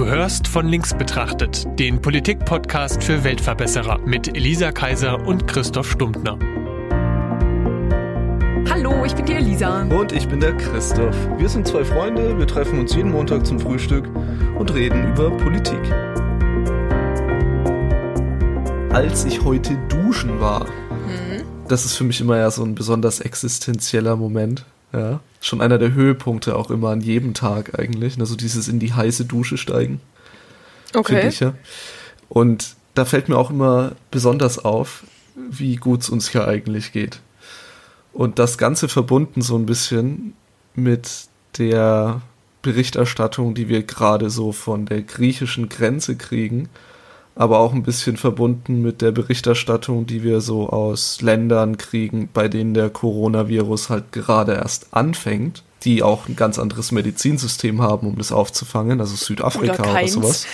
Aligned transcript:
Du 0.00 0.06
hörst 0.06 0.48
von 0.48 0.66
links 0.66 0.94
betrachtet, 0.96 1.66
den 1.78 2.00
Politik-Podcast 2.00 3.04
für 3.04 3.22
Weltverbesserer 3.22 3.98
mit 3.98 4.34
Elisa 4.34 4.72
Kaiser 4.72 5.26
und 5.26 5.46
Christoph 5.46 5.90
Stumptner. 5.90 6.38
Hallo, 8.70 9.04
ich 9.04 9.14
bin 9.14 9.26
die 9.26 9.34
Elisa. 9.34 9.82
Und 9.82 10.12
ich 10.12 10.26
bin 10.26 10.40
der 10.40 10.56
Christoph. 10.56 11.14
Wir 11.36 11.50
sind 11.50 11.68
zwei 11.68 11.84
Freunde, 11.84 12.38
wir 12.38 12.46
treffen 12.46 12.78
uns 12.78 12.94
jeden 12.94 13.10
Montag 13.10 13.44
zum 13.44 13.60
Frühstück 13.60 14.08
und 14.58 14.72
reden 14.72 15.06
über 15.12 15.30
Politik. 15.36 15.78
Als 18.94 19.26
ich 19.26 19.44
heute 19.44 19.76
duschen 19.90 20.40
war, 20.40 20.64
mhm. 20.64 21.42
das 21.68 21.84
ist 21.84 21.96
für 21.96 22.04
mich 22.04 22.22
immer 22.22 22.38
ja 22.38 22.50
so 22.50 22.64
ein 22.64 22.74
besonders 22.74 23.20
existenzieller 23.20 24.16
Moment. 24.16 24.64
Ja, 24.92 25.20
schon 25.40 25.60
einer 25.60 25.78
der 25.78 25.92
Höhepunkte 25.94 26.56
auch 26.56 26.70
immer 26.70 26.90
an 26.90 27.00
jedem 27.00 27.34
Tag 27.34 27.78
eigentlich. 27.78 28.18
Also 28.18 28.36
dieses 28.36 28.68
in 28.68 28.78
die 28.78 28.92
heiße 28.92 29.24
Dusche 29.24 29.56
steigen. 29.56 30.00
Okay. 30.94 31.28
Ich, 31.28 31.40
ja. 31.40 31.54
Und 32.28 32.74
da 32.94 33.04
fällt 33.04 33.28
mir 33.28 33.38
auch 33.38 33.50
immer 33.50 33.92
besonders 34.10 34.58
auf, 34.58 35.04
wie 35.34 35.76
gut 35.76 36.02
es 36.02 36.10
uns 36.10 36.30
hier 36.30 36.46
eigentlich 36.46 36.92
geht. 36.92 37.20
Und 38.12 38.38
das 38.38 38.58
Ganze 38.58 38.88
verbunden 38.88 39.42
so 39.42 39.56
ein 39.56 39.66
bisschen 39.66 40.34
mit 40.74 41.28
der 41.58 42.22
Berichterstattung, 42.62 43.54
die 43.54 43.68
wir 43.68 43.84
gerade 43.84 44.30
so 44.30 44.52
von 44.52 44.86
der 44.86 45.02
griechischen 45.02 45.68
Grenze 45.68 46.16
kriegen 46.16 46.68
aber 47.34 47.58
auch 47.58 47.72
ein 47.72 47.82
bisschen 47.82 48.16
verbunden 48.16 48.82
mit 48.82 49.00
der 49.02 49.12
Berichterstattung, 49.12 50.06
die 50.06 50.22
wir 50.22 50.40
so 50.40 50.68
aus 50.68 51.20
Ländern 51.20 51.78
kriegen, 51.78 52.28
bei 52.32 52.48
denen 52.48 52.74
der 52.74 52.90
Coronavirus 52.90 53.88
halt 53.88 54.12
gerade 54.12 54.54
erst 54.54 54.88
anfängt, 54.92 55.62
die 55.82 56.02
auch 56.02 56.28
ein 56.28 56.36
ganz 56.36 56.58
anderes 56.58 56.92
Medizinsystem 56.92 57.80
haben, 57.80 58.06
um 58.06 58.18
das 58.18 58.32
aufzufangen, 58.32 59.00
also 59.00 59.16
Südafrika 59.16 59.82
oder, 59.82 59.92
oder 59.92 60.08
sowas. 60.08 60.46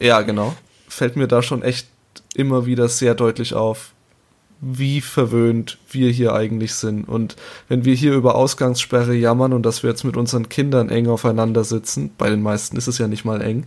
Ja, 0.00 0.20
genau. 0.22 0.54
Fällt 0.88 1.16
mir 1.16 1.28
da 1.28 1.42
schon 1.42 1.62
echt 1.62 1.88
immer 2.34 2.66
wieder 2.66 2.88
sehr 2.88 3.14
deutlich 3.14 3.54
auf, 3.54 3.92
wie 4.60 5.00
verwöhnt 5.00 5.78
wir 5.90 6.10
hier 6.10 6.34
eigentlich 6.34 6.74
sind. 6.74 7.08
Und 7.08 7.36
wenn 7.68 7.84
wir 7.84 7.94
hier 7.94 8.14
über 8.14 8.34
Ausgangssperre 8.34 9.14
jammern 9.14 9.52
und 9.52 9.64
dass 9.64 9.82
wir 9.82 9.90
jetzt 9.90 10.04
mit 10.04 10.16
unseren 10.16 10.48
Kindern 10.48 10.88
eng 10.88 11.06
aufeinander 11.06 11.64
sitzen, 11.64 12.10
bei 12.18 12.28
den 12.28 12.42
meisten 12.42 12.76
ist 12.76 12.88
es 12.88 12.98
ja 12.98 13.06
nicht 13.06 13.24
mal 13.24 13.40
eng, 13.40 13.66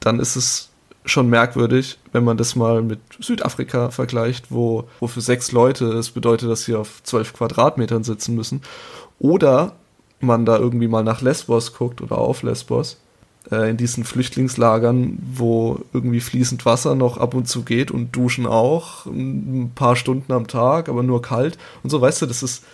dann 0.00 0.18
ist 0.18 0.36
es 0.36 0.71
schon 1.04 1.28
merkwürdig, 1.28 1.98
wenn 2.12 2.24
man 2.24 2.36
das 2.36 2.54
mal 2.54 2.82
mit 2.82 3.00
Südafrika 3.18 3.90
vergleicht, 3.90 4.50
wo, 4.50 4.84
wo 5.00 5.06
für 5.06 5.20
sechs 5.20 5.52
Leute 5.52 5.86
es 5.86 6.10
bedeutet, 6.10 6.48
dass 6.48 6.64
sie 6.64 6.74
auf 6.74 7.02
zwölf 7.02 7.32
Quadratmetern 7.32 8.04
sitzen 8.04 8.34
müssen. 8.34 8.62
Oder 9.18 9.74
man 10.20 10.44
da 10.44 10.58
irgendwie 10.58 10.88
mal 10.88 11.02
nach 11.02 11.20
Lesbos 11.20 11.74
guckt 11.74 12.00
oder 12.00 12.18
auf 12.18 12.42
Lesbos, 12.42 12.98
äh, 13.50 13.70
in 13.70 13.76
diesen 13.76 14.04
Flüchtlingslagern, 14.04 15.18
wo 15.34 15.80
irgendwie 15.92 16.20
fließend 16.20 16.64
Wasser 16.64 16.94
noch 16.94 17.18
ab 17.18 17.34
und 17.34 17.48
zu 17.48 17.62
geht 17.62 17.90
und 17.90 18.14
Duschen 18.14 18.46
auch, 18.46 19.06
ein 19.06 19.72
paar 19.74 19.96
Stunden 19.96 20.32
am 20.32 20.46
Tag, 20.46 20.88
aber 20.88 21.02
nur 21.02 21.22
kalt 21.22 21.58
und 21.82 21.90
so, 21.90 22.00
weißt 22.00 22.22
du, 22.22 22.26
das 22.26 22.42
ist, 22.42 22.64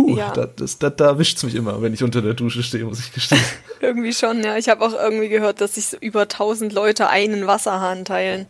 Huh, 0.00 0.16
ja. 0.16 0.30
da, 0.32 0.46
das, 0.46 0.78
da, 0.78 0.90
da 0.90 1.06
erwischt 1.06 1.38
es 1.38 1.42
mich 1.42 1.54
immer, 1.54 1.82
wenn 1.82 1.92
ich 1.92 2.02
unter 2.02 2.22
der 2.22 2.34
Dusche 2.34 2.62
stehe, 2.62 2.84
muss 2.84 3.00
ich 3.00 3.12
gestehen. 3.12 3.40
irgendwie 3.80 4.12
schon, 4.12 4.42
ja. 4.42 4.56
Ich 4.56 4.68
habe 4.68 4.84
auch 4.84 4.92
irgendwie 4.92 5.28
gehört, 5.28 5.60
dass 5.60 5.74
sich 5.74 6.00
über 6.02 6.22
1000 6.22 6.72
Leute 6.72 7.08
einen 7.08 7.46
Wasserhahn 7.46 8.04
teilen. 8.04 8.46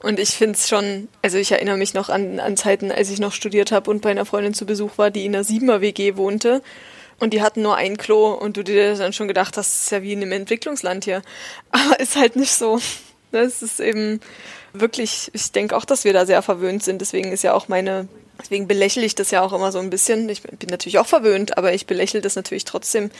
Und 0.00 0.20
ich 0.20 0.30
finde 0.30 0.54
es 0.54 0.68
schon, 0.68 1.08
also 1.22 1.38
ich 1.38 1.52
erinnere 1.52 1.76
mich 1.76 1.94
noch 1.94 2.10
an, 2.10 2.38
an 2.38 2.56
Zeiten, 2.56 2.92
als 2.92 3.10
ich 3.10 3.18
noch 3.18 3.32
studiert 3.32 3.72
habe 3.72 3.90
und 3.90 4.02
bei 4.02 4.10
einer 4.10 4.26
Freundin 4.26 4.54
zu 4.54 4.66
Besuch 4.66 4.98
war, 4.98 5.10
die 5.10 5.24
in 5.24 5.34
einer 5.34 5.44
Siebener-WG 5.44 6.16
wohnte. 6.16 6.62
Und 7.18 7.32
die 7.32 7.40
hatten 7.40 7.62
nur 7.62 7.76
ein 7.76 7.96
Klo 7.96 8.32
und 8.32 8.58
du 8.58 8.62
dir 8.62 8.94
dann 8.94 9.14
schon 9.14 9.26
gedacht 9.26 9.56
hast, 9.56 9.70
das 9.74 9.82
ist 9.84 9.90
ja 9.90 10.02
wie 10.02 10.12
in 10.12 10.20
einem 10.20 10.32
Entwicklungsland 10.32 11.04
hier. 11.04 11.22
Aber 11.70 11.98
ist 11.98 12.16
halt 12.16 12.36
nicht 12.36 12.52
so. 12.52 12.78
Das 13.32 13.62
ist 13.62 13.80
eben 13.80 14.20
wirklich, 14.72 15.30
ich 15.32 15.50
denke 15.52 15.76
auch, 15.76 15.84
dass 15.84 16.04
wir 16.04 16.12
da 16.12 16.26
sehr 16.26 16.42
verwöhnt 16.42 16.82
sind. 16.82 17.00
Deswegen 17.00 17.32
ist 17.32 17.42
ja 17.42 17.54
auch 17.54 17.68
meine 17.68 18.08
Deswegen 18.40 18.68
belächle 18.68 19.04
ich 19.04 19.14
das 19.14 19.30
ja 19.30 19.42
auch 19.42 19.52
immer 19.52 19.72
so 19.72 19.78
ein 19.78 19.90
bisschen. 19.90 20.28
Ich 20.28 20.42
bin 20.42 20.68
natürlich 20.68 20.98
auch 20.98 21.06
verwöhnt, 21.06 21.58
aber 21.58 21.72
ich 21.74 21.86
belächle 21.86 22.20
das 22.20 22.36
natürlich 22.36 22.64
trotzdem, 22.64 23.10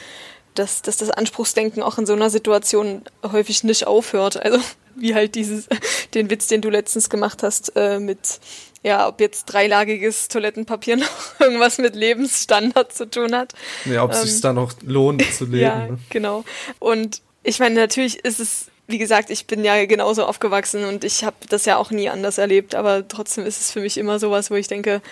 dass, 0.55 0.83
dass 0.83 0.97
das 0.97 1.11
Anspruchsdenken 1.11 1.83
auch 1.83 1.99
in 1.99 2.07
so 2.07 2.13
einer 2.13 2.31
Situation 2.31 3.03
häufig 3.23 3.65
nicht 3.65 3.87
aufhört. 3.87 4.43
Also 4.43 4.59
wie 4.95 5.15
halt 5.15 5.35
dieses, 5.35 5.69
den 6.15 6.31
Witz, 6.31 6.49
den 6.49 6.61
du 6.61 6.71
letztens 6.71 7.11
gemacht 7.11 7.43
hast, 7.43 7.73
äh, 7.77 7.99
mit, 7.99 8.41
ja, 8.83 9.09
ob 9.09 9.21
jetzt 9.21 9.47
dreilagiges 9.47 10.29
Toilettenpapier 10.29 10.97
noch 10.99 11.41
irgendwas 11.41 11.79
mit 11.79 11.95
Lebensstandard 11.95 12.93
zu 12.93 13.09
tun 13.09 13.35
hat. 13.35 13.53
Ja, 13.85 14.03
ob 14.05 14.13
ähm, 14.13 14.17
es 14.17 14.33
sich 14.33 14.41
da 14.41 14.53
noch 14.53 14.73
lohnt 14.83 15.23
zu 15.35 15.45
leben. 15.47 15.61
ja, 15.61 15.87
ne? 15.87 15.99
genau. 16.11 16.45
Und 16.79 17.23
ich 17.43 17.59
meine, 17.59 17.77
natürlich 17.77 18.25
ist 18.25 18.41
es 18.41 18.67
wie 18.87 18.99
gesagt, 18.99 19.31
ich 19.31 19.47
bin 19.47 19.65
ja 19.65 19.85
genauso 19.87 20.25
aufgewachsen 20.25 20.85
und 20.85 21.05
ich 21.05 21.25
habe 21.25 21.37
das 21.49 21.65
ja 21.65 21.77
auch 21.77 21.91
nie 21.91 22.09
anders 22.09 22.39
erlebt, 22.39 22.75
aber 22.75 23.07
trotzdem 23.07 23.45
ist 23.45 23.61
es 23.61 23.73
für 23.73 23.81
mich 23.81 23.99
immer 23.99 24.19
sowas, 24.19 24.51
wo 24.51 24.55
ich 24.55 24.69
denke, 24.69 25.03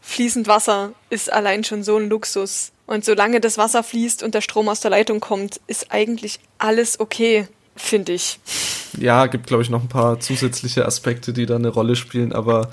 fließend 0.00 0.46
Wasser 0.46 0.92
ist 1.10 1.32
allein 1.32 1.64
schon 1.64 1.82
so 1.82 1.96
ein 1.96 2.08
Luxus. 2.08 2.72
Und 2.86 3.04
solange 3.04 3.40
das 3.40 3.58
Wasser 3.58 3.82
fließt 3.82 4.22
und 4.22 4.34
der 4.34 4.40
Strom 4.40 4.68
aus 4.68 4.80
der 4.80 4.90
Leitung 4.90 5.20
kommt, 5.20 5.60
ist 5.66 5.90
eigentlich 5.90 6.40
alles 6.58 7.00
okay, 7.00 7.46
finde 7.76 8.12
ich. 8.12 8.40
Ja, 8.98 9.26
gibt, 9.26 9.46
glaube 9.46 9.62
ich, 9.62 9.70
noch 9.70 9.82
ein 9.82 9.88
paar 9.88 10.20
zusätzliche 10.20 10.86
Aspekte, 10.86 11.32
die 11.32 11.46
da 11.46 11.56
eine 11.56 11.68
Rolle 11.68 11.96
spielen, 11.96 12.32
aber 12.32 12.70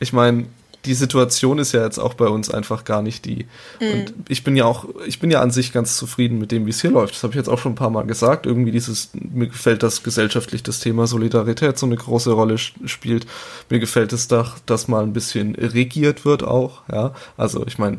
ich 0.00 0.12
meine, 0.12 0.46
die 0.84 0.94
Situation 0.94 1.58
ist 1.58 1.72
ja 1.72 1.84
jetzt 1.84 1.98
auch 1.98 2.14
bei 2.14 2.26
uns 2.26 2.50
einfach 2.50 2.84
gar 2.84 3.02
nicht 3.02 3.24
die. 3.24 3.46
Mhm. 3.80 3.92
Und 3.92 4.14
ich 4.28 4.42
bin 4.42 4.56
ja 4.56 4.64
auch, 4.64 4.86
ich 5.06 5.20
bin 5.20 5.30
ja 5.30 5.40
an 5.40 5.50
sich 5.50 5.72
ganz 5.72 5.96
zufrieden 5.96 6.38
mit 6.38 6.50
dem, 6.50 6.66
wie 6.66 6.70
es 6.70 6.80
hier 6.80 6.90
läuft. 6.90 7.14
Das 7.14 7.22
habe 7.22 7.32
ich 7.32 7.36
jetzt 7.36 7.48
auch 7.48 7.58
schon 7.58 7.72
ein 7.72 7.76
paar 7.76 7.90
Mal 7.90 8.04
gesagt. 8.04 8.46
Irgendwie 8.46 8.72
dieses, 8.72 9.10
mir 9.14 9.46
gefällt, 9.46 9.82
dass 9.82 10.02
gesellschaftlich 10.02 10.62
das 10.62 10.80
Thema 10.80 11.06
Solidarität 11.06 11.78
so 11.78 11.86
eine 11.86 11.96
große 11.96 12.32
Rolle 12.32 12.58
spielt. 12.58 13.26
Mir 13.70 13.78
gefällt 13.78 14.12
es 14.12 14.28
doch, 14.28 14.58
dass 14.66 14.88
mal 14.88 15.02
ein 15.02 15.12
bisschen 15.12 15.54
regiert 15.54 16.24
wird 16.24 16.42
auch, 16.42 16.82
ja. 16.90 17.14
Also 17.36 17.64
ich 17.66 17.78
meine, 17.78 17.98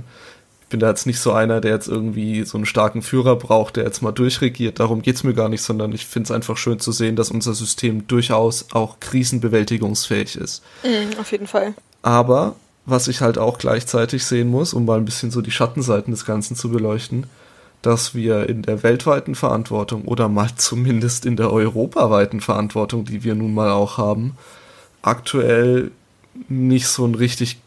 ich 0.62 0.68
bin 0.70 0.80
da 0.80 0.90
jetzt 0.90 1.06
nicht 1.06 1.20
so 1.20 1.32
einer, 1.32 1.62
der 1.62 1.72
jetzt 1.72 1.88
irgendwie 1.88 2.44
so 2.44 2.58
einen 2.58 2.66
starken 2.66 3.02
Führer 3.02 3.36
braucht, 3.36 3.78
der 3.78 3.86
jetzt 3.86 4.02
mal 4.02 4.12
durchregiert. 4.12 4.80
Darum 4.80 5.04
geht's 5.04 5.24
mir 5.24 5.36
gar 5.36 5.48
nicht, 5.48 5.62
sondern 5.62 5.94
ich 5.94 6.06
finde 6.06 6.28
es 6.28 6.32
einfach 6.32 6.58
schön 6.58 6.80
zu 6.80 6.92
sehen, 6.92 7.16
dass 7.16 7.32
unser 7.32 7.54
System 7.54 8.08
durchaus 8.08 8.68
auch 8.72 9.00
krisenbewältigungsfähig 9.00 10.36
ist. 10.36 10.64
Mhm, 10.84 11.20
auf 11.20 11.32
jeden 11.32 11.48
Fall. 11.48 11.76
Aber 12.02 12.56
was 12.86 13.08
ich 13.08 13.22
halt 13.22 13.38
auch 13.38 13.58
gleichzeitig 13.58 14.26
sehen 14.26 14.50
muss, 14.50 14.74
um 14.74 14.86
mal 14.86 14.98
ein 14.98 15.06
bisschen 15.06 15.32
so 15.32 15.42
die 15.42 15.52
Schattenseiten 15.52 16.12
des 16.12 16.26
Ganzen 16.26 16.56
zu 16.56 16.70
beleuchten, 16.70 17.28
dass 17.82 18.14
wir 18.14 18.50
in 18.50 18.62
der 18.62 18.84
weltweiten 18.84 19.36
Verantwortung 19.36 20.06
oder 20.06 20.30
mal 20.30 20.50
zumindest 20.56 21.26
in 21.26 21.36
der 21.36 21.52
europaweiten 21.52 22.42
Verantwortung, 22.42 23.06
die 23.06 23.24
wir 23.24 23.36
nun 23.36 23.54
mal 23.54 23.72
auch 23.72 23.98
haben, 23.98 24.38
aktuell 25.02 25.92
nicht 26.50 26.88
so 26.88 27.04
einen 27.04 27.16
richtig 27.16 27.58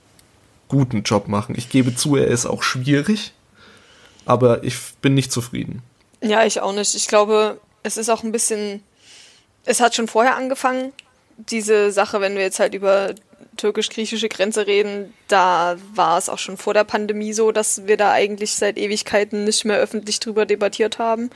guten 0.69 1.03
Job 1.03 1.29
machen. 1.29 1.55
Ich 1.57 1.69
gebe 1.69 1.95
zu, 1.95 2.17
er 2.17 2.27
ist 2.27 2.47
auch 2.47 2.63
schwierig, 2.63 3.33
aber 4.25 4.65
ich 4.65 4.77
bin 5.01 5.15
nicht 5.15 5.31
zufrieden. 5.31 5.83
Ja, 6.21 6.45
ich 6.45 6.61
auch 6.61 6.73
nicht. 6.73 6.95
Ich 6.95 7.07
glaube, 7.07 7.61
es 7.83 7.97
ist 7.97 8.11
auch 8.11 8.25
ein 8.25 8.33
bisschen, 8.33 8.83
es 9.65 9.81
hat 9.81 9.95
schon 9.95 10.09
vorher 10.09 10.37
angefangen, 10.37 10.93
diese 11.37 11.93
Sache, 11.93 12.21
wenn 12.21 12.35
wir 12.35 12.43
jetzt 12.43 12.59
halt 12.59 12.75
über 12.75 13.15
türkisch-griechische 13.57 14.29
Grenze 14.29 14.67
reden, 14.67 15.13
da 15.29 15.77
war 15.95 16.19
es 16.19 16.29
auch 16.29 16.39
schon 16.39 16.57
vor 16.57 16.75
der 16.75 16.85
Pandemie 16.85 17.33
so, 17.33 17.53
dass 17.53 17.87
wir 17.87 17.97
da 17.97 18.13
eigentlich 18.13 18.55
seit 18.55 18.79
Ewigkeiten 18.79 19.45
nicht 19.45 19.65
mehr 19.65 19.79
öffentlich 19.79 20.21
drüber 20.21 20.47
debattiert 20.47 20.99
haben. 20.99 21.31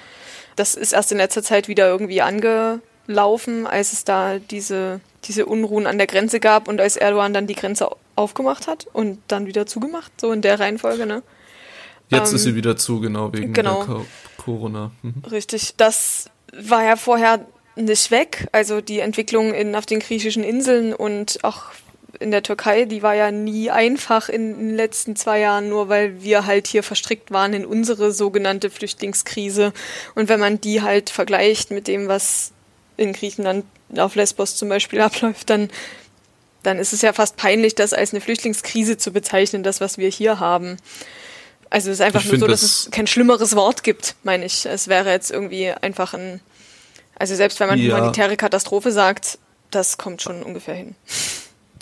Das 0.57 0.75
ist 0.75 0.93
erst 0.93 1.13
in 1.13 1.19
letzter 1.19 1.43
Zeit 1.43 1.69
wieder 1.69 1.89
irgendwie 1.89 2.23
angelaufen, 2.23 3.67
als 3.67 3.93
es 3.93 4.05
da 4.05 4.39
diese, 4.39 5.01
diese 5.25 5.47
Unruhen 5.47 5.87
an 5.87 5.99
der 5.99 6.07
Grenze 6.07 6.41
gab 6.41 6.69
und 6.69 6.81
als 6.81 6.97
Erdogan 6.97 7.33
dann 7.33 7.47
die 7.47 7.55
Grenze 7.55 7.91
aufgemacht 8.17 8.67
hat 8.67 8.87
und 8.93 9.19
dann 9.29 9.47
wieder 9.47 9.67
zugemacht, 9.67 10.13
so 10.21 10.33
in 10.33 10.43
der 10.43 10.61
Reihenfolge, 10.61 11.07
ne? 11.07 11.23
Jetzt 12.11 12.31
ähm, 12.31 12.37
ist 12.37 12.43
sie 12.43 12.55
wieder 12.55 12.77
zu, 12.77 13.01
genau, 13.01 13.33
wegen 13.33 13.53
genau. 13.53 13.85
der 13.85 14.07
Corona. 14.37 14.91
Mhm. 15.03 15.23
Richtig. 15.31 15.75
Das 15.77 16.29
war 16.53 16.85
ja 16.85 16.97
vorher 16.97 17.47
nicht 17.77 18.11
weg. 18.11 18.49
Also 18.53 18.81
die 18.81 19.01
Entwicklung 19.01 19.55
in, 19.55 19.75
auf 19.75 19.87
den 19.87 20.01
griechischen 20.01 20.43
Inseln 20.43 20.93
und 20.93 21.39
auch 21.43 21.65
in 22.21 22.31
der 22.31 22.43
Türkei, 22.43 22.85
die 22.85 23.03
war 23.03 23.15
ja 23.15 23.31
nie 23.31 23.71
einfach 23.71 24.29
in, 24.29 24.57
den 24.59 24.77
letzten 24.77 25.17
zwei 25.17 25.41
Jahren, 25.41 25.71
nur 25.71 25.89
weil 25.89 26.23
wir 26.23 26.45
halt 26.45 26.67
hier 26.67 26.83
verstrickt 26.83 27.31
waren 27.31 27.55
in 27.55 27.65
unsere 27.65 28.13
sogenannte 28.13 28.69
Flüchtlingskrise. 28.69 29.73
Und 30.15 30.29
wenn 30.29 30.39
man 30.39 30.61
die 30.61 30.83
halt 30.83 31.09
vergleicht 31.09 31.71
mit 31.71 31.89
dem, 31.89 32.09
was 32.09 32.53
in 32.99 33.15
Griechenland 33.15 33.65
auf 33.97 34.15
Lesbos 34.15 34.57
zum 34.57 34.69
Beispiel 34.69 35.01
abläuft, 35.01 35.49
dann, 35.49 35.71
dann 36.63 36.79
ist 36.79 36.93
es 36.93 37.01
ja 37.01 37.15
fast 37.15 37.37
peinlich, 37.37 37.75
das 37.75 37.95
als 37.95 38.13
eine 38.13 38.21
Flüchtlingskrise 38.21 38.99
zu 38.99 39.13
bezeichnen, 39.13 39.63
das, 39.63 39.81
was 39.81 39.97
wir 39.97 40.11
hier 40.11 40.39
haben. 40.39 40.77
Also 41.71 41.89
es 41.89 42.01
ist 42.01 42.03
einfach 42.03 42.23
ich 42.23 42.31
nur 42.31 42.39
so, 42.39 42.47
dass 42.47 42.61
das 42.61 42.71
es 42.87 42.91
kein 42.91 43.07
schlimmeres 43.07 43.57
Wort 43.57 43.83
gibt, 43.83 44.15
meine 44.25 44.45
ich. 44.45 44.67
Es 44.67 44.89
wäre 44.89 45.11
jetzt 45.11 45.31
irgendwie 45.31 45.71
einfach 45.71 46.13
ein, 46.13 46.41
also 47.19 47.35
selbst 47.35 47.61
wenn 47.61 47.69
man 47.69 47.79
ja. 47.79 47.97
humanitäre 47.97 48.37
Katastrophe 48.37 48.93
sagt, 48.93 49.39
das 49.71 49.97
kommt 49.97 50.21
schon 50.21 50.43
ungefähr 50.43 50.75
hin 50.75 50.97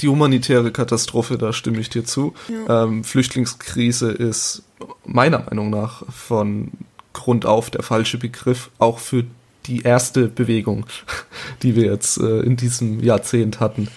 die 0.00 0.08
humanitäre 0.08 0.70
Katastrophe, 0.70 1.38
da 1.38 1.52
stimme 1.52 1.80
ich 1.80 1.90
dir 1.90 2.04
zu. 2.04 2.34
Ja. 2.48 2.84
Ähm, 2.84 3.04
Flüchtlingskrise 3.04 4.10
ist 4.10 4.62
meiner 5.04 5.40
Meinung 5.40 5.70
nach 5.70 6.02
von 6.10 6.70
Grund 7.12 7.46
auf 7.46 7.70
der 7.70 7.82
falsche 7.82 8.18
Begriff, 8.18 8.70
auch 8.78 8.98
für 8.98 9.24
die 9.66 9.82
erste 9.82 10.28
Bewegung, 10.28 10.86
die 11.62 11.76
wir 11.76 11.84
jetzt 11.84 12.18
äh, 12.18 12.40
in 12.40 12.56
diesem 12.56 13.00
Jahrzehnt 13.00 13.60
hatten. 13.60 13.88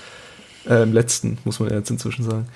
Äh, 0.68 0.84
Im 0.84 0.94
letzten, 0.94 1.38
muss 1.44 1.60
man 1.60 1.70
ja 1.70 1.78
jetzt 1.78 1.90
inzwischen 1.90 2.24
sagen. 2.24 2.48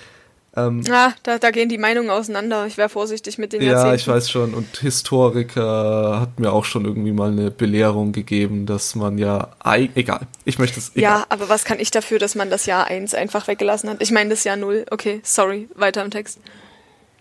Ähm, 0.57 0.83
ah, 0.89 1.13
da, 1.23 1.37
da 1.37 1.51
gehen 1.51 1.67
die 1.67 1.77
Meinungen 1.77 2.09
auseinander. 2.09 2.65
Ich 2.65 2.77
wäre 2.77 2.87
vorsichtig 2.87 3.37
mit 3.37 3.51
den 3.51 3.61
ja, 3.61 3.71
Jahrzehnten. 3.71 3.89
Ja, 3.89 3.95
ich 3.95 4.07
weiß 4.07 4.29
schon. 4.29 4.53
Und 4.53 4.77
Historiker 4.77 6.21
hat 6.21 6.39
mir 6.39 6.53
auch 6.53 6.63
schon 6.63 6.85
irgendwie 6.85 7.11
mal 7.11 7.31
eine 7.31 7.51
Belehrung 7.51 8.13
gegeben, 8.13 8.65
dass 8.65 8.95
man 8.95 9.17
ja. 9.17 9.49
Egal, 9.95 10.27
ich 10.45 10.57
möchte 10.57 10.79
es. 10.79 10.91
Ja, 10.95 11.25
aber 11.27 11.49
was 11.49 11.65
kann 11.65 11.79
ich 11.79 11.91
dafür, 11.91 12.19
dass 12.19 12.35
man 12.35 12.49
das 12.49 12.65
Jahr 12.65 12.87
1 12.87 13.13
einfach 13.15 13.47
weggelassen 13.47 13.89
hat? 13.89 14.01
Ich 14.01 14.11
meine 14.11 14.29
das 14.29 14.45
Jahr 14.45 14.55
0. 14.55 14.85
Okay, 14.91 15.19
sorry, 15.23 15.67
weiter 15.75 16.03
im 16.03 16.11
Text. 16.11 16.39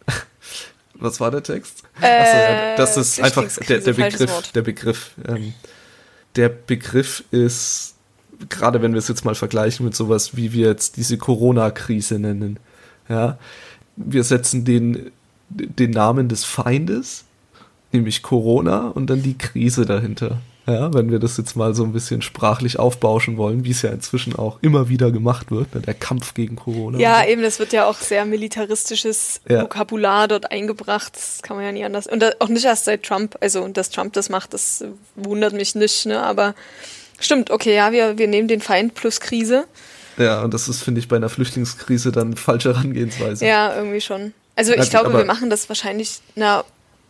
was 0.94 1.18
war 1.18 1.32
der 1.32 1.42
Text? 1.42 1.82
Äh, 2.00 2.76
Achso, 2.76 2.76
das 2.76 2.96
ist 2.96 3.20
einfach 3.20 3.48
der, 3.66 3.80
der 3.80 3.92
Begriff. 3.94 4.52
Der 4.52 4.62
Begriff. 4.62 5.10
Ähm, 5.26 5.54
der 6.36 6.50
Begriff 6.50 7.24
ist, 7.32 7.94
gerade 8.48 8.80
wenn 8.80 8.92
wir 8.92 8.98
es 8.98 9.08
jetzt 9.08 9.24
mal 9.24 9.34
vergleichen 9.34 9.84
mit 9.84 9.96
sowas, 9.96 10.36
wie 10.36 10.52
wir 10.52 10.68
jetzt 10.68 10.96
diese 10.96 11.18
Corona-Krise 11.18 12.20
nennen 12.20 12.60
ja, 13.08 13.38
wir 13.96 14.24
setzen 14.24 14.64
den, 14.64 15.10
den 15.48 15.90
Namen 15.90 16.28
des 16.28 16.44
Feindes, 16.44 17.24
nämlich 17.92 18.22
Corona, 18.22 18.88
und 18.88 19.08
dann 19.08 19.22
die 19.22 19.38
Krise 19.38 19.86
dahinter. 19.86 20.38
Ja, 20.66 20.94
wenn 20.94 21.10
wir 21.10 21.18
das 21.18 21.36
jetzt 21.36 21.56
mal 21.56 21.74
so 21.74 21.84
ein 21.84 21.92
bisschen 21.92 22.22
sprachlich 22.22 22.78
aufbauschen 22.78 23.36
wollen, 23.36 23.64
wie 23.64 23.72
es 23.72 23.82
ja 23.82 23.90
inzwischen 23.90 24.34
auch 24.34 24.58
immer 24.62 24.88
wieder 24.88 25.10
gemacht 25.10 25.50
wird, 25.50 25.74
ne, 25.74 25.82
der 25.82 25.92
Kampf 25.92 26.32
gegen 26.32 26.56
Corona. 26.56 26.98
Ja, 26.98 27.26
eben, 27.26 27.42
das 27.42 27.58
wird 27.58 27.74
ja 27.74 27.86
auch 27.86 27.98
sehr 27.98 28.24
militaristisches 28.24 29.42
ja. 29.46 29.62
Vokabular 29.62 30.26
dort 30.26 30.50
eingebracht. 30.50 31.16
Das 31.16 31.42
kann 31.42 31.58
man 31.58 31.66
ja 31.66 31.72
nie 31.72 31.84
anders. 31.84 32.06
Und 32.06 32.40
auch 32.40 32.48
nicht 32.48 32.64
erst 32.64 32.86
seit 32.86 33.02
Trump. 33.02 33.36
Also, 33.42 33.68
dass 33.68 33.90
Trump 33.90 34.14
das 34.14 34.30
macht, 34.30 34.54
das 34.54 34.82
wundert 35.16 35.52
mich 35.52 35.74
nicht, 35.74 36.06
ne? 36.06 36.22
Aber 36.22 36.54
stimmt, 37.20 37.50
okay, 37.50 37.74
ja, 37.74 37.92
wir, 37.92 38.16
wir 38.16 38.28
nehmen 38.28 38.48
den 38.48 38.62
Feind 38.62 38.94
plus 38.94 39.20
Krise. 39.20 39.66
Ja, 40.16 40.42
und 40.42 40.54
das 40.54 40.68
ist, 40.68 40.82
finde 40.82 41.00
ich, 41.00 41.08
bei 41.08 41.16
einer 41.16 41.28
Flüchtlingskrise 41.28 42.12
dann 42.12 42.36
falsche 42.36 42.74
Herangehensweise. 42.74 43.46
Ja, 43.46 43.74
irgendwie 43.74 44.00
schon. 44.00 44.32
Also 44.56 44.72
ich 44.72 44.78
ja, 44.78 45.00
glaube, 45.00 45.16
wir 45.16 45.24
machen 45.24 45.50
das 45.50 45.68
wahrscheinlich, 45.68 46.20
na, 46.36 46.64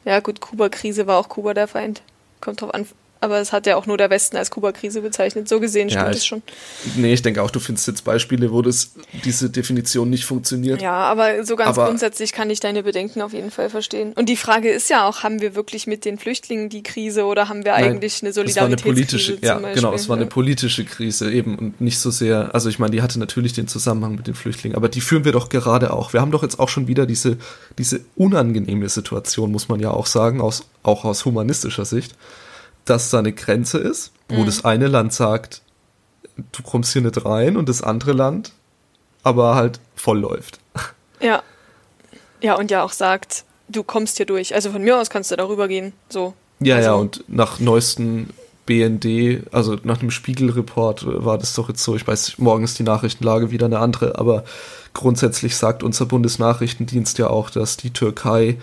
ja 0.05 0.21
gut, 0.21 0.41
Kuba-Krise 0.41 1.07
war 1.07 1.19
auch 1.19 1.29
Kuba 1.29 1.55
der 1.55 1.69
Feind. 1.69 2.03
Kommt 2.41 2.61
drauf 2.61 2.73
an, 2.73 2.87
aber 3.25 3.41
es 3.41 3.53
hat 3.53 3.67
ja 3.67 3.77
auch 3.77 3.87
nur 3.87 3.97
der 3.97 4.11
Westen 4.11 4.37
als 4.37 4.51
Kuba-Krise 4.51 5.01
bezeichnet. 5.01 5.49
So 5.49 5.59
gesehen 5.59 5.89
stimmt 5.89 6.15
es 6.15 6.27
schon. 6.27 6.43
Nee, 6.97 7.15
ich 7.15 7.23
denke 7.23 7.43
auch, 7.43 7.51
du 7.51 7.59
findest 7.59 7.89
jetzt 7.89 8.05
Beispiele, 8.05 8.53
wo 8.53 8.61
das, 8.61 8.93
diese 9.25 9.49
Definition 9.49 10.11
nicht 10.11 10.27
funktioniert. 10.27 10.83
Ja, 10.83 10.93
aber 10.93 11.45
so 11.45 11.57
ganz 11.57 11.77
aber 11.77 11.89
grundsätzlich 11.89 12.33
kann 12.33 12.51
ich 12.51 12.61
deine 12.61 12.83
Bedenken 12.83 13.23
auf 13.23 13.33
jeden 13.33 13.51
Fall 13.51 13.71
verstehen. 13.71 14.13
Und 14.13 14.29
die 14.29 14.37
Frage 14.37 14.71
ist 14.71 14.91
ja 14.91 15.09
auch, 15.09 15.23
haben 15.23 15.41
wir 15.41 15.55
wirklich 15.55 15.87
mit 15.87 16.05
den 16.05 16.19
Flüchtlingen 16.19 16.69
die 16.69 16.83
Krise 16.83 17.25
oder 17.25 17.49
haben 17.49 17.65
wir 17.65 17.73
Nein, 17.73 17.85
eigentlich 17.85 18.23
eine 18.23 18.33
Solidaritätskrise? 18.33 19.39
Ja, 19.41 19.59
genau, 19.59 19.95
es 19.95 20.09
war 20.09 20.17
eine 20.17 20.27
politische 20.27 20.85
Krise 20.85 21.33
eben 21.33 21.59
und 21.59 21.81
nicht 21.81 21.99
so 21.99 22.11
sehr, 22.11 22.55
also 22.55 22.69
ich 22.69 22.79
meine, 22.79 22.91
die 22.91 23.01
hatte 23.01 23.19
natürlich 23.19 23.55
den 23.55 23.69
Zusammenhang 23.69 24.15
mit 24.15 24.27
den 24.27 24.35
Flüchtlingen, 24.35 24.77
aber 24.77 24.91
die 24.91 25.01
führen 25.01 25.25
wir 25.25 25.33
doch 25.33 25.49
gerade 25.49 25.93
auch. 25.95 26.13
Wir 26.13 26.21
haben 26.21 26.31
doch 26.31 26.43
jetzt 26.43 26.61
auch 26.61 26.69
schon 26.69 26.89
wieder 26.89 27.07
diese, 27.07 27.39
diese 27.79 28.01
unangenehme 28.17 28.89
Situation, 28.91 29.51
muss 29.51 29.69
man 29.69 29.81
ja 29.81 29.91
auch 29.91 30.07
sagen, 30.07 30.43
aus, 30.43 30.67
auch 30.83 31.05
aus 31.05 31.25
humanistischer 31.25 31.87
Sicht 31.87 32.15
dass 32.85 33.11
da 33.11 33.19
eine 33.19 33.33
Grenze 33.33 33.79
ist, 33.79 34.13
wo 34.29 34.41
mhm. 34.43 34.47
das 34.47 34.65
eine 34.65 34.89
Land 34.89 35.13
sagt, 35.13 35.63
du 36.53 36.63
kommst 36.63 36.93
hier 36.93 37.03
nicht 37.03 37.25
rein 37.25 37.57
und 37.57 37.69
das 37.69 37.83
andere 37.83 38.13
Land 38.13 38.53
aber 39.25 39.55
halt 39.55 39.81
voll 39.97 40.21
läuft. 40.21 40.61
Ja. 41.21 41.43
Ja, 42.41 42.55
und 42.57 42.71
ja 42.71 42.83
auch 42.83 42.93
sagt, 42.93 43.45
du 43.69 43.83
kommst 43.83 44.19
hier 44.19 44.27
durch. 44.27 44.55
Also 44.55 44.71
von 44.71 44.83
mir 44.83 44.99
aus 44.99 45.09
kannst 45.09 45.31
du 45.31 45.37
darüber 45.37 45.67
gehen. 45.67 45.95
So. 46.11 46.35
Ja, 46.61 46.77
also. 46.77 46.89
ja, 46.89 46.95
und 46.95 47.25
nach 47.27 47.59
neuesten 47.59 48.31
BND, 48.67 49.47
also 49.53 49.77
nach 49.83 49.99
dem 49.99 50.11
Spiegelreport 50.11 51.05
war 51.25 51.39
das 51.39 51.55
doch 51.55 51.69
jetzt 51.69 51.83
so, 51.83 51.97
ich 51.97 52.07
weiß, 52.07 52.39
morgen 52.39 52.65
ist 52.65 52.79
die 52.79 52.83
Nachrichtenlage 52.83 53.51
wieder 53.51 53.67
eine 53.67 53.79
andere, 53.79 54.19
aber 54.19 54.45
grundsätzlich 54.93 55.57
sagt 55.57 55.83
unser 55.83 56.07
Bundesnachrichtendienst 56.07 57.19
ja 57.19 57.29
auch, 57.29 57.51
dass 57.51 57.77
die 57.77 57.91
Türkei 57.91 58.59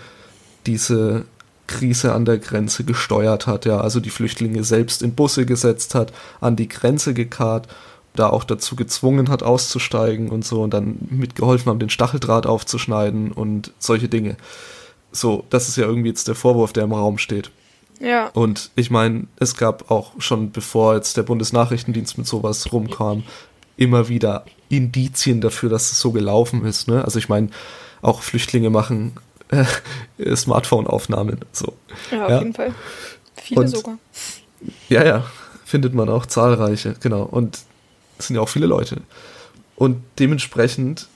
diese 0.66 1.24
Krise 1.66 2.12
an 2.12 2.24
der 2.24 2.38
Grenze 2.38 2.84
gesteuert 2.84 3.46
hat, 3.46 3.64
ja, 3.64 3.80
also 3.80 4.00
die 4.00 4.10
Flüchtlinge 4.10 4.64
selbst 4.64 5.02
in 5.02 5.14
Busse 5.14 5.46
gesetzt 5.46 5.94
hat, 5.94 6.12
an 6.40 6.56
die 6.56 6.68
Grenze 6.68 7.14
gekarrt, 7.14 7.68
da 8.14 8.28
auch 8.28 8.44
dazu 8.44 8.76
gezwungen 8.76 9.28
hat, 9.28 9.42
auszusteigen 9.42 10.28
und 10.28 10.44
so 10.44 10.62
und 10.62 10.74
dann 10.74 10.98
mitgeholfen 11.10 11.70
haben, 11.70 11.78
den 11.78 11.90
Stacheldraht 11.90 12.46
aufzuschneiden 12.46 13.32
und 13.32 13.72
solche 13.78 14.08
Dinge. 14.08 14.36
So, 15.12 15.44
das 15.50 15.68
ist 15.68 15.76
ja 15.76 15.86
irgendwie 15.86 16.08
jetzt 16.08 16.28
der 16.28 16.34
Vorwurf, 16.34 16.72
der 16.72 16.84
im 16.84 16.92
Raum 16.92 17.18
steht. 17.18 17.50
Ja. 18.00 18.28
Und 18.28 18.70
ich 18.74 18.90
meine, 18.90 19.26
es 19.38 19.56
gab 19.56 19.90
auch 19.90 20.12
schon, 20.18 20.50
bevor 20.50 20.96
jetzt 20.96 21.16
der 21.16 21.22
Bundesnachrichtendienst 21.22 22.18
mit 22.18 22.26
sowas 22.26 22.72
rumkam, 22.72 23.22
immer 23.76 24.08
wieder 24.08 24.44
Indizien 24.68 25.40
dafür, 25.40 25.70
dass 25.70 25.92
es 25.92 26.00
so 26.00 26.12
gelaufen 26.12 26.64
ist. 26.64 26.88
Ne? 26.88 27.04
Also 27.04 27.18
ich 27.18 27.28
meine, 27.28 27.48
auch 28.00 28.22
Flüchtlinge 28.22 28.70
machen 28.70 29.12
äh, 30.18 30.36
Smartphone-Aufnahmen. 30.36 31.40
So. 31.52 31.74
Ja, 32.10 32.24
auf 32.24 32.30
ja. 32.30 32.38
jeden 32.38 32.54
Fall. 32.54 32.74
Viele 33.36 33.60
und, 33.60 33.68
sogar. 33.68 33.98
Ja, 34.88 35.04
ja, 35.04 35.24
findet 35.64 35.94
man 35.94 36.08
auch 36.08 36.26
zahlreiche, 36.26 36.94
genau. 37.00 37.22
Und 37.22 37.60
es 38.18 38.26
sind 38.26 38.36
ja 38.36 38.42
auch 38.42 38.48
viele 38.48 38.66
Leute. 38.66 39.02
Und 39.76 40.02
dementsprechend 40.18 41.08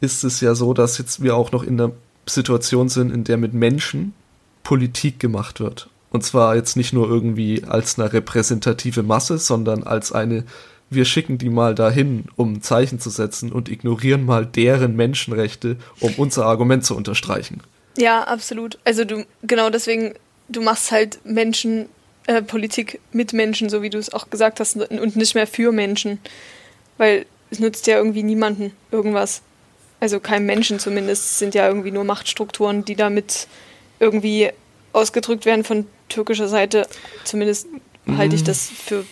ist 0.00 0.24
es 0.24 0.40
ja 0.40 0.54
so, 0.54 0.74
dass 0.74 0.98
jetzt 0.98 1.22
wir 1.22 1.36
auch 1.36 1.52
noch 1.52 1.62
in 1.62 1.80
einer 1.80 1.92
Situation 2.26 2.88
sind, 2.88 3.10
in 3.10 3.24
der 3.24 3.36
mit 3.36 3.54
Menschen 3.54 4.14
Politik 4.62 5.18
gemacht 5.18 5.60
wird. 5.60 5.88
Und 6.10 6.22
zwar 6.22 6.54
jetzt 6.54 6.76
nicht 6.76 6.92
nur 6.92 7.08
irgendwie 7.08 7.64
als 7.64 7.98
eine 7.98 8.12
repräsentative 8.12 9.02
Masse, 9.02 9.38
sondern 9.38 9.82
als 9.82 10.12
eine, 10.12 10.44
wir 10.90 11.04
schicken 11.04 11.38
die 11.38 11.50
mal 11.50 11.74
dahin, 11.74 12.26
um 12.36 12.54
ein 12.54 12.62
Zeichen 12.62 13.00
zu 13.00 13.10
setzen 13.10 13.50
und 13.50 13.68
ignorieren 13.68 14.24
mal 14.24 14.46
deren 14.46 14.94
Menschenrechte, 14.96 15.76
um 16.00 16.14
unser 16.16 16.46
Argument 16.46 16.84
zu 16.84 16.96
unterstreichen. 16.96 17.62
Ja, 17.96 18.22
absolut. 18.24 18.78
Also 18.84 19.04
du, 19.04 19.24
genau 19.42 19.70
deswegen, 19.70 20.14
du 20.48 20.62
machst 20.62 20.90
halt 20.90 21.18
Menschen, 21.24 21.88
äh, 22.26 22.42
Politik 22.42 23.00
mit 23.12 23.32
Menschen, 23.32 23.68
so 23.68 23.82
wie 23.82 23.90
du 23.90 23.98
es 23.98 24.12
auch 24.12 24.30
gesagt 24.30 24.60
hast, 24.60 24.76
und 24.76 25.16
nicht 25.16 25.34
mehr 25.34 25.46
für 25.46 25.72
Menschen. 25.72 26.18
Weil 26.98 27.26
es 27.50 27.58
nützt 27.58 27.86
ja 27.86 27.96
irgendwie 27.96 28.22
niemanden 28.22 28.72
irgendwas. 28.90 29.42
Also 30.00 30.20
keinem 30.20 30.46
Menschen 30.46 30.78
zumindest. 30.78 31.24
Es 31.24 31.38
sind 31.38 31.54
ja 31.54 31.66
irgendwie 31.68 31.90
nur 31.90 32.04
Machtstrukturen, 32.04 32.84
die 32.84 32.96
damit 32.96 33.46
irgendwie 34.00 34.50
ausgedrückt 34.92 35.44
werden 35.44 35.64
von 35.64 35.86
türkischer 36.08 36.48
Seite. 36.48 36.86
Zumindest 37.24 37.68
halte 38.16 38.34
ich 38.34 38.42
mhm. 38.42 38.46
das 38.46 38.68
für 38.68 39.04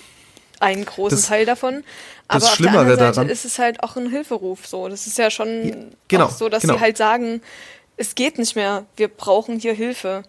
einen 0.60 0.84
großen 0.84 1.18
das, 1.18 1.26
Teil 1.26 1.44
davon. 1.44 1.82
Aber 2.28 2.44
auf 2.44 2.56
der 2.56 2.68
anderen 2.68 2.88
Seite 2.88 3.12
daran, 3.12 3.28
ist 3.28 3.44
es 3.44 3.58
halt 3.58 3.82
auch 3.82 3.96
ein 3.96 4.10
Hilferuf. 4.10 4.66
So, 4.66 4.88
das 4.88 5.06
ist 5.06 5.18
ja 5.18 5.30
schon 5.30 5.68
ja, 5.68 5.74
genau, 6.08 6.28
so, 6.28 6.48
dass 6.48 6.62
genau. 6.62 6.74
sie 6.74 6.80
halt 6.80 6.96
sagen, 6.96 7.42
es 8.02 8.16
geht 8.16 8.36
nicht 8.36 8.56
mehr, 8.56 8.84
wir 8.96 9.06
brauchen 9.06 9.60
hier 9.60 9.74
Hilfe. 9.74 10.24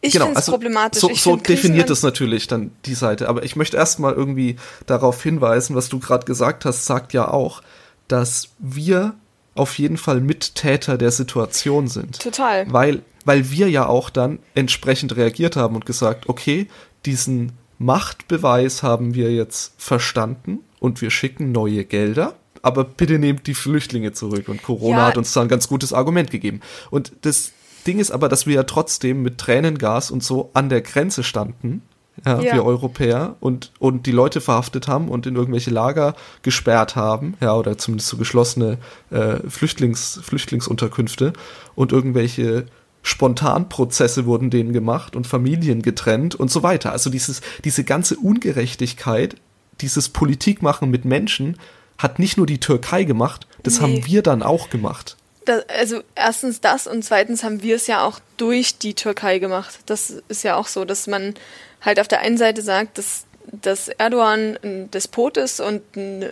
Ich 0.00 0.14
genau, 0.14 0.24
finde 0.26 0.40
es 0.40 0.46
also 0.46 0.52
problematisch. 0.52 1.00
So, 1.02 1.14
so 1.14 1.36
definiert 1.36 1.90
es 1.90 2.02
natürlich 2.02 2.46
dann 2.46 2.70
die 2.86 2.94
Seite. 2.94 3.28
Aber 3.28 3.44
ich 3.44 3.56
möchte 3.56 3.76
erstmal 3.76 4.14
irgendwie 4.14 4.56
darauf 4.86 5.22
hinweisen, 5.22 5.76
was 5.76 5.90
du 5.90 5.98
gerade 5.98 6.24
gesagt 6.24 6.64
hast, 6.64 6.86
sagt 6.86 7.12
ja 7.12 7.28
auch, 7.28 7.60
dass 8.08 8.48
wir 8.58 9.14
auf 9.54 9.78
jeden 9.78 9.98
Fall 9.98 10.22
Mittäter 10.22 10.96
der 10.96 11.10
Situation 11.10 11.88
sind. 11.88 12.20
Total. 12.20 12.72
Weil, 12.72 13.02
weil 13.26 13.50
wir 13.50 13.68
ja 13.68 13.86
auch 13.86 14.08
dann 14.08 14.38
entsprechend 14.54 15.14
reagiert 15.16 15.56
haben 15.56 15.74
und 15.74 15.84
gesagt, 15.84 16.30
okay, 16.30 16.68
diesen 17.04 17.52
Machtbeweis 17.78 18.82
haben 18.82 19.14
wir 19.14 19.30
jetzt 19.32 19.74
verstanden 19.76 20.60
und 20.78 21.02
wir 21.02 21.10
schicken 21.10 21.52
neue 21.52 21.84
Gelder 21.84 22.34
aber 22.62 22.84
bitte 22.84 23.18
nehmt 23.18 23.46
die 23.46 23.54
Flüchtlinge 23.54 24.12
zurück. 24.12 24.48
Und 24.48 24.62
Corona 24.62 24.98
ja. 24.98 25.06
hat 25.06 25.16
uns 25.16 25.32
da 25.32 25.42
ein 25.42 25.48
ganz 25.48 25.68
gutes 25.68 25.92
Argument 25.92 26.30
gegeben. 26.30 26.60
Und 26.90 27.12
das 27.22 27.52
Ding 27.86 27.98
ist 27.98 28.10
aber, 28.10 28.28
dass 28.28 28.46
wir 28.46 28.54
ja 28.54 28.62
trotzdem 28.64 29.22
mit 29.22 29.38
Tränengas 29.38 30.10
und 30.10 30.22
so 30.22 30.50
an 30.52 30.68
der 30.68 30.82
Grenze 30.82 31.22
standen, 31.22 31.82
ja, 32.26 32.40
ja. 32.40 32.54
wir 32.54 32.64
Europäer, 32.64 33.36
und, 33.40 33.72
und 33.78 34.06
die 34.06 34.12
Leute 34.12 34.40
verhaftet 34.40 34.88
haben 34.88 35.08
und 35.08 35.26
in 35.26 35.36
irgendwelche 35.36 35.70
Lager 35.70 36.14
gesperrt 36.42 36.96
haben, 36.96 37.34
ja, 37.40 37.54
oder 37.54 37.78
zumindest 37.78 38.10
so 38.10 38.16
geschlossene 38.16 38.78
äh, 39.10 39.36
Flüchtlings, 39.48 40.20
Flüchtlingsunterkünfte 40.22 41.32
und 41.74 41.92
irgendwelche 41.92 42.66
Spontanprozesse 43.02 44.26
wurden 44.26 44.50
denen 44.50 44.74
gemacht 44.74 45.16
und 45.16 45.26
Familien 45.26 45.80
getrennt 45.80 46.34
und 46.34 46.50
so 46.50 46.62
weiter. 46.62 46.92
Also 46.92 47.08
dieses, 47.08 47.40
diese 47.64 47.84
ganze 47.84 48.16
Ungerechtigkeit, 48.16 49.36
dieses 49.80 50.10
Politikmachen 50.10 50.90
mit 50.90 51.06
Menschen, 51.06 51.56
hat 52.02 52.18
nicht 52.18 52.36
nur 52.36 52.46
die 52.46 52.60
Türkei 52.60 53.04
gemacht, 53.04 53.46
das 53.62 53.74
nee. 53.74 53.82
haben 53.82 54.06
wir 54.06 54.22
dann 54.22 54.42
auch 54.42 54.70
gemacht. 54.70 55.16
Das, 55.44 55.68
also 55.68 56.02
erstens 56.14 56.60
das 56.60 56.86
und 56.86 57.04
zweitens 57.04 57.44
haben 57.44 57.62
wir 57.62 57.76
es 57.76 57.86
ja 57.86 58.04
auch 58.04 58.20
durch 58.36 58.78
die 58.78 58.94
Türkei 58.94 59.38
gemacht. 59.38 59.78
Das 59.86 60.10
ist 60.28 60.42
ja 60.44 60.56
auch 60.56 60.66
so, 60.66 60.84
dass 60.84 61.06
man 61.06 61.34
halt 61.80 62.00
auf 62.00 62.08
der 62.08 62.20
einen 62.20 62.38
Seite 62.38 62.62
sagt, 62.62 62.98
dass, 62.98 63.24
dass 63.50 63.88
Erdogan 63.88 64.58
ein 64.62 64.90
Despot 64.90 65.36
ist 65.36 65.60
und 65.60 65.82
ein 65.96 66.24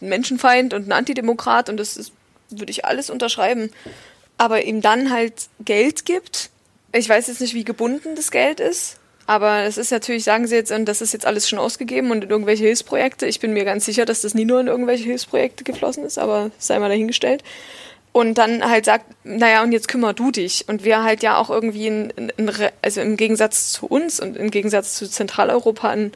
Menschenfeind 0.00 0.74
und 0.74 0.88
ein 0.88 0.92
Antidemokrat 0.92 1.68
und 1.68 1.76
das 1.76 1.96
ist, 1.96 2.12
würde 2.50 2.70
ich 2.70 2.84
alles 2.84 3.10
unterschreiben. 3.10 3.70
Aber 4.38 4.64
ihm 4.64 4.80
dann 4.80 5.10
halt 5.10 5.34
Geld 5.62 6.06
gibt. 6.06 6.50
Ich 6.92 7.08
weiß 7.08 7.28
jetzt 7.28 7.40
nicht, 7.40 7.54
wie 7.54 7.64
gebunden 7.64 8.16
das 8.16 8.30
Geld 8.30 8.58
ist, 8.58 8.99
Aber 9.30 9.60
es 9.60 9.78
ist 9.78 9.92
natürlich, 9.92 10.24
sagen 10.24 10.48
sie 10.48 10.56
jetzt, 10.56 10.72
und 10.72 10.86
das 10.86 11.00
ist 11.00 11.12
jetzt 11.12 11.24
alles 11.24 11.48
schon 11.48 11.60
ausgegeben 11.60 12.10
und 12.10 12.24
in 12.24 12.30
irgendwelche 12.30 12.64
Hilfsprojekte. 12.64 13.26
Ich 13.26 13.38
bin 13.38 13.52
mir 13.52 13.64
ganz 13.64 13.84
sicher, 13.84 14.04
dass 14.04 14.22
das 14.22 14.34
nie 14.34 14.44
nur 14.44 14.58
in 14.58 14.66
irgendwelche 14.66 15.04
Hilfsprojekte 15.04 15.62
geflossen 15.62 16.02
ist, 16.02 16.18
aber 16.18 16.50
sei 16.58 16.80
mal 16.80 16.88
dahingestellt. 16.88 17.44
Und 18.10 18.38
dann 18.38 18.68
halt 18.68 18.86
sagt, 18.86 19.04
naja, 19.22 19.62
und 19.62 19.70
jetzt 19.70 19.86
kümmer 19.86 20.14
du 20.14 20.32
dich. 20.32 20.64
Und 20.66 20.82
wir 20.82 21.04
halt 21.04 21.22
ja 21.22 21.38
auch 21.38 21.48
irgendwie, 21.48 21.86
in, 21.86 22.10
in, 22.10 22.50
also 22.82 23.02
im 23.02 23.16
Gegensatz 23.16 23.70
zu 23.70 23.86
uns 23.86 24.18
und 24.18 24.36
im 24.36 24.50
Gegensatz 24.50 24.96
zu 24.96 25.08
Zentraleuropa, 25.08 25.90
ein, 25.90 26.10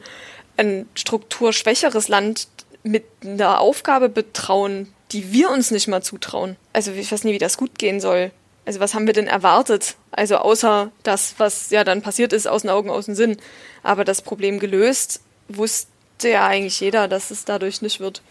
ein 0.57 0.85
strukturschwächeres 0.93 2.09
Land 2.09 2.49
mit 2.83 3.05
einer 3.23 3.61
Aufgabe 3.61 4.09
betrauen, 4.09 4.93
die 5.13 5.31
wir 5.31 5.51
uns 5.51 5.71
nicht 5.71 5.87
mal 5.87 6.03
zutrauen. 6.03 6.57
Also 6.73 6.91
ich 6.91 7.09
weiß 7.09 7.23
nie, 7.23 7.31
wie 7.31 7.37
das 7.37 7.55
gut 7.55 7.79
gehen 7.79 8.01
soll. 8.01 8.31
Also 8.65 8.79
was 8.79 8.93
haben 8.93 9.05
wir 9.05 9.13
denn 9.13 9.27
erwartet? 9.27 9.95
Also 10.11 10.37
außer 10.37 10.91
das, 11.03 11.35
was 11.37 11.69
ja 11.69 11.83
dann 11.83 12.01
passiert 12.01 12.33
ist, 12.33 12.47
aus 12.47 12.63
den 12.63 12.71
Augen, 12.71 12.89
aus 12.89 13.05
dem 13.05 13.15
Sinn. 13.15 13.37
Aber 13.83 14.03
das 14.03 14.21
Problem 14.21 14.59
gelöst, 14.59 15.21
wusste 15.47 16.29
ja 16.29 16.47
eigentlich 16.47 16.79
jeder, 16.79 17.07
dass 17.07 17.31
es 17.31 17.45
dadurch 17.45 17.81
nicht 17.81 17.99
wird. 17.99 18.21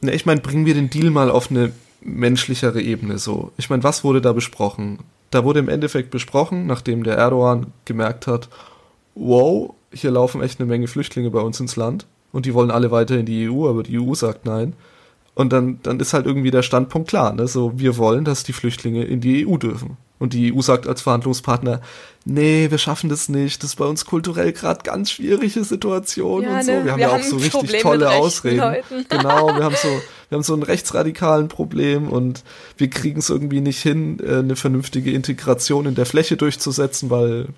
Na, 0.00 0.12
ich 0.12 0.26
meine, 0.26 0.40
bringen 0.40 0.66
wir 0.66 0.74
den 0.74 0.90
Deal 0.90 1.10
mal 1.10 1.30
auf 1.30 1.50
eine 1.50 1.72
menschlichere 2.00 2.82
Ebene 2.82 3.18
so. 3.18 3.52
Ich 3.56 3.70
meine, 3.70 3.82
was 3.82 4.04
wurde 4.04 4.20
da 4.20 4.32
besprochen? 4.32 4.98
Da 5.30 5.44
wurde 5.44 5.60
im 5.60 5.68
Endeffekt 5.68 6.10
besprochen, 6.10 6.66
nachdem 6.66 7.04
der 7.04 7.16
Erdogan 7.16 7.72
gemerkt 7.84 8.26
hat, 8.26 8.48
wow, 9.14 9.74
hier 9.92 10.10
laufen 10.10 10.42
echt 10.42 10.60
eine 10.60 10.68
Menge 10.68 10.88
Flüchtlinge 10.88 11.30
bei 11.30 11.40
uns 11.40 11.60
ins 11.60 11.76
Land 11.76 12.06
und 12.32 12.46
die 12.46 12.54
wollen 12.54 12.70
alle 12.70 12.90
weiter 12.90 13.16
in 13.16 13.26
die 13.26 13.48
EU, 13.48 13.68
aber 13.68 13.84
die 13.84 13.98
EU 13.98 14.14
sagt 14.14 14.44
nein. 14.44 14.74
Und 15.34 15.52
dann, 15.52 15.80
dann 15.82 15.98
ist 15.98 16.14
halt 16.14 16.26
irgendwie 16.26 16.52
der 16.52 16.62
Standpunkt 16.62 17.08
klar, 17.08 17.34
ne? 17.34 17.48
So, 17.48 17.72
wir 17.76 17.96
wollen, 17.96 18.24
dass 18.24 18.44
die 18.44 18.52
Flüchtlinge 18.52 19.04
in 19.04 19.20
die 19.20 19.46
EU 19.46 19.56
dürfen. 19.56 19.96
Und 20.20 20.32
die 20.32 20.54
EU 20.54 20.60
sagt 20.62 20.86
als 20.86 21.02
Verhandlungspartner, 21.02 21.80
nee, 22.24 22.70
wir 22.70 22.78
schaffen 22.78 23.10
das 23.10 23.28
nicht, 23.28 23.62
das 23.62 23.70
ist 23.70 23.76
bei 23.76 23.84
uns 23.84 24.04
kulturell 24.04 24.52
gerade 24.52 24.80
ganz 24.84 25.10
schwierige 25.10 25.64
Situation 25.64 26.44
ja, 26.44 26.56
und 26.56 26.64
so. 26.64 26.70
Ne? 26.70 26.84
Wir 26.84 26.92
haben 26.92 26.98
wir 26.98 27.06
ja 27.06 27.12
haben 27.12 27.20
auch 27.20 27.24
so 27.24 27.36
richtig 27.36 27.52
Problem 27.52 27.82
tolle 27.82 28.10
Ausreden. 28.10 28.58
Leuten. 28.58 29.06
genau, 29.08 29.48
wir 29.48 29.64
haben 29.64 29.74
so, 29.74 29.88
wir 29.88 30.36
haben 30.36 30.44
so 30.44 30.54
einen 30.54 30.62
rechtsradikalen 30.62 31.48
Problem 31.48 32.08
und 32.08 32.44
wir 32.76 32.88
kriegen 32.88 33.18
es 33.18 33.28
irgendwie 33.28 33.60
nicht 33.60 33.82
hin, 33.82 34.20
äh, 34.24 34.36
eine 34.36 34.54
vernünftige 34.54 35.10
Integration 35.10 35.86
in 35.86 35.96
der 35.96 36.06
Fläche 36.06 36.36
durchzusetzen, 36.36 37.10
weil 37.10 37.48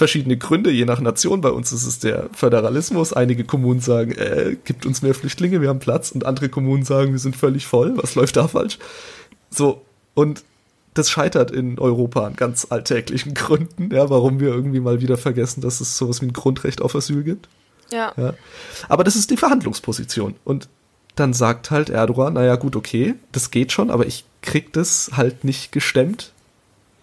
verschiedene 0.00 0.38
Gründe, 0.38 0.70
je 0.70 0.86
nach 0.86 0.98
Nation. 1.00 1.42
Bei 1.42 1.50
uns 1.50 1.72
ist 1.72 1.86
es 1.86 1.98
der 1.98 2.30
Föderalismus. 2.32 3.12
Einige 3.12 3.44
Kommunen 3.44 3.80
sagen, 3.80 4.12
äh, 4.12 4.56
gibt 4.64 4.86
uns 4.86 5.02
mehr 5.02 5.14
Flüchtlinge, 5.14 5.60
wir 5.60 5.68
haben 5.68 5.78
Platz. 5.78 6.10
Und 6.10 6.24
andere 6.24 6.48
Kommunen 6.48 6.84
sagen, 6.84 7.12
wir 7.12 7.18
sind 7.18 7.36
völlig 7.36 7.66
voll. 7.66 7.92
Was 7.98 8.14
läuft 8.14 8.38
da 8.38 8.48
falsch? 8.48 8.78
So, 9.50 9.82
und 10.14 10.42
das 10.94 11.10
scheitert 11.10 11.50
in 11.50 11.78
Europa 11.78 12.26
an 12.26 12.34
ganz 12.34 12.66
alltäglichen 12.70 13.34
Gründen, 13.34 13.94
ja, 13.94 14.08
warum 14.08 14.40
wir 14.40 14.48
irgendwie 14.48 14.80
mal 14.80 15.02
wieder 15.02 15.18
vergessen, 15.18 15.60
dass 15.60 15.82
es 15.82 15.98
sowas 15.98 16.22
wie 16.22 16.26
ein 16.28 16.32
Grundrecht 16.32 16.80
auf 16.80 16.94
Asyl 16.94 17.22
gibt. 17.22 17.50
Ja. 17.92 18.14
ja. 18.16 18.32
Aber 18.88 19.04
das 19.04 19.16
ist 19.16 19.30
die 19.30 19.36
Verhandlungsposition. 19.36 20.34
Und 20.44 20.70
dann 21.14 21.34
sagt 21.34 21.70
halt 21.70 21.90
Erdogan, 21.90 22.32
naja, 22.32 22.56
gut, 22.56 22.74
okay, 22.74 23.16
das 23.32 23.50
geht 23.50 23.70
schon, 23.70 23.90
aber 23.90 24.06
ich 24.06 24.24
krieg 24.40 24.72
das 24.72 25.10
halt 25.14 25.44
nicht 25.44 25.72
gestemmt. 25.72 26.32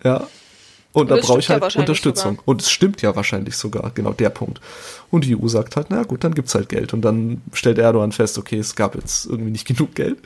Ja, 0.04 0.25
und, 0.98 1.12
und 1.12 1.16
da 1.16 1.24
brauche 1.24 1.38
ich 1.38 1.50
halt 1.50 1.75
ja 1.75 1.80
Unterstützung. 1.80 2.38
Sogar. 2.38 2.48
Und 2.48 2.63
es 2.63 2.72
stimmt 2.72 3.04
ja 3.04 3.16
wahrscheinlich 3.16 3.56
sogar, 3.56 3.92
genau 3.94 4.13
der 4.13 4.32
Punkt. 4.32 4.60
Und 5.12 5.25
die 5.25 5.38
EU 5.38 5.48
sagt 5.48 5.75
halt, 5.75 5.92
na 5.92 6.01
gut, 6.01 6.24
dann 6.24 6.34
gibt's 6.34 6.56
halt 6.56 6.70
Geld. 6.70 6.92
Und 6.92 7.04
dann 7.04 7.44
stellt 7.54 7.77
Erdogan 7.77 8.12
fest, 8.12 8.39
okay, 8.39 8.58
es 8.58 8.75
gab 8.75 8.96
jetzt 8.96 9.27
irgendwie 9.27 9.51
nicht 9.51 9.68
genug 9.68 9.94
Geld. 9.94 10.18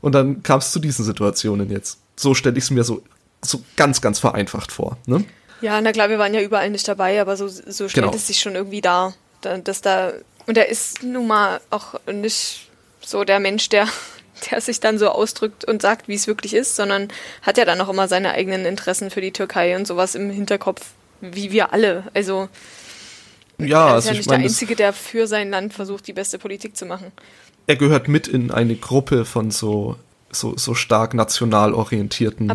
Und 0.00 0.14
dann 0.14 0.42
kam 0.42 0.60
es 0.60 0.72
zu 0.72 0.78
diesen 0.78 1.04
Situationen 1.04 1.70
jetzt. 1.70 1.98
So 2.16 2.32
stelle 2.32 2.56
ich 2.56 2.64
es 2.64 2.70
mir 2.70 2.84
so, 2.84 3.02
so 3.42 3.60
ganz, 3.76 4.00
ganz 4.00 4.18
vereinfacht 4.18 4.72
vor. 4.72 4.96
Ne? 5.04 5.24
Ja, 5.60 5.78
na 5.82 5.92
klar, 5.92 6.08
wir 6.08 6.18
waren 6.18 6.32
ja 6.32 6.40
überall 6.40 6.70
nicht 6.70 6.88
dabei, 6.88 7.20
aber 7.20 7.36
so, 7.36 7.46
so 7.46 7.86
stellt 7.90 8.06
genau. 8.06 8.14
es 8.14 8.28
sich 8.28 8.40
schon 8.40 8.54
irgendwie 8.54 8.80
dar, 8.80 9.12
dass 9.42 9.82
da, 9.82 10.12
und 10.46 10.56
er 10.56 10.70
ist 10.70 11.02
nun 11.02 11.26
mal 11.26 11.60
auch 11.68 12.00
nicht 12.10 12.70
so 13.04 13.24
der 13.24 13.40
Mensch, 13.40 13.68
der 13.68 13.86
der 14.50 14.60
sich 14.60 14.80
dann 14.80 14.98
so 14.98 15.08
ausdrückt 15.08 15.64
und 15.64 15.82
sagt, 15.82 16.08
wie 16.08 16.14
es 16.14 16.26
wirklich 16.26 16.54
ist, 16.54 16.76
sondern 16.76 17.08
hat 17.42 17.58
ja 17.58 17.64
dann 17.64 17.80
auch 17.80 17.88
immer 17.88 18.08
seine 18.08 18.32
eigenen 18.32 18.64
Interessen 18.64 19.10
für 19.10 19.20
die 19.20 19.32
Türkei 19.32 19.76
und 19.76 19.86
sowas 19.86 20.14
im 20.14 20.30
Hinterkopf, 20.30 20.86
wie 21.20 21.50
wir 21.52 21.72
alle. 21.72 22.04
Also 22.14 22.48
ja, 23.58 23.90
er 23.90 23.98
ist 23.98 24.06
also 24.06 24.08
ja 24.08 24.14
nicht 24.14 24.28
mein, 24.28 24.40
der 24.40 24.48
Einzige, 24.48 24.76
der 24.76 24.92
für 24.92 25.26
sein 25.26 25.50
Land 25.50 25.74
versucht, 25.74 26.06
die 26.06 26.12
beste 26.12 26.38
Politik 26.38 26.76
zu 26.76 26.86
machen. 26.86 27.12
Er 27.66 27.76
gehört 27.76 28.08
mit 28.08 28.28
in 28.28 28.50
eine 28.50 28.76
Gruppe 28.76 29.24
von 29.24 29.50
so, 29.50 29.96
so, 30.30 30.56
so 30.56 30.74
stark 30.74 31.14
national 31.14 31.74
orientierten 31.74 32.52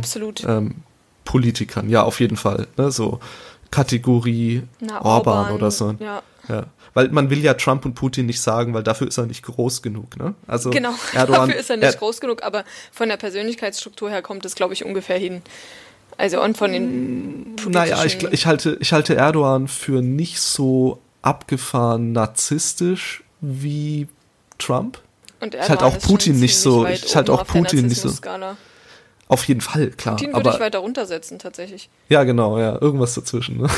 ähm, 0.48 0.76
Politikern. 1.26 1.90
Ja, 1.90 2.04
auf 2.04 2.20
jeden 2.20 2.38
Fall. 2.38 2.68
Ne? 2.78 2.92
So 2.92 3.20
Kategorie 3.70 4.64
Na, 4.80 5.04
Orban, 5.04 5.38
Orban, 5.38 5.52
oder 5.54 5.72
so. 5.72 5.96
Ja. 6.00 6.24
Ja 6.50 6.66
weil 6.94 7.10
man 7.10 7.30
will 7.30 7.44
ja 7.44 7.54
Trump 7.56 7.86
und 7.86 7.96
Putin 7.96 8.26
nicht 8.26 8.42
sagen, 8.42 8.74
weil 8.74 8.84
dafür 8.84 9.08
ist 9.08 9.18
er 9.18 9.26
nicht 9.26 9.44
groß 9.44 9.82
genug. 9.82 10.18
Ne? 10.18 10.36
Also 10.48 10.70
genau, 10.70 10.94
Erdogan, 11.14 11.48
dafür 11.48 11.60
ist 11.60 11.70
er 11.70 11.78
nicht 11.78 11.86
er, 11.86 11.94
groß 11.96 12.22
genug, 12.22 12.44
aber 12.44 12.64
von 12.92 13.10
der 13.10 13.18
Persönlichkeitsstruktur 13.18 14.10
her 14.10 14.22
kommt 14.22 14.46
es, 14.46 14.56
glaube 14.56 14.74
ich, 14.74 14.86
ungefähr 14.86 15.18
hin. 15.18 15.42
Also 16.18 16.44
und 16.44 16.58
von 16.58 16.72
den 16.72 17.56
politischen... 17.56 17.72
Naja, 17.72 18.06
ich, 18.06 18.22
ich, 18.24 18.46
halte, 18.46 18.78
ich 18.80 18.94
halte 18.94 19.16
Erdogan 19.16 19.68
für 19.68 20.02
nicht 20.02 20.40
so 20.40 21.02
abgefahren 21.24 22.12
narzisstisch 22.12 23.24
wie 23.42 24.08
Trump. 24.60 25.00
Und 25.40 25.56
ich 25.56 25.70
halte 25.70 25.86
auch 25.86 25.98
Putin 26.00 26.40
nicht 26.40 26.58
so. 26.58 26.86
Ich 26.86 27.16
halte 27.16 27.34
auch 27.34 27.46
Putin 27.46 27.88
nicht 27.88 28.00
so. 28.00 28.10
Auf 29.28 29.46
jeden 29.46 29.62
Fall, 29.62 29.90
klar. 29.90 30.16
Putin 30.16 30.34
würde 30.34 30.52
ich 30.52 30.60
weiter 30.60 30.80
runtersetzen, 30.80 31.40
tatsächlich. 31.40 31.90
Ja, 32.08 32.24
genau, 32.24 32.60
ja. 32.60 32.80
Irgendwas 32.80 33.16
dazwischen. 33.16 33.58
Ne? 33.58 33.70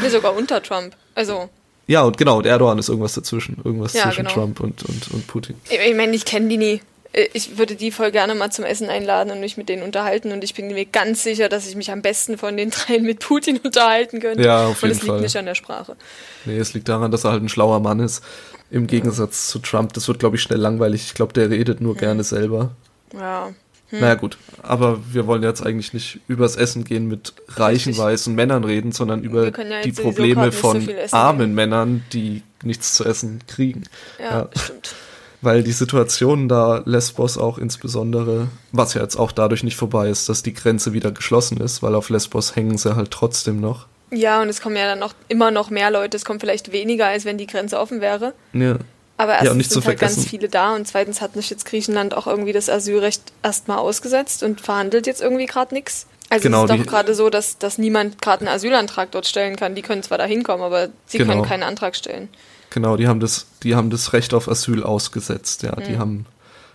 nee, 0.00 0.08
sogar 0.08 0.34
unter 0.34 0.62
Trump. 0.62 0.96
Also. 1.14 1.50
Ja, 1.90 2.02
und 2.02 2.16
genau, 2.16 2.38
und 2.38 2.46
Erdogan 2.46 2.78
ist 2.78 2.88
irgendwas 2.88 3.14
dazwischen. 3.14 3.56
Irgendwas 3.64 3.94
ja, 3.94 4.04
zwischen 4.04 4.22
genau. 4.22 4.34
Trump 4.34 4.60
und, 4.60 4.84
und, 4.84 5.10
und 5.10 5.26
Putin. 5.26 5.56
Ich, 5.68 5.96
meine, 5.96 6.14
ich 6.14 6.24
kenne 6.24 6.46
die 6.46 6.56
nie. 6.56 6.80
Äh, 7.12 7.26
ich 7.32 7.58
würde 7.58 7.74
die 7.74 7.90
voll 7.90 8.12
gerne 8.12 8.36
mal 8.36 8.52
zum 8.52 8.64
Essen 8.64 8.88
einladen 8.88 9.32
und 9.32 9.40
mich 9.40 9.56
mit 9.56 9.68
denen 9.68 9.82
unterhalten. 9.82 10.30
Und 10.30 10.44
ich 10.44 10.54
bin 10.54 10.68
mir 10.68 10.84
ganz 10.84 11.24
sicher, 11.24 11.48
dass 11.48 11.66
ich 11.68 11.74
mich 11.74 11.90
am 11.90 12.00
besten 12.00 12.38
von 12.38 12.56
den 12.56 12.70
dreien 12.70 13.02
mit 13.02 13.18
Putin 13.18 13.58
unterhalten 13.64 14.20
könnte. 14.20 14.44
Ja, 14.44 14.68
auf 14.68 14.82
jeden 14.82 14.92
und 14.92 14.98
es 14.98 15.02
liegt 15.02 15.20
nicht 15.20 15.36
an 15.36 15.46
der 15.46 15.56
Sprache. 15.56 15.96
Nee, 16.44 16.58
es 16.58 16.74
liegt 16.74 16.88
daran, 16.88 17.10
dass 17.10 17.24
er 17.24 17.32
halt 17.32 17.42
ein 17.42 17.48
schlauer 17.48 17.80
Mann 17.80 17.98
ist. 17.98 18.22
Im 18.70 18.86
Gegensatz 18.86 19.48
ja. 19.48 19.52
zu 19.54 19.58
Trump. 19.58 19.92
Das 19.94 20.06
wird, 20.06 20.20
glaube 20.20 20.36
ich, 20.36 20.42
schnell 20.42 20.60
langweilig. 20.60 21.06
Ich 21.06 21.14
glaube, 21.14 21.32
der 21.32 21.50
redet 21.50 21.80
nur 21.80 21.94
hm. 21.94 21.98
gerne 21.98 22.22
selber. 22.22 22.70
Ja. 23.14 23.50
Hm. 23.90 24.00
Naja 24.00 24.14
gut, 24.14 24.38
aber 24.62 25.00
wir 25.12 25.26
wollen 25.26 25.42
jetzt 25.42 25.64
eigentlich 25.64 25.92
nicht 25.92 26.20
übers 26.28 26.56
Essen 26.56 26.84
gehen 26.84 27.06
mit 27.06 27.34
reichen 27.48 27.96
weißen 27.96 28.34
Männern 28.34 28.64
reden, 28.64 28.92
sondern 28.92 29.22
über 29.22 29.46
ja 29.46 29.82
die 29.82 29.92
Probleme 29.92 30.52
von 30.52 30.80
so 30.80 30.92
armen 31.16 31.38
gehen. 31.40 31.54
Männern, 31.54 32.04
die 32.12 32.42
nichts 32.62 32.94
zu 32.94 33.04
essen 33.04 33.40
kriegen. 33.46 33.84
Ja, 34.18 34.24
ja. 34.24 34.48
stimmt. 34.56 34.94
Weil 35.42 35.62
die 35.62 35.72
Situation 35.72 36.48
da 36.48 36.82
Lesbos 36.84 37.38
auch 37.38 37.56
insbesondere, 37.56 38.48
was 38.72 38.92
ja 38.92 39.00
jetzt 39.00 39.16
auch 39.16 39.32
dadurch 39.32 39.62
nicht 39.62 39.76
vorbei 39.76 40.10
ist, 40.10 40.28
dass 40.28 40.42
die 40.42 40.52
Grenze 40.52 40.92
wieder 40.92 41.12
geschlossen 41.12 41.58
ist, 41.60 41.82
weil 41.82 41.94
auf 41.94 42.10
Lesbos 42.10 42.56
hängen 42.56 42.76
sie 42.76 42.94
halt 42.94 43.10
trotzdem 43.10 43.58
noch. 43.58 43.86
Ja, 44.12 44.42
und 44.42 44.48
es 44.48 44.60
kommen 44.60 44.76
ja 44.76 44.84
dann 44.84 44.98
noch 44.98 45.14
immer 45.28 45.50
noch 45.50 45.70
mehr 45.70 45.90
Leute, 45.90 46.16
es 46.16 46.24
kommen 46.24 46.40
vielleicht 46.40 46.72
weniger, 46.72 47.06
als 47.06 47.24
wenn 47.24 47.38
die 47.38 47.46
Grenze 47.46 47.78
offen 47.78 48.00
wäre. 48.00 48.34
Ja. 48.52 48.76
Aber 49.20 49.34
erstens 49.34 49.66
ja, 49.66 49.72
sind 49.74 49.86
halt 49.86 50.00
ganz 50.00 50.24
viele 50.24 50.48
da 50.48 50.74
und 50.74 50.88
zweitens 50.88 51.20
hat 51.20 51.36
nicht 51.36 51.50
jetzt 51.50 51.66
Griechenland 51.66 52.14
auch 52.14 52.26
irgendwie 52.26 52.54
das 52.54 52.70
Asylrecht 52.70 53.20
erstmal 53.42 53.76
ausgesetzt 53.76 54.42
und 54.42 54.62
verhandelt 54.62 55.06
jetzt 55.06 55.20
irgendwie 55.20 55.44
gerade 55.44 55.74
nichts. 55.74 56.06
Also 56.30 56.44
genau, 56.44 56.64
es 56.64 56.70
ist 56.70 56.80
doch 56.80 56.86
gerade 56.86 57.14
so, 57.14 57.28
dass, 57.28 57.58
dass 57.58 57.76
niemand 57.76 58.22
gerade 58.22 58.46
einen 58.46 58.54
Asylantrag 58.54 59.10
dort 59.10 59.26
stellen 59.26 59.56
kann. 59.56 59.74
Die 59.74 59.82
können 59.82 60.02
zwar 60.02 60.16
da 60.16 60.24
hinkommen, 60.24 60.64
aber 60.64 60.88
sie 61.04 61.18
genau. 61.18 61.34
können 61.34 61.44
keinen 61.44 61.64
Antrag 61.64 61.96
stellen. 61.96 62.30
Genau, 62.70 62.96
die 62.96 63.08
haben 63.08 63.20
das, 63.20 63.44
die 63.62 63.74
haben 63.74 63.90
das 63.90 64.14
Recht 64.14 64.32
auf 64.32 64.48
Asyl 64.48 64.84
ausgesetzt, 64.84 65.64
ja. 65.64 65.72
Mhm. 65.76 65.84
Die 65.84 65.98
haben, 65.98 66.26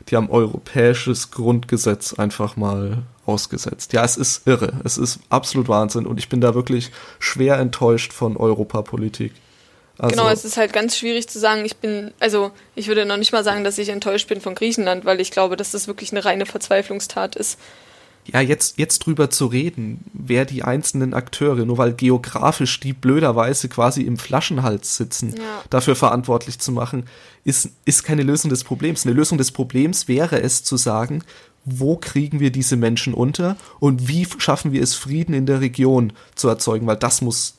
die 0.10 0.16
haben 0.16 0.30
europäisches 0.30 1.32
Grundgesetz 1.32 2.14
einfach 2.14 2.58
mal 2.58 3.00
ausgesetzt. 3.26 3.94
Ja, 3.94 4.06
es 4.06 4.18
ist 4.18 4.46
irre. 4.46 4.74
Es 4.84 5.00
ist 5.00 5.18
absolut 5.30 5.68
Wahnsinn 5.68 6.06
und 6.06 6.20
ich 6.20 6.30
bin 6.30 6.42
da 6.42 6.54
wirklich 6.54 6.92
schwer 7.18 7.58
enttäuscht 7.58 8.14
von 8.14 8.38
Europapolitik. 8.38 9.34
Also 9.98 10.16
genau, 10.16 10.30
es 10.30 10.44
ist 10.44 10.58
halt 10.58 10.74
ganz 10.74 10.98
schwierig 10.98 11.28
zu 11.30 11.40
sagen, 11.40 11.64
ich 11.64 11.78
bin, 11.78 12.12
also 12.20 12.52
ich 12.76 12.88
würde 12.88 13.06
noch 13.06 13.18
nicht 13.18 13.32
mal 13.32 13.44
sagen, 13.44 13.64
dass 13.64 13.78
ich 13.78 13.90
enttäuscht 13.90 14.28
bin 14.28 14.42
von 14.42 14.56
Griechenland, 14.56 15.06
weil 15.06 15.22
ich 15.22 15.32
glaube, 15.32 15.56
dass 15.56 15.72
das 15.72 15.88
wirklich 15.88 16.12
eine 16.12 16.26
reine 16.26 16.46
Verzweiflungstat 16.46 17.36
ist. 17.36 17.58
Ja, 18.26 18.42
jetzt, 18.42 18.80
jetzt 18.80 19.00
drüber 19.00 19.30
zu 19.30 19.46
reden, 19.46 20.04
wer 20.14 20.46
die 20.46 20.64
einzelnen 20.64 21.14
Akteure, 21.14 21.64
nur 21.66 21.78
weil 21.78 21.94
geografisch 21.94 22.80
die 22.80 22.94
blöderweise 22.94 23.70
quasi 23.70 24.02
im 24.02 24.18
Flaschenhals 24.18 24.98
sitzen, 24.98 25.36
ja. 25.38 25.62
dafür 25.70 25.96
verantwortlich 25.96 26.60
zu 26.60 26.72
machen, 26.72 27.06
ist, 27.44 27.70
ist 27.86 28.04
keine 28.04 28.24
Lösung 28.24 28.50
des 28.50 28.64
Problems. 28.64 29.06
Eine 29.06 29.14
Lösung 29.14 29.38
des 29.38 29.52
Problems 29.52 30.08
wäre 30.08 30.42
es 30.42 30.64
zu 30.64 30.76
sagen, 30.76 31.24
wo 31.66 31.98
kriegen 31.98 32.40
wir 32.40 32.52
diese 32.52 32.78
Menschen 32.78 33.14
unter 33.14 33.58
und 33.80 34.08
wie 34.08 34.28
schaffen 34.38 34.72
wir 34.72 34.82
es, 34.82 34.96
Frieden 34.96 35.34
in 35.34 35.46
der 35.46 35.62
Region 35.62 36.14
zu 36.36 36.48
erzeugen, 36.48 36.88
weil 36.88 36.98
das 36.98 37.22
muss 37.22 37.56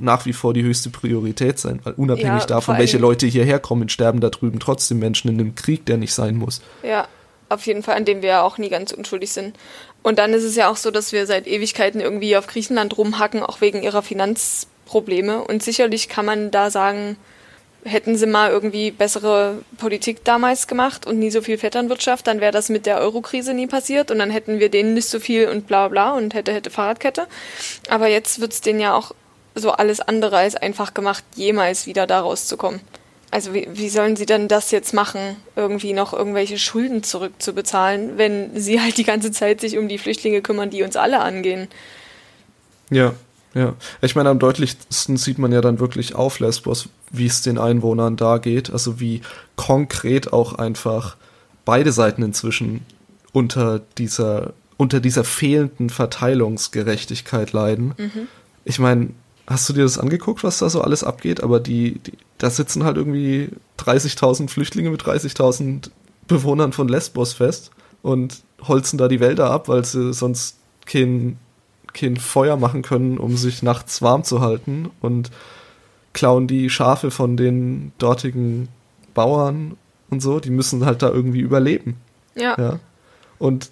nach 0.00 0.26
wie 0.26 0.32
vor 0.32 0.54
die 0.54 0.62
höchste 0.62 0.90
Priorität 0.90 1.58
sein, 1.58 1.80
weil 1.84 1.94
unabhängig 1.94 2.42
ja, 2.42 2.46
davon, 2.46 2.78
welche 2.78 2.98
Leute 2.98 3.26
hierher 3.26 3.58
kommen, 3.58 3.88
sterben 3.88 4.20
da 4.20 4.30
drüben 4.30 4.60
trotzdem 4.60 4.98
Menschen 4.98 5.28
in 5.28 5.40
einem 5.40 5.54
Krieg, 5.54 5.86
der 5.86 5.96
nicht 5.96 6.14
sein 6.14 6.36
muss. 6.36 6.62
Ja, 6.82 7.08
auf 7.48 7.66
jeden 7.66 7.82
Fall, 7.82 7.96
an 7.96 8.04
dem 8.04 8.22
wir 8.22 8.30
ja 8.30 8.42
auch 8.42 8.58
nie 8.58 8.68
ganz 8.68 8.92
unschuldig 8.92 9.32
sind. 9.32 9.56
Und 10.02 10.18
dann 10.18 10.32
ist 10.32 10.44
es 10.44 10.56
ja 10.56 10.68
auch 10.68 10.76
so, 10.76 10.90
dass 10.90 11.12
wir 11.12 11.26
seit 11.26 11.46
Ewigkeiten 11.46 12.00
irgendwie 12.00 12.36
auf 12.36 12.46
Griechenland 12.46 12.96
rumhacken, 12.96 13.42
auch 13.42 13.60
wegen 13.60 13.82
ihrer 13.82 14.02
Finanz 14.02 14.66
Probleme. 14.86 15.42
Und 15.42 15.62
sicherlich 15.62 16.08
kann 16.08 16.26
man 16.26 16.50
da 16.50 16.70
sagen, 16.70 17.16
hätten 17.84 18.16
sie 18.16 18.26
mal 18.26 18.50
irgendwie 18.50 18.90
bessere 18.90 19.58
Politik 19.76 20.24
damals 20.24 20.66
gemacht 20.66 21.06
und 21.06 21.18
nie 21.18 21.30
so 21.30 21.42
viel 21.42 21.58
Vetternwirtschaft, 21.58 22.26
dann 22.26 22.40
wäre 22.40 22.52
das 22.52 22.68
mit 22.68 22.86
der 22.86 22.98
Eurokrise 22.98 23.54
nie 23.54 23.66
passiert 23.66 24.10
und 24.10 24.18
dann 24.18 24.30
hätten 24.30 24.60
wir 24.60 24.68
denen 24.68 24.94
nicht 24.94 25.08
so 25.08 25.18
viel 25.18 25.48
und 25.48 25.66
bla 25.66 25.88
bla 25.88 26.12
und 26.12 26.34
hätte, 26.34 26.52
hätte 26.52 26.70
Fahrradkette. 26.70 27.26
Aber 27.88 28.06
jetzt 28.06 28.40
wird 28.40 28.52
es 28.52 28.60
denen 28.60 28.80
ja 28.80 28.94
auch 28.94 29.12
so 29.54 29.72
alles 29.72 30.00
andere 30.00 30.38
als 30.38 30.56
einfach 30.56 30.94
gemacht, 30.94 31.24
jemals 31.34 31.86
wieder 31.86 32.06
da 32.06 32.20
rauszukommen. 32.20 32.80
Also 33.30 33.54
wie, 33.54 33.66
wie 33.72 33.88
sollen 33.88 34.16
sie 34.16 34.26
denn 34.26 34.46
das 34.46 34.70
jetzt 34.70 34.92
machen, 34.92 35.36
irgendwie 35.56 35.94
noch 35.94 36.12
irgendwelche 36.12 36.58
Schulden 36.58 37.02
zurückzubezahlen, 37.02 38.18
wenn 38.18 38.60
sie 38.60 38.80
halt 38.80 38.98
die 38.98 39.04
ganze 39.04 39.30
Zeit 39.30 39.60
sich 39.60 39.78
um 39.78 39.88
die 39.88 39.98
Flüchtlinge 39.98 40.42
kümmern, 40.42 40.68
die 40.68 40.82
uns 40.82 40.96
alle 40.96 41.20
angehen? 41.20 41.68
Ja, 42.90 43.14
ja. 43.54 43.74
Ich 44.02 44.14
meine, 44.16 44.28
am 44.28 44.38
deutlichsten 44.38 45.16
sieht 45.16 45.38
man 45.38 45.50
ja 45.50 45.62
dann 45.62 45.80
wirklich 45.80 46.14
auf 46.14 46.40
Lesbos, 46.40 46.90
wie 47.10 47.26
es 47.26 47.40
den 47.40 47.56
Einwohnern 47.56 48.16
da 48.16 48.36
geht, 48.36 48.70
also 48.70 49.00
wie 49.00 49.22
konkret 49.56 50.32
auch 50.32 50.54
einfach 50.54 51.16
beide 51.64 51.92
Seiten 51.92 52.22
inzwischen 52.22 52.84
unter 53.32 53.80
dieser 53.96 54.52
unter 54.76 55.00
dieser 55.00 55.22
fehlenden 55.22 55.90
Verteilungsgerechtigkeit 55.90 57.52
leiden. 57.52 57.94
Mhm. 57.96 58.28
Ich 58.64 58.80
meine, 58.80 59.10
hast 59.46 59.68
du 59.68 59.72
dir 59.72 59.82
das 59.82 59.98
angeguckt, 59.98 60.44
was 60.44 60.58
da 60.58 60.68
so 60.68 60.80
alles 60.80 61.04
abgeht? 61.04 61.42
Aber 61.42 61.60
die, 61.60 61.98
die 61.98 62.12
da 62.38 62.50
sitzen 62.50 62.84
halt 62.84 62.96
irgendwie 62.96 63.50
30.000 63.78 64.48
Flüchtlinge 64.48 64.90
mit 64.90 65.02
30.000 65.02 65.90
Bewohnern 66.26 66.72
von 66.72 66.88
Lesbos 66.88 67.34
fest 67.34 67.70
und 68.02 68.42
holzen 68.62 68.98
da 68.98 69.08
die 69.08 69.20
Wälder 69.20 69.50
ab, 69.50 69.68
weil 69.68 69.84
sie 69.84 70.12
sonst 70.12 70.58
kein, 70.86 71.38
kein 71.92 72.16
Feuer 72.16 72.56
machen 72.56 72.82
können, 72.82 73.18
um 73.18 73.36
sich 73.36 73.62
nachts 73.62 74.02
warm 74.02 74.24
zu 74.24 74.40
halten 74.40 74.90
und 75.00 75.30
klauen 76.12 76.46
die 76.46 76.70
Schafe 76.70 77.10
von 77.10 77.36
den 77.36 77.92
dortigen 77.98 78.68
Bauern 79.14 79.76
und 80.10 80.20
so. 80.20 80.40
Die 80.40 80.50
müssen 80.50 80.84
halt 80.84 81.02
da 81.02 81.10
irgendwie 81.10 81.40
überleben. 81.40 81.96
Ja. 82.34 82.56
ja. 82.58 82.78
Und 83.38 83.70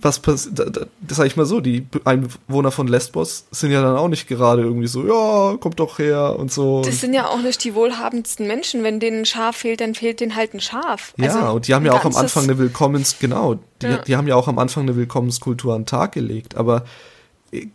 was 0.00 0.20
passiert, 0.20 0.58
das 1.00 1.16
sage 1.16 1.26
ich 1.26 1.36
mal 1.36 1.46
so, 1.46 1.60
die 1.60 1.86
Einwohner 2.04 2.70
von 2.70 2.86
Lesbos 2.86 3.46
sind 3.50 3.70
ja 3.70 3.82
dann 3.82 3.96
auch 3.96 4.08
nicht 4.08 4.28
gerade 4.28 4.62
irgendwie 4.62 4.86
so, 4.86 5.06
ja, 5.06 5.56
kommt 5.56 5.80
doch 5.80 5.98
her 5.98 6.38
und 6.38 6.52
so. 6.52 6.82
Das 6.82 7.00
sind 7.00 7.14
ja 7.14 7.26
auch 7.26 7.40
nicht 7.40 7.64
die 7.64 7.74
wohlhabendsten 7.74 8.46
Menschen. 8.46 8.82
Wenn 8.82 9.00
denen 9.00 9.20
ein 9.20 9.26
Schaf 9.26 9.56
fehlt, 9.56 9.80
dann 9.80 9.94
fehlt 9.94 10.20
denen 10.20 10.36
halt 10.36 10.54
ein 10.54 10.60
Schaf. 10.60 11.14
Ja, 11.16 11.34
also 11.34 11.54
und 11.54 11.68
die 11.68 11.74
haben 11.74 11.86
ja 11.86 11.92
auch 11.92 12.04
am 12.04 12.16
Anfang 12.16 12.44
eine 12.44 12.58
Willkommens, 12.58 13.16
genau, 13.18 13.56
die, 13.82 13.86
ja. 13.86 13.98
die 13.98 14.16
haben 14.16 14.28
ja 14.28 14.36
auch 14.36 14.48
am 14.48 14.58
Anfang 14.58 14.84
eine 14.84 14.96
Willkommenskultur 14.96 15.74
an 15.74 15.82
den 15.82 15.86
Tag 15.86 16.12
gelegt, 16.12 16.56
aber 16.56 16.84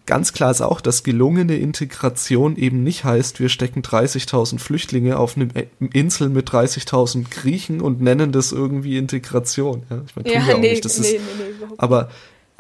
ganz 0.05 0.33
klar 0.33 0.51
ist 0.51 0.61
auch, 0.61 0.81
dass 0.81 1.03
gelungene 1.03 1.55
Integration 1.57 2.55
eben 2.57 2.83
nicht 2.83 3.03
heißt, 3.03 3.39
wir 3.39 3.49
stecken 3.49 3.81
30.000 3.81 4.59
Flüchtlinge 4.59 5.17
auf 5.17 5.37
eine 5.37 5.49
Insel 5.93 6.29
mit 6.29 6.49
30.000 6.49 7.29
Griechen 7.29 7.81
und 7.81 8.01
nennen 8.01 8.31
das 8.31 8.51
irgendwie 8.51 8.97
Integration. 8.97 9.83
Ja, 9.89 10.01
ich 10.05 10.15
meine, 10.15 10.29
tun 10.29 10.41
ja, 10.41 10.47
wir 10.47 10.55
auch 10.55 10.59
nee, 10.59 10.71
nicht. 10.71 10.85
Das 10.85 10.99
nee, 10.99 11.07
ist, 11.07 11.13
nee, 11.13 11.65
aber 11.77 12.09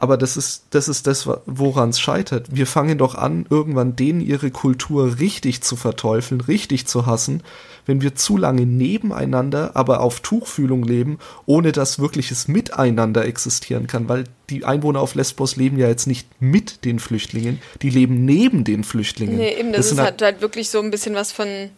aber 0.01 0.17
das 0.17 0.35
ist, 0.35 0.63
das 0.71 0.87
ist 0.87 1.05
das, 1.05 1.29
woran 1.45 1.89
es 1.89 1.99
scheitert. 1.99 2.47
Wir 2.49 2.65
fangen 2.65 2.97
doch 2.97 3.13
an, 3.13 3.45
irgendwann 3.51 3.95
denen 3.95 4.19
ihre 4.19 4.49
Kultur 4.49 5.19
richtig 5.19 5.61
zu 5.61 5.75
verteufeln, 5.75 6.41
richtig 6.41 6.87
zu 6.87 7.05
hassen, 7.05 7.43
wenn 7.85 8.01
wir 8.01 8.15
zu 8.15 8.35
lange 8.35 8.65
nebeneinander, 8.65 9.75
aber 9.75 10.01
auf 10.01 10.19
Tuchfühlung 10.19 10.83
leben, 10.83 11.19
ohne 11.45 11.71
dass 11.71 11.99
wirkliches 11.99 12.47
Miteinander 12.47 13.25
existieren 13.25 13.85
kann, 13.85 14.09
weil 14.09 14.23
die 14.49 14.65
Einwohner 14.65 15.01
auf 15.01 15.13
Lesbos 15.13 15.55
leben 15.55 15.77
ja 15.77 15.87
jetzt 15.87 16.07
nicht 16.07 16.27
mit 16.41 16.83
den 16.83 16.97
Flüchtlingen, 16.97 17.61
die 17.83 17.91
leben 17.91 18.25
neben 18.25 18.63
den 18.63 18.83
Flüchtlingen. 18.83 19.37
Nee, 19.37 19.53
eben, 19.53 19.71
das, 19.71 19.89
das 19.89 19.91
ist 19.91 19.99
halt, 19.99 20.21
halt 20.23 20.41
wirklich 20.41 20.71
so 20.71 20.79
ein 20.79 20.89
bisschen 20.89 21.13
was 21.13 21.31
von, 21.31 21.69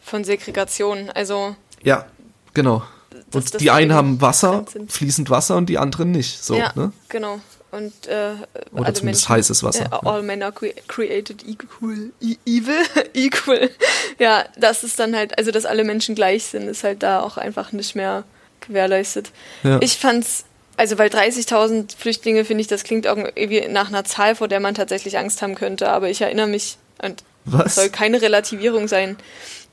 von 0.00 0.22
Segregation. 0.22 1.10
Also. 1.12 1.56
Ja, 1.82 2.06
genau 2.54 2.84
und 3.14 3.34
das 3.34 3.52
die 3.52 3.70
einen 3.70 3.92
haben 3.92 4.20
Wasser, 4.20 4.64
fließend 4.88 5.30
Wasser 5.30 5.56
und 5.56 5.66
die 5.66 5.78
anderen 5.78 6.10
nicht. 6.10 6.42
So, 6.42 6.54
ja, 6.54 6.72
ne? 6.74 6.92
genau. 7.08 7.40
Und, 7.70 8.06
äh, 8.06 8.32
Oder 8.72 8.94
zumindest 8.94 9.04
Menschen, 9.04 9.28
heißes 9.28 9.62
Wasser. 9.62 9.84
Äh, 9.92 10.06
all 10.06 10.20
ja. 10.20 10.22
men 10.22 10.42
are 10.42 10.52
created 10.52 11.46
equal. 11.46 12.10
E 12.20 12.36
evil? 12.46 12.78
equal. 13.14 13.70
Ja, 14.18 14.46
das 14.56 14.84
ist 14.84 14.98
dann 14.98 15.14
halt, 15.14 15.36
also 15.36 15.50
dass 15.50 15.66
alle 15.66 15.84
Menschen 15.84 16.14
gleich 16.14 16.44
sind, 16.44 16.66
ist 16.68 16.82
halt 16.82 17.02
da 17.02 17.20
auch 17.20 17.36
einfach 17.36 17.72
nicht 17.72 17.94
mehr 17.94 18.24
gewährleistet. 18.60 19.32
Ja. 19.64 19.78
Ich 19.82 19.98
fand's, 19.98 20.44
also 20.78 20.96
weil 20.96 21.10
30.000 21.10 21.96
Flüchtlinge, 21.96 22.46
finde 22.46 22.62
ich, 22.62 22.68
das 22.68 22.84
klingt 22.84 23.04
irgendwie 23.04 23.68
nach 23.68 23.88
einer 23.88 24.04
Zahl, 24.04 24.34
vor 24.34 24.48
der 24.48 24.60
man 24.60 24.74
tatsächlich 24.74 25.18
Angst 25.18 25.42
haben 25.42 25.54
könnte. 25.54 25.90
Aber 25.90 26.08
ich 26.08 26.22
erinnere 26.22 26.46
mich, 26.46 26.78
und 27.02 27.22
Was? 27.52 27.76
soll 27.76 27.90
keine 27.90 28.20
Relativierung 28.22 28.88
sein. 28.88 29.16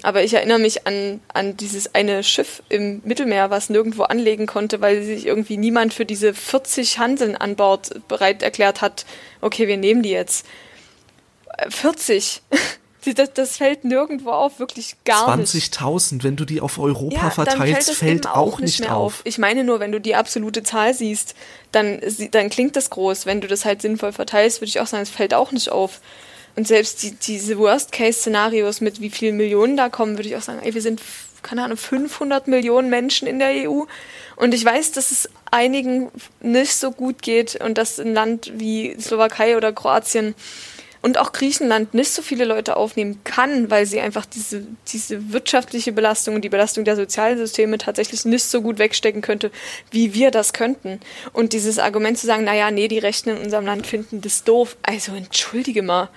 Aber 0.03 0.23
ich 0.23 0.33
erinnere 0.33 0.59
mich 0.59 0.85
an, 0.85 1.21
an 1.33 1.57
dieses 1.57 1.95
eine 1.95 2.23
Schiff 2.23 2.61
im 2.69 3.01
Mittelmeer, 3.05 3.49
was 3.49 3.69
nirgendwo 3.69 4.03
anlegen 4.03 4.45
konnte, 4.45 4.81
weil 4.81 5.03
sich 5.03 5.25
irgendwie 5.25 5.57
niemand 5.57 5.93
für 5.93 6.05
diese 6.05 6.33
40 6.33 6.99
Handeln 6.99 7.35
an 7.35 7.55
Bord 7.55 8.07
bereit 8.07 8.43
erklärt 8.43 8.81
hat. 8.81 9.05
Okay, 9.41 9.67
wir 9.67 9.77
nehmen 9.77 10.03
die 10.03 10.11
jetzt. 10.11 10.45
40. 11.69 12.41
Das, 13.13 13.33
das, 13.33 13.57
fällt 13.57 13.83
nirgendwo 13.83 14.31
auf, 14.31 14.57
wirklich 14.57 14.95
gar 15.05 15.25
20 15.25 15.53
nicht. 15.53 15.77
20.000, 15.77 16.23
wenn 16.23 16.35
du 16.35 16.43
die 16.43 16.59
auf 16.59 16.79
Europa 16.79 17.15
ja, 17.15 17.29
verteilst, 17.29 17.91
fällt, 17.91 18.23
fällt 18.23 18.27
auch 18.27 18.59
nicht 18.59 18.79
mehr 18.79 18.95
auf. 18.95 19.19
auf. 19.19 19.21
Ich 19.25 19.37
meine 19.37 19.63
nur, 19.63 19.79
wenn 19.79 19.91
du 19.91 20.01
die 20.01 20.15
absolute 20.15 20.63
Zahl 20.63 20.91
siehst, 20.95 21.35
dann, 21.71 22.01
dann 22.31 22.49
klingt 22.49 22.75
das 22.75 22.89
groß. 22.89 23.27
Wenn 23.27 23.41
du 23.41 23.47
das 23.47 23.63
halt 23.63 23.83
sinnvoll 23.83 24.11
verteilst, 24.11 24.59
würde 24.59 24.69
ich 24.69 24.79
auch 24.79 24.87
sagen, 24.87 25.03
es 25.03 25.11
fällt 25.11 25.35
auch 25.35 25.51
nicht 25.51 25.69
auf. 25.69 26.01
Und 26.55 26.67
selbst 26.67 27.03
die, 27.03 27.11
diese 27.11 27.57
Worst-Case-Szenarios 27.57 28.81
mit 28.81 29.01
wie 29.01 29.09
vielen 29.09 29.37
Millionen 29.37 29.75
da 29.75 29.89
kommen, 29.89 30.17
würde 30.17 30.29
ich 30.29 30.35
auch 30.35 30.41
sagen, 30.41 30.59
ey, 30.63 30.73
wir 30.73 30.81
sind, 30.81 31.01
keine 31.41 31.63
Ahnung, 31.63 31.77
500 31.77 32.47
Millionen 32.47 32.89
Menschen 32.89 33.27
in 33.27 33.39
der 33.39 33.69
EU. 33.69 33.83
Und 34.35 34.53
ich 34.53 34.63
weiß, 34.63 34.91
dass 34.93 35.11
es 35.11 35.29
einigen 35.51 36.11
nicht 36.41 36.75
so 36.75 36.91
gut 36.91 37.21
geht 37.21 37.55
und 37.61 37.77
dass 37.77 37.99
ein 37.99 38.13
Land 38.13 38.51
wie 38.55 38.95
Slowakei 38.99 39.57
oder 39.57 39.73
Kroatien 39.73 40.35
und 41.05 41.19
auch 41.19 41.33
Griechenland 41.33 41.93
nicht 41.93 42.09
so 42.09 42.23
viele 42.23 42.45
Leute 42.45 42.77
aufnehmen 42.77 43.19
kann, 43.23 43.69
weil 43.69 43.85
sie 43.85 43.99
einfach 43.99 44.25
diese, 44.25 44.65
diese 44.87 45.31
wirtschaftliche 45.31 45.91
Belastung 45.91 46.33
und 46.33 46.41
die 46.41 46.49
Belastung 46.49 46.83
der 46.83 46.95
Sozialsysteme 46.95 47.77
tatsächlich 47.77 48.25
nicht 48.25 48.43
so 48.43 48.63
gut 48.63 48.79
wegstecken 48.79 49.21
könnte, 49.21 49.51
wie 49.91 50.15
wir 50.15 50.31
das 50.31 50.51
könnten. 50.51 50.99
Und 51.31 51.53
dieses 51.53 51.77
Argument 51.77 52.17
zu 52.17 52.25
sagen, 52.25 52.43
naja, 52.43 52.71
nee, 52.71 52.87
die 52.87 52.97
Rechten 52.97 53.29
in 53.29 53.37
unserem 53.37 53.67
Land 53.67 53.85
finden 53.85 54.21
das 54.21 54.45
doof. 54.45 54.77
Also 54.81 55.13
entschuldige 55.13 55.83
mal. 55.83 56.09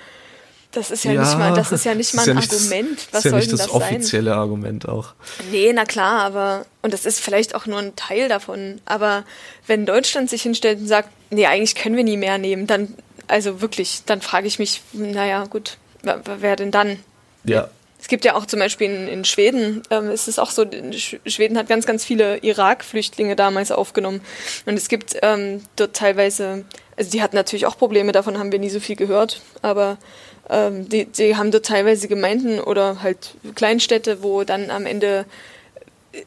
Das 0.78 0.92
ist 0.92 1.04
ja, 1.04 1.10
ja, 1.10 1.22
nicht 1.22 1.36
mal, 1.36 1.54
das 1.54 1.72
ist 1.72 1.84
ja 1.84 1.94
nicht 1.96 2.14
mal 2.14 2.22
ein 2.22 2.36
ja 2.36 2.42
Argument. 2.42 2.98
Das, 3.10 3.12
Was 3.12 3.24
ist 3.24 3.32
ja 3.32 3.36
nicht 3.36 3.52
das, 3.52 3.60
das 3.62 3.70
offizielle 3.70 4.30
sein? 4.30 4.38
Argument 4.38 4.88
auch. 4.88 5.14
Nee, 5.50 5.72
na 5.74 5.84
klar, 5.84 6.20
aber, 6.20 6.66
und 6.82 6.92
das 6.92 7.04
ist 7.04 7.18
vielleicht 7.18 7.56
auch 7.56 7.66
nur 7.66 7.80
ein 7.80 7.96
Teil 7.96 8.28
davon. 8.28 8.80
Aber 8.84 9.24
wenn 9.66 9.86
Deutschland 9.86 10.30
sich 10.30 10.42
hinstellt 10.42 10.78
und 10.78 10.86
sagt, 10.86 11.08
nee, 11.30 11.46
eigentlich 11.46 11.74
können 11.74 11.96
wir 11.96 12.04
nie 12.04 12.16
mehr 12.16 12.38
nehmen, 12.38 12.68
dann, 12.68 12.94
also 13.26 13.60
wirklich, 13.60 14.02
dann 14.06 14.20
frage 14.20 14.46
ich 14.46 14.60
mich, 14.60 14.82
naja, 14.92 15.46
gut, 15.46 15.78
wer, 16.02 16.22
wer 16.38 16.54
denn 16.54 16.70
dann? 16.70 17.00
Ja. 17.42 17.68
Es 18.00 18.06
gibt 18.06 18.24
ja 18.24 18.36
auch 18.36 18.46
zum 18.46 18.60
Beispiel 18.60 18.88
in, 18.88 19.08
in 19.08 19.24
Schweden, 19.24 19.82
ähm, 19.90 20.10
ist 20.12 20.28
es 20.28 20.38
auch 20.38 20.52
so, 20.52 20.64
Schweden 21.26 21.58
hat 21.58 21.68
ganz, 21.68 21.86
ganz 21.86 22.04
viele 22.04 22.38
Irak-Flüchtlinge 22.38 23.34
damals 23.34 23.72
aufgenommen. 23.72 24.20
Und 24.64 24.74
es 24.74 24.88
gibt 24.88 25.16
ähm, 25.22 25.62
dort 25.74 25.96
teilweise, 25.96 26.64
also 26.96 27.10
die 27.10 27.20
hatten 27.20 27.34
natürlich 27.34 27.66
auch 27.66 27.76
Probleme, 27.76 28.12
davon 28.12 28.38
haben 28.38 28.52
wir 28.52 28.60
nie 28.60 28.70
so 28.70 28.78
viel 28.78 28.94
gehört, 28.94 29.42
aber 29.62 29.98
ähm, 30.50 30.88
die, 30.88 31.06
die 31.06 31.36
haben 31.36 31.50
dort 31.50 31.66
teilweise 31.66 32.08
Gemeinden 32.08 32.60
oder 32.60 33.02
halt 33.02 33.34
Kleinstädte, 33.54 34.22
wo 34.22 34.44
dann 34.44 34.70
am 34.70 34.86
Ende 34.86 35.26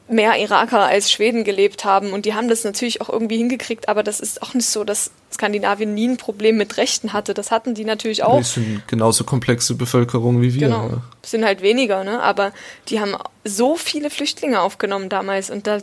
mehr 0.07 0.37
Iraker 0.37 0.85
als 0.85 1.11
Schweden 1.11 1.43
gelebt 1.43 1.85
haben 1.85 2.13
und 2.13 2.25
die 2.25 2.33
haben 2.33 2.47
das 2.47 2.63
natürlich 2.63 3.01
auch 3.01 3.09
irgendwie 3.09 3.37
hingekriegt, 3.37 3.89
aber 3.89 4.03
das 4.03 4.19
ist 4.19 4.41
auch 4.41 4.53
nicht 4.53 4.67
so, 4.67 4.83
dass 4.83 5.11
Skandinavien 5.33 5.93
nie 5.93 6.07
ein 6.07 6.17
Problem 6.17 6.57
mit 6.57 6.77
Rechten 6.77 7.13
hatte. 7.13 7.33
Das 7.33 7.51
hatten 7.51 7.73
die 7.73 7.85
natürlich 7.85 8.23
auch. 8.23 8.37
Die 8.37 8.43
sind 8.43 8.87
genauso 8.87 9.23
komplexe 9.23 9.75
Bevölkerung 9.75 10.41
wie 10.41 10.53
wir. 10.53 10.67
Genau, 10.67 10.89
ja. 10.89 11.01
sind 11.23 11.45
halt 11.45 11.61
weniger, 11.61 12.03
ne? 12.03 12.21
aber 12.21 12.51
die 12.89 12.99
haben 12.99 13.15
so 13.43 13.75
viele 13.75 14.09
Flüchtlinge 14.09 14.61
aufgenommen 14.61 15.09
damals 15.09 15.49
und 15.49 15.65
da, 15.65 15.79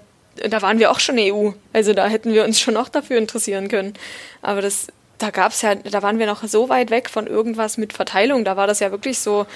da 0.48 0.62
waren 0.62 0.78
wir 0.78 0.90
auch 0.90 1.00
schon 1.00 1.16
EU. 1.18 1.50
Also 1.72 1.92
da 1.92 2.06
hätten 2.06 2.32
wir 2.32 2.44
uns 2.44 2.60
schon 2.60 2.76
auch 2.76 2.88
dafür 2.88 3.18
interessieren 3.18 3.68
können. 3.68 3.94
Aber 4.42 4.62
das 4.62 4.86
da 5.18 5.30
gab's 5.30 5.62
ja, 5.62 5.74
da 5.74 6.02
waren 6.02 6.18
wir 6.18 6.26
noch 6.26 6.44
so 6.44 6.68
weit 6.68 6.90
weg 6.90 7.10
von 7.10 7.26
irgendwas 7.26 7.76
mit 7.76 7.92
Verteilung. 7.92 8.44
Da 8.44 8.56
war 8.56 8.66
das 8.66 8.80
ja 8.80 8.90
wirklich 8.90 9.18
so, 9.18 9.46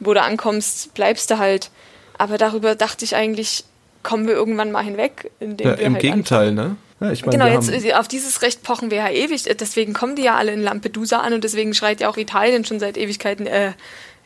wo 0.00 0.14
du 0.14 0.20
ankommst, 0.20 0.94
bleibst 0.94 1.30
du 1.30 1.38
halt. 1.38 1.70
Aber 2.18 2.38
darüber 2.38 2.74
dachte 2.74 3.04
ich 3.04 3.16
eigentlich, 3.16 3.64
kommen 4.02 4.26
wir 4.26 4.34
irgendwann 4.34 4.72
mal 4.72 4.84
hinweg. 4.84 5.30
Ja, 5.40 5.58
wir 5.58 5.78
Im 5.78 5.94
halt 5.94 6.02
Gegenteil, 6.02 6.48
anfangen. 6.48 6.76
ne? 7.00 7.06
Ja, 7.06 7.12
ich 7.12 7.24
mein, 7.26 7.32
genau, 7.32 7.46
jetzt 7.46 7.94
auf 7.94 8.06
dieses 8.06 8.42
Recht 8.42 8.62
pochen 8.62 8.90
wir 8.90 8.98
ja 8.98 9.10
ewig. 9.10 9.42
Deswegen 9.42 9.92
kommen 9.92 10.14
die 10.14 10.22
ja 10.22 10.36
alle 10.36 10.52
in 10.52 10.62
Lampedusa 10.62 11.18
an 11.18 11.32
und 11.32 11.42
deswegen 11.42 11.74
schreit 11.74 12.00
ja 12.00 12.08
auch 12.08 12.16
Italien 12.16 12.64
schon 12.64 12.78
seit 12.78 12.96
Ewigkeiten, 12.96 13.46
äh, 13.46 13.72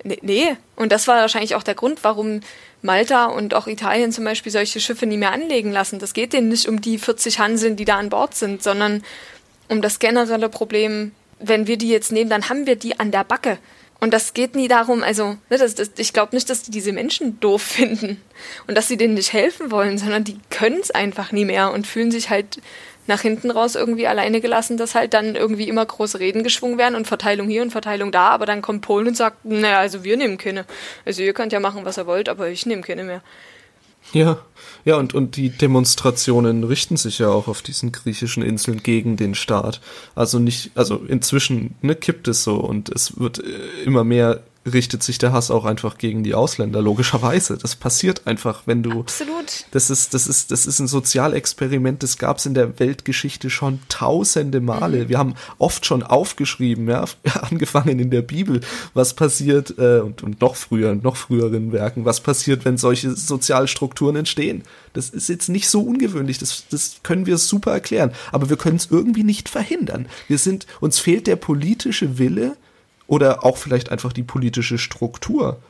nee. 0.05 0.57
Und 0.77 0.93
das 0.93 1.09
war 1.09 1.21
wahrscheinlich 1.21 1.55
auch 1.55 1.63
der 1.63 1.75
Grund, 1.75 2.05
warum 2.05 2.41
Malta 2.83 3.27
und 3.27 3.55
auch 3.55 3.67
Italien 3.67 4.13
zum 4.13 4.25
Beispiel 4.25 4.53
solche 4.53 4.81
Schiffe 4.81 5.07
nie 5.07 5.17
mehr 5.17 5.33
anlegen 5.33 5.73
lassen. 5.73 5.99
Das 5.99 6.13
geht 6.13 6.35
denen 6.35 6.49
nicht 6.49 6.69
um 6.69 6.83
die 6.83 6.99
40 6.99 7.39
Hanseln, 7.39 7.77
die 7.77 7.87
da 7.87 7.97
an 7.97 8.11
Bord 8.11 8.35
sind, 8.35 8.63
sondern 8.63 9.03
um 9.69 9.83
das 9.83 9.99
generelle 9.99 10.49
Problem, 10.49 11.13
wenn 11.39 11.67
wir 11.67 11.77
die 11.77 11.91
jetzt 11.91 12.13
nehmen, 12.13 12.31
dann 12.31 12.49
haben 12.49 12.67
wir 12.67 12.77
die 12.77 12.99
an 12.99 13.11
der 13.11 13.25
Backe. 13.25 13.59
Und 13.99 14.13
das 14.13 14.35
geht 14.35 14.55
nie 14.55 14.69
darum, 14.69 15.03
also 15.03 15.37
ne, 15.49 15.59
das, 15.59 15.75
das, 15.75 15.91
ich 15.97 16.13
glaube 16.13 16.37
nicht, 16.37 16.51
dass 16.51 16.63
die 16.63 16.71
diese 16.71 16.93
Menschen 16.93 17.41
doof 17.41 17.63
finden 17.77 18.21
und 18.67 18.77
dass 18.77 18.89
sie 18.89 18.97
denen 18.97 19.15
nicht 19.15 19.33
helfen 19.33 19.71
wollen, 19.71 19.99
sondern 19.99 20.25
die 20.25 20.39
können 20.51 20.81
es 20.81 20.91
einfach 20.91 21.33
nie 21.33 21.45
mehr 21.45 21.73
und 21.73 21.87
fühlen 21.87 22.11
sich 22.11 22.31
halt 22.31 22.61
nach 23.07 23.21
hinten 23.21 23.51
raus 23.51 23.77
irgendwie 23.77 24.07
alleine 24.07 24.41
gelassen, 24.41 24.77
dass 24.77 24.95
halt 24.95 25.15
dann 25.15 25.37
irgendwie 25.37 25.69
immer 25.69 25.87
große 25.87 26.19
Reden 26.19 26.43
geschwungen 26.43 26.77
werden 26.77 26.97
und 26.97 27.07
Verteilung 27.07 27.49
hier 27.49 27.63
und 27.63 27.71
Verteilung 27.71 28.11
da, 28.11 28.31
aber 28.31 28.47
dann 28.47 28.63
kommt 28.63 28.83
Polen 28.83 29.09
und 29.09 29.17
sagt, 29.17 29.45
naja, 29.45 29.79
also 29.79 30.03
wir 30.03 30.17
nehmen 30.17 30.39
keine. 30.39 30.65
Also 31.05 31.23
ihr 31.23 31.33
könnt 31.33 31.53
ja 31.53 31.61
machen, 31.61 31.85
was 31.85 31.99
ihr 31.99 32.07
wollt, 32.07 32.29
aber 32.29 32.49
ich 32.49 32.67
nehme 32.67 32.83
keine 32.83 33.05
mehr. 33.05 33.23
Ja, 34.13 34.39
ja, 34.85 34.97
und, 34.97 35.15
und 35.15 35.37
die 35.37 35.51
Demonstrationen 35.51 36.63
richten 36.63 36.97
sich 36.97 37.19
ja 37.19 37.29
auch 37.29 37.49
auf 37.49 37.61
diesen 37.61 37.91
griechischen 37.91 38.43
Inseln 38.43 38.83
gegen 38.83 39.17
den 39.17 39.35
Staat. 39.35 39.81
Also 40.15 40.39
nicht, 40.39 40.71
also 40.77 40.97
inzwischen 40.97 41.75
ne, 41.83 41.97
kippt 41.97 42.29
es 42.29 42.45
so 42.45 42.55
und 42.55 42.89
es 42.89 43.19
wird 43.19 43.41
äh, 43.41 43.83
immer 43.85 44.05
mehr 44.05 44.45
richtet 44.67 45.03
sich 45.03 45.19
der 45.19 45.33
Hass 45.33 45.51
auch 45.51 45.65
einfach 45.65 45.99
gegen 45.99 46.23
die 46.23 46.35
Ausländer, 46.35 46.83
logischerweise. 46.83 47.57
Das 47.57 47.77
passiert 47.77 48.27
einfach, 48.27 48.63
wenn 48.67 48.83
du. 48.83 49.01
Absolut. 49.01 49.67
Das 49.71 49.91
ist, 49.91 50.15
das 50.15 50.27
ist, 50.27 50.51
das 50.51 50.67
ist 50.67 50.79
ein 50.79 50.89
Sozialexperiment, 50.89 52.03
das 52.03 52.19
gab 52.19 52.39
es 52.39 52.47
in 52.47 52.55
der 52.55 52.79
Weltgeschichte 52.79 53.51
schon 53.51 53.79
tausende 53.89 54.61
Male. 54.61 55.05
Mhm. 55.05 55.09
Wir 55.09 55.19
haben 55.19 55.35
oft 55.59 55.87
schon 55.87 56.03
aufgeschrieben, 56.03 56.89
ja, 56.89 57.05
angefangen 57.43 57.99
in 57.99 58.11
der 58.11 58.23
Bibel, 58.23 58.61
was 58.95 59.15
passiert, 59.15 59.79
äh, 59.79 60.01
und, 60.01 60.23
und 60.23 60.41
noch 60.41 60.57
früher, 60.57 60.95
noch 60.95 61.17
früheren 61.17 61.73
Werken, 61.73 62.05
was 62.05 62.21
passiert, 62.21 62.65
wenn 62.65 62.77
solche 62.77 63.13
Sozialstrukturen 63.13 64.17
entstehen. 64.17 64.63
Das 64.93 65.11
ist 65.11 65.29
jetzt 65.29 65.49
nicht 65.49 65.69
so 65.69 65.83
ungewöhnlich, 65.83 66.39
das, 66.39 66.65
das 66.71 66.97
können 67.03 67.27
wir 67.27 67.39
super 67.39 67.73
erklären, 67.73 68.13
aber 68.33 68.51
wir 68.51 68.57
können 68.57 68.77
es 68.77 68.89
irgendwie 68.91 69.25
nicht 69.25 69.49
verhindern. 69.49 70.07
Wir 70.29 70.39
sind, 70.39 70.67
uns 70.81 70.99
fehlt 70.99 71.27
der 71.27 71.37
politische 71.37 72.19
Wille, 72.19 72.57
oder 73.07 73.45
auch 73.45 73.57
vielleicht 73.57 73.91
einfach 73.91 74.13
die 74.13 74.23
politische 74.23 74.79
Struktur, 74.79 75.61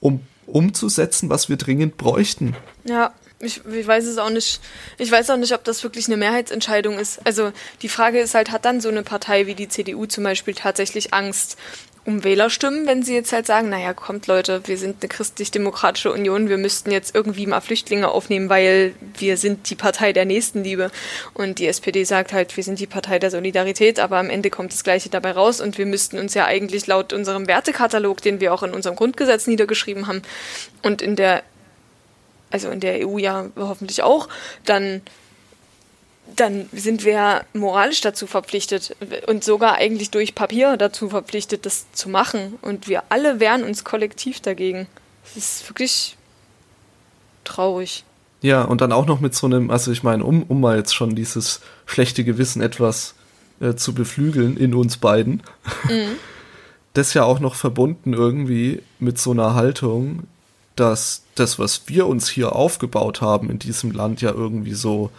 um 0.00 0.20
umzusetzen, 0.46 1.30
was 1.30 1.48
wir 1.48 1.56
dringend 1.56 1.96
bräuchten. 1.96 2.56
Ja, 2.84 3.12
ich, 3.38 3.64
ich, 3.64 3.86
weiß 3.86 4.06
es 4.06 4.18
auch 4.18 4.30
nicht. 4.30 4.60
Ich 4.98 5.10
weiß 5.10 5.30
auch 5.30 5.36
nicht, 5.36 5.52
ob 5.52 5.64
das 5.64 5.82
wirklich 5.82 6.06
eine 6.06 6.16
Mehrheitsentscheidung 6.16 6.98
ist. 6.98 7.24
Also 7.24 7.52
die 7.82 7.88
Frage 7.88 8.20
ist 8.20 8.34
halt, 8.34 8.50
hat 8.50 8.64
dann 8.64 8.80
so 8.80 8.88
eine 8.88 9.02
Partei 9.02 9.46
wie 9.46 9.54
die 9.54 9.68
CDU 9.68 10.06
zum 10.06 10.24
Beispiel 10.24 10.54
tatsächlich 10.54 11.12
Angst, 11.12 11.56
um 12.04 12.24
Wählerstimmen, 12.24 12.86
wenn 12.86 13.04
sie 13.04 13.14
jetzt 13.14 13.32
halt 13.32 13.46
sagen, 13.46 13.68
naja, 13.68 13.94
kommt 13.94 14.26
Leute, 14.26 14.62
wir 14.66 14.76
sind 14.76 14.96
eine 15.00 15.08
christlich-demokratische 15.08 16.12
Union, 16.12 16.48
wir 16.48 16.58
müssten 16.58 16.90
jetzt 16.90 17.14
irgendwie 17.14 17.46
mal 17.46 17.60
Flüchtlinge 17.60 18.08
aufnehmen, 18.08 18.48
weil 18.48 18.94
wir 19.18 19.36
sind 19.36 19.70
die 19.70 19.76
Partei 19.76 20.12
der 20.12 20.24
Nächstenliebe. 20.24 20.90
Und 21.32 21.60
die 21.60 21.68
SPD 21.68 22.02
sagt 22.02 22.32
halt, 22.32 22.56
wir 22.56 22.64
sind 22.64 22.80
die 22.80 22.88
Partei 22.88 23.20
der 23.20 23.30
Solidarität, 23.30 24.00
aber 24.00 24.18
am 24.18 24.30
Ende 24.30 24.50
kommt 24.50 24.72
das 24.72 24.82
Gleiche 24.82 25.10
dabei 25.10 25.30
raus 25.30 25.60
und 25.60 25.78
wir 25.78 25.86
müssten 25.86 26.18
uns 26.18 26.34
ja 26.34 26.44
eigentlich 26.44 26.88
laut 26.88 27.12
unserem 27.12 27.46
Wertekatalog, 27.46 28.20
den 28.20 28.40
wir 28.40 28.52
auch 28.52 28.64
in 28.64 28.74
unserem 28.74 28.96
Grundgesetz 28.96 29.46
niedergeschrieben 29.46 30.08
haben 30.08 30.22
und 30.82 31.02
in 31.02 31.14
der, 31.14 31.44
also 32.50 32.68
in 32.70 32.80
der 32.80 33.06
EU 33.06 33.18
ja 33.18 33.46
hoffentlich 33.56 34.02
auch, 34.02 34.28
dann 34.64 35.02
dann 36.36 36.68
sind 36.72 37.04
wir 37.04 37.44
moralisch 37.52 38.00
dazu 38.00 38.26
verpflichtet 38.26 38.96
und 39.26 39.44
sogar 39.44 39.74
eigentlich 39.74 40.10
durch 40.10 40.34
Papier 40.34 40.76
dazu 40.76 41.10
verpflichtet, 41.10 41.66
das 41.66 41.90
zu 41.92 42.08
machen. 42.08 42.58
Und 42.62 42.88
wir 42.88 43.04
alle 43.08 43.40
wehren 43.40 43.64
uns 43.64 43.84
kollektiv 43.84 44.40
dagegen. 44.40 44.86
Das 45.24 45.36
ist 45.36 45.68
wirklich 45.68 46.16
traurig. 47.44 48.04
Ja, 48.40 48.62
und 48.62 48.80
dann 48.80 48.92
auch 48.92 49.06
noch 49.06 49.20
mit 49.20 49.34
so 49.34 49.46
einem, 49.46 49.70
also 49.70 49.92
ich 49.92 50.02
meine, 50.02 50.24
um, 50.24 50.42
um 50.44 50.60
mal 50.60 50.76
jetzt 50.76 50.94
schon 50.94 51.14
dieses 51.14 51.60
schlechte 51.86 52.24
Gewissen 52.24 52.60
etwas 52.60 53.14
äh, 53.60 53.74
zu 53.74 53.94
beflügeln 53.94 54.56
in 54.56 54.74
uns 54.74 54.96
beiden, 54.96 55.42
mhm. 55.84 56.16
das 56.94 57.14
ja 57.14 57.24
auch 57.24 57.40
noch 57.40 57.54
verbunden 57.54 58.12
irgendwie 58.12 58.82
mit 58.98 59.18
so 59.18 59.30
einer 59.30 59.54
Haltung, 59.54 60.24
dass 60.76 61.22
das, 61.34 61.58
was 61.58 61.82
wir 61.86 62.06
uns 62.06 62.28
hier 62.28 62.54
aufgebaut 62.54 63.20
haben 63.20 63.50
in 63.50 63.58
diesem 63.58 63.92
Land, 63.92 64.22
ja 64.22 64.32
irgendwie 64.32 64.74
so 64.74 65.10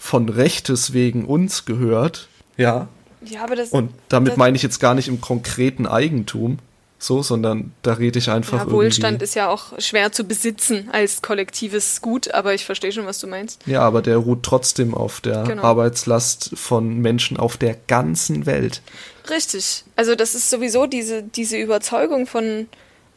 von 0.00 0.30
Rechtes 0.30 0.94
wegen 0.94 1.26
uns 1.26 1.66
gehört. 1.66 2.26
Ja. 2.56 2.88
Ja, 3.22 3.44
aber 3.44 3.54
das. 3.54 3.68
Und 3.68 3.92
damit 4.08 4.32
das, 4.32 4.38
meine 4.38 4.56
ich 4.56 4.62
jetzt 4.62 4.80
gar 4.80 4.94
nicht 4.94 5.08
im 5.08 5.20
konkreten 5.20 5.86
Eigentum, 5.86 6.58
so, 6.98 7.22
sondern 7.22 7.74
da 7.82 7.92
rede 7.92 8.18
ich 8.18 8.30
einfach. 8.30 8.66
Ja, 8.66 8.70
Wohlstand 8.70 9.20
ist 9.20 9.34
ja 9.34 9.50
auch 9.50 9.78
schwer 9.78 10.10
zu 10.10 10.24
besitzen 10.24 10.88
als 10.90 11.20
kollektives 11.20 12.00
Gut, 12.00 12.32
aber 12.32 12.54
ich 12.54 12.64
verstehe 12.64 12.92
schon, 12.92 13.04
was 13.04 13.18
du 13.18 13.26
meinst. 13.26 13.60
Ja, 13.66 13.82
aber 13.82 14.00
der 14.00 14.16
ruht 14.16 14.42
trotzdem 14.42 14.94
auf 14.94 15.20
der 15.20 15.44
genau. 15.44 15.62
Arbeitslast 15.64 16.52
von 16.54 16.98
Menschen 16.98 17.36
auf 17.36 17.58
der 17.58 17.76
ganzen 17.86 18.46
Welt. 18.46 18.80
Richtig. 19.28 19.84
Also 19.96 20.14
das 20.14 20.34
ist 20.34 20.48
sowieso 20.48 20.86
diese, 20.86 21.22
diese 21.22 21.58
Überzeugung 21.58 22.26
von 22.26 22.68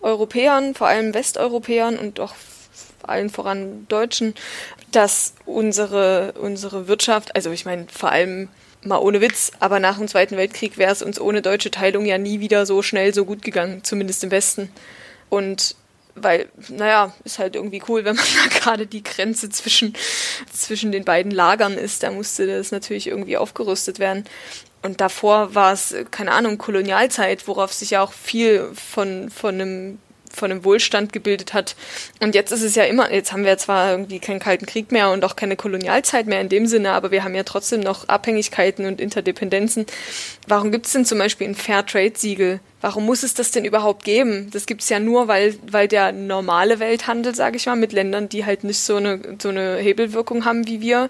Europäern, 0.01 0.75
vor 0.75 0.87
allem 0.87 1.13
Westeuropäern 1.13 1.97
und 1.97 2.19
auch 2.19 2.33
allen 3.03 3.29
voran 3.29 3.85
Deutschen, 3.87 4.33
dass 4.95 5.33
unsere, 5.45 6.33
unsere 6.33 6.87
Wirtschaft, 6.87 7.35
also 7.35 7.51
ich 7.51 7.65
meine 7.65 7.87
vor 7.91 8.11
allem 8.11 8.49
mal 8.83 8.97
ohne 8.97 9.21
Witz, 9.21 9.51
aber 9.59 9.79
nach 9.79 9.97
dem 9.97 10.07
Zweiten 10.07 10.37
Weltkrieg 10.37 10.77
wäre 10.77 10.91
es 10.91 11.01
uns 11.01 11.19
ohne 11.19 11.41
deutsche 11.41 11.71
Teilung 11.71 12.05
ja 12.05 12.17
nie 12.17 12.39
wieder 12.39 12.65
so 12.65 12.81
schnell 12.81 13.13
so 13.13 13.25
gut 13.25 13.41
gegangen, 13.41 13.83
zumindest 13.83 14.23
im 14.23 14.31
Westen. 14.31 14.69
Und 15.29 15.75
weil, 16.15 16.47
naja, 16.69 17.13
ist 17.23 17.39
halt 17.39 17.55
irgendwie 17.55 17.81
cool, 17.87 18.05
wenn 18.05 18.15
man 18.15 18.25
da 18.43 18.59
gerade 18.59 18.85
die 18.85 19.03
Grenze 19.03 19.49
zwischen, 19.49 19.93
zwischen 20.51 20.91
den 20.91 21.05
beiden 21.05 21.31
Lagern 21.31 21.77
ist. 21.77 22.03
Da 22.03 22.11
musste 22.11 22.45
das 22.45 22.71
natürlich 22.71 23.07
irgendwie 23.07 23.37
aufgerüstet 23.37 23.99
werden. 23.99 24.25
Und 24.81 24.99
davor 24.99 25.55
war 25.55 25.73
es, 25.73 25.95
keine 26.11 26.33
Ahnung, 26.33 26.57
Kolonialzeit, 26.57 27.47
worauf 27.47 27.73
sich 27.73 27.91
ja 27.91 28.03
auch 28.03 28.11
viel 28.11 28.69
von, 28.73 29.29
von 29.29 29.55
einem 29.55 29.99
von 30.33 30.51
einem 30.51 30.65
Wohlstand 30.65 31.13
gebildet 31.13 31.53
hat. 31.53 31.75
Und 32.21 32.35
jetzt 32.35 32.51
ist 32.51 32.63
es 32.63 32.75
ja 32.75 32.83
immer, 32.83 33.11
jetzt 33.11 33.31
haben 33.31 33.45
wir 33.45 33.57
zwar 33.57 33.91
irgendwie 33.91 34.19
keinen 34.19 34.39
Kalten 34.39 34.65
Krieg 34.65 34.91
mehr 34.91 35.11
und 35.11 35.23
auch 35.23 35.35
keine 35.35 35.55
Kolonialzeit 35.55 36.25
mehr 36.25 36.41
in 36.41 36.49
dem 36.49 36.67
Sinne, 36.67 36.91
aber 36.91 37.11
wir 37.11 37.23
haben 37.23 37.35
ja 37.35 37.43
trotzdem 37.43 37.81
noch 37.81 38.07
Abhängigkeiten 38.07 38.85
und 38.85 38.99
Interdependenzen. 38.99 39.85
Warum 40.47 40.71
gibt 40.71 40.87
es 40.87 40.93
denn 40.93 41.05
zum 41.05 41.19
Beispiel 41.19 41.47
ein 41.47 41.55
Fairtrade-Siegel? 41.55 42.59
Warum 42.81 43.05
muss 43.05 43.23
es 43.23 43.33
das 43.33 43.51
denn 43.51 43.65
überhaupt 43.65 44.03
geben? 44.03 44.49
Das 44.51 44.65
gibt 44.65 44.81
es 44.81 44.89
ja 44.89 44.99
nur, 44.99 45.27
weil, 45.27 45.55
weil 45.69 45.87
der 45.87 46.11
normale 46.11 46.79
Welthandel, 46.79 47.35
sage 47.35 47.57
ich 47.57 47.65
mal, 47.65 47.75
mit 47.75 47.93
Ländern, 47.93 48.27
die 48.27 48.45
halt 48.45 48.63
nicht 48.63 48.79
so 48.79 48.97
eine, 48.97 49.19
so 49.41 49.49
eine 49.49 49.77
Hebelwirkung 49.77 50.45
haben 50.45 50.67
wie 50.67 50.81
wir, 50.81 51.09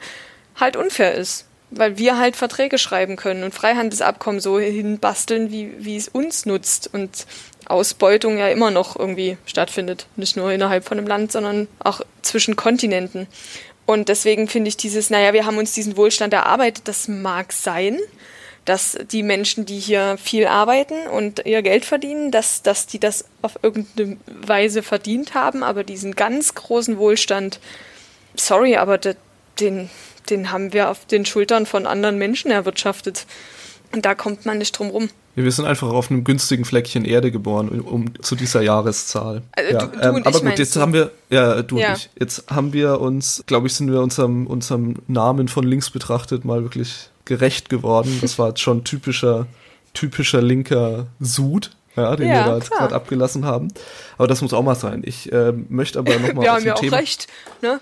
halt 0.55 0.75
unfair 0.75 1.15
ist 1.15 1.45
weil 1.75 1.97
wir 1.97 2.17
halt 2.17 2.35
Verträge 2.35 2.77
schreiben 2.77 3.15
können 3.15 3.43
und 3.43 3.53
Freihandelsabkommen 3.53 4.39
so 4.39 4.59
hinbasteln, 4.59 5.51
wie, 5.51 5.73
wie 5.77 5.97
es 5.97 6.07
uns 6.07 6.45
nutzt. 6.45 6.89
Und 6.93 7.25
Ausbeutung 7.67 8.37
ja 8.37 8.49
immer 8.49 8.71
noch 8.71 8.97
irgendwie 8.97 9.37
stattfindet. 9.45 10.07
Nicht 10.15 10.37
nur 10.37 10.51
innerhalb 10.51 10.85
von 10.85 10.97
einem 10.97 11.07
Land, 11.07 11.31
sondern 11.31 11.67
auch 11.79 12.01
zwischen 12.21 12.55
Kontinenten. 12.55 13.27
Und 13.85 14.09
deswegen 14.09 14.47
finde 14.47 14.69
ich 14.69 14.77
dieses, 14.77 15.09
naja, 15.09 15.33
wir 15.33 15.45
haben 15.45 15.57
uns 15.57 15.73
diesen 15.73 15.97
Wohlstand 15.97 16.33
erarbeitet, 16.33 16.87
das 16.87 17.07
mag 17.07 17.51
sein, 17.51 17.99
dass 18.65 18.97
die 19.11 19.23
Menschen, 19.23 19.65
die 19.65 19.79
hier 19.79 20.17
viel 20.17 20.47
arbeiten 20.47 21.07
und 21.07 21.45
ihr 21.45 21.61
Geld 21.61 21.83
verdienen, 21.83 22.31
dass, 22.31 22.61
dass 22.61 22.87
die 22.87 22.99
das 22.99 23.25
auf 23.41 23.59
irgendeine 23.61 24.17
Weise 24.25 24.83
verdient 24.83 25.33
haben, 25.33 25.63
aber 25.63 25.83
diesen 25.83 26.15
ganz 26.15 26.55
großen 26.55 26.97
Wohlstand, 26.97 27.59
sorry, 28.35 28.77
aber 28.77 28.97
den, 29.59 29.89
den 30.29 30.51
haben 30.51 30.71
wir 30.71 30.89
auf 30.89 31.05
den 31.05 31.25
Schultern 31.25 31.65
von 31.65 31.85
anderen 31.85 32.17
Menschen 32.17 32.51
erwirtschaftet. 32.51 33.25
Und 33.91 34.05
da 34.05 34.15
kommt 34.15 34.45
man 34.45 34.57
nicht 34.57 34.71
drum 34.71 34.89
rum. 34.89 35.09
Ja, 35.35 35.43
wir 35.43 35.51
sind 35.51 35.65
einfach 35.65 35.89
auf 35.89 36.11
einem 36.11 36.23
günstigen 36.23 36.63
Fleckchen 36.63 37.05
Erde 37.05 37.31
geboren, 37.31 37.69
um, 37.69 37.81
um 37.81 38.23
zu 38.23 38.35
dieser 38.35 38.61
Jahreszahl. 38.61 39.41
Also 39.51 39.73
ja. 39.73 39.79
du, 39.79 39.87
du 39.87 39.99
ähm, 39.99 40.23
aber 40.23 40.39
gut, 40.41 40.59
jetzt 40.59 40.75
du? 40.75 40.79
haben 40.79 40.93
wir, 40.93 41.11
ja, 41.29 41.61
du 41.63 41.77
ja. 41.77 41.89
und 41.89 41.97
ich, 41.97 42.09
jetzt 42.19 42.51
haben 42.51 42.73
wir 42.73 43.01
uns, 43.01 43.43
glaube 43.47 43.67
ich, 43.67 43.73
sind 43.73 43.91
wir 43.91 44.01
unserem, 44.01 44.45
unserem 44.47 44.95
Namen 45.07 45.47
von 45.47 45.63
links 45.63 45.89
betrachtet 45.89 46.45
mal 46.45 46.61
wirklich 46.61 47.09
gerecht 47.25 47.69
geworden. 47.69 48.19
Das 48.21 48.37
war 48.37 48.49
jetzt 48.49 48.61
schon 48.61 48.83
typischer, 48.83 49.47
typischer 49.93 50.41
linker 50.41 51.07
Sud. 51.19 51.71
Ja, 51.95 52.15
den 52.15 52.27
ja, 52.27 52.45
wir 52.45 52.59
da 52.59 52.75
gerade 52.75 52.95
abgelassen 52.95 53.45
haben. 53.45 53.67
Aber 54.17 54.27
das 54.27 54.41
muss 54.41 54.51
auch 54.51 54.63
mal 54.63 54.73
sein. 54.73 55.03
Ich 55.05 55.31
äh, 55.31 55.53
möchte 55.69 55.99
aber 55.99 56.17
nochmal. 56.17 56.43
wir 56.43 56.51
haben 56.53 56.65
ja 56.65 56.73
auch 56.73 56.91
recht, 56.91 57.27
ne? 57.61 57.79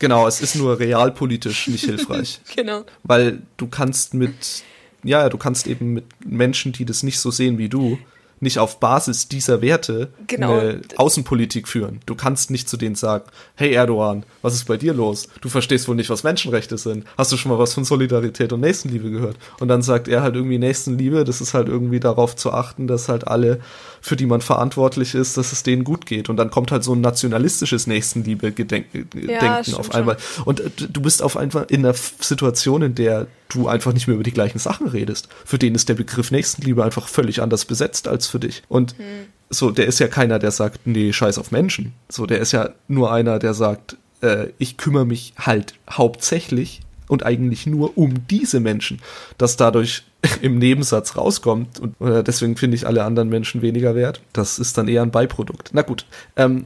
Genau, 0.00 0.26
es 0.26 0.40
ist 0.40 0.56
nur 0.56 0.78
realpolitisch 0.78 1.68
nicht 1.68 1.84
hilfreich. 1.84 2.40
genau. 2.56 2.84
Weil 3.02 3.42
du 3.58 3.66
kannst 3.66 4.14
mit 4.14 4.64
ja, 5.02 5.28
du 5.28 5.38
kannst 5.38 5.66
eben 5.66 5.94
mit 5.94 6.04
Menschen, 6.24 6.72
die 6.72 6.84
das 6.84 7.02
nicht 7.02 7.18
so 7.18 7.30
sehen 7.30 7.58
wie 7.58 7.68
du, 7.68 7.98
nicht 8.40 8.58
auf 8.58 8.80
Basis 8.80 9.28
dieser 9.28 9.60
Werte 9.60 10.08
genau. 10.26 10.58
eine 10.58 10.80
Außenpolitik 10.96 11.68
führen. 11.68 12.00
Du 12.06 12.14
kannst 12.14 12.50
nicht 12.50 12.68
zu 12.68 12.76
denen 12.76 12.94
sagen, 12.94 13.24
hey 13.54 13.72
Erdogan, 13.72 14.24
was 14.40 14.54
ist 14.54 14.64
bei 14.64 14.78
dir 14.78 14.94
los? 14.94 15.28
Du 15.42 15.48
verstehst 15.48 15.88
wohl 15.88 15.94
nicht, 15.94 16.10
was 16.10 16.24
Menschenrechte 16.24 16.78
sind. 16.78 17.04
Hast 17.18 17.30
du 17.32 17.36
schon 17.36 17.52
mal 17.52 17.58
was 17.58 17.74
von 17.74 17.84
Solidarität 17.84 18.52
und 18.52 18.60
Nächstenliebe 18.60 19.10
gehört? 19.10 19.36
Und 19.60 19.68
dann 19.68 19.82
sagt 19.82 20.08
er 20.08 20.22
halt 20.22 20.34
irgendwie 20.34 20.58
Nächstenliebe, 20.58 21.24
das 21.24 21.40
ist 21.40 21.52
halt 21.52 21.68
irgendwie 21.68 22.00
darauf 22.00 22.34
zu 22.34 22.52
achten, 22.52 22.86
dass 22.86 23.08
halt 23.08 23.28
alle, 23.28 23.60
für 24.00 24.16
die 24.16 24.26
man 24.26 24.40
verantwortlich 24.40 25.14
ist, 25.14 25.36
dass 25.36 25.52
es 25.52 25.62
denen 25.62 25.84
gut 25.84 26.06
geht. 26.06 26.28
Und 26.28 26.36
dann 26.36 26.50
kommt 26.50 26.72
halt 26.72 26.84
so 26.84 26.94
ein 26.94 27.00
nationalistisches 27.00 27.86
Nächstenliebe-Denken 27.86 29.08
ja, 29.28 29.62
auf 29.76 29.94
einmal. 29.94 30.16
Und 30.44 30.60
äh, 30.60 30.70
du 30.76 31.00
bist 31.00 31.22
auf 31.22 31.36
einmal 31.36 31.66
in 31.68 31.84
einer 31.84 31.94
Situation, 31.94 32.82
in 32.82 32.94
der 32.94 33.26
du 33.48 33.68
einfach 33.68 33.92
nicht 33.92 34.06
mehr 34.06 34.14
über 34.14 34.24
die 34.24 34.32
gleichen 34.32 34.58
Sachen 34.58 34.88
redest. 34.88 35.28
Für 35.44 35.58
den 35.58 35.74
ist 35.74 35.88
der 35.88 35.94
Begriff 35.94 36.30
Nächstenliebe 36.30 36.84
einfach 36.84 37.08
völlig 37.08 37.42
anders 37.42 37.64
besetzt 37.64 38.08
als 38.08 38.26
für 38.26 38.40
dich. 38.40 38.62
Und 38.68 38.92
hm. 38.92 39.04
so, 39.50 39.70
der 39.70 39.86
ist 39.86 39.98
ja 39.98 40.08
keiner, 40.08 40.38
der 40.38 40.50
sagt, 40.50 40.86
nee, 40.86 41.12
scheiß 41.12 41.38
auf 41.38 41.50
Menschen. 41.50 41.92
So, 42.08 42.26
der 42.26 42.38
ist 42.38 42.52
ja 42.52 42.70
nur 42.88 43.12
einer, 43.12 43.38
der 43.38 43.54
sagt, 43.54 43.96
äh, 44.22 44.48
ich 44.58 44.76
kümmere 44.76 45.06
mich 45.06 45.34
halt 45.38 45.74
hauptsächlich 45.90 46.80
und 47.08 47.24
eigentlich 47.24 47.66
nur 47.66 47.98
um 47.98 48.26
diese 48.28 48.60
Menschen, 48.60 49.00
dass 49.36 49.56
dadurch 49.56 50.04
im 50.42 50.58
Nebensatz 50.58 51.16
rauskommt 51.16 51.80
und 51.80 52.00
äh, 52.00 52.22
deswegen 52.22 52.56
finde 52.56 52.76
ich 52.76 52.86
alle 52.86 53.04
anderen 53.04 53.28
Menschen 53.28 53.62
weniger 53.62 53.94
wert. 53.94 54.20
Das 54.32 54.58
ist 54.58 54.76
dann 54.76 54.88
eher 54.88 55.02
ein 55.02 55.10
Beiprodukt. 55.10 55.70
Na 55.72 55.82
gut, 55.82 56.04
ähm, 56.36 56.64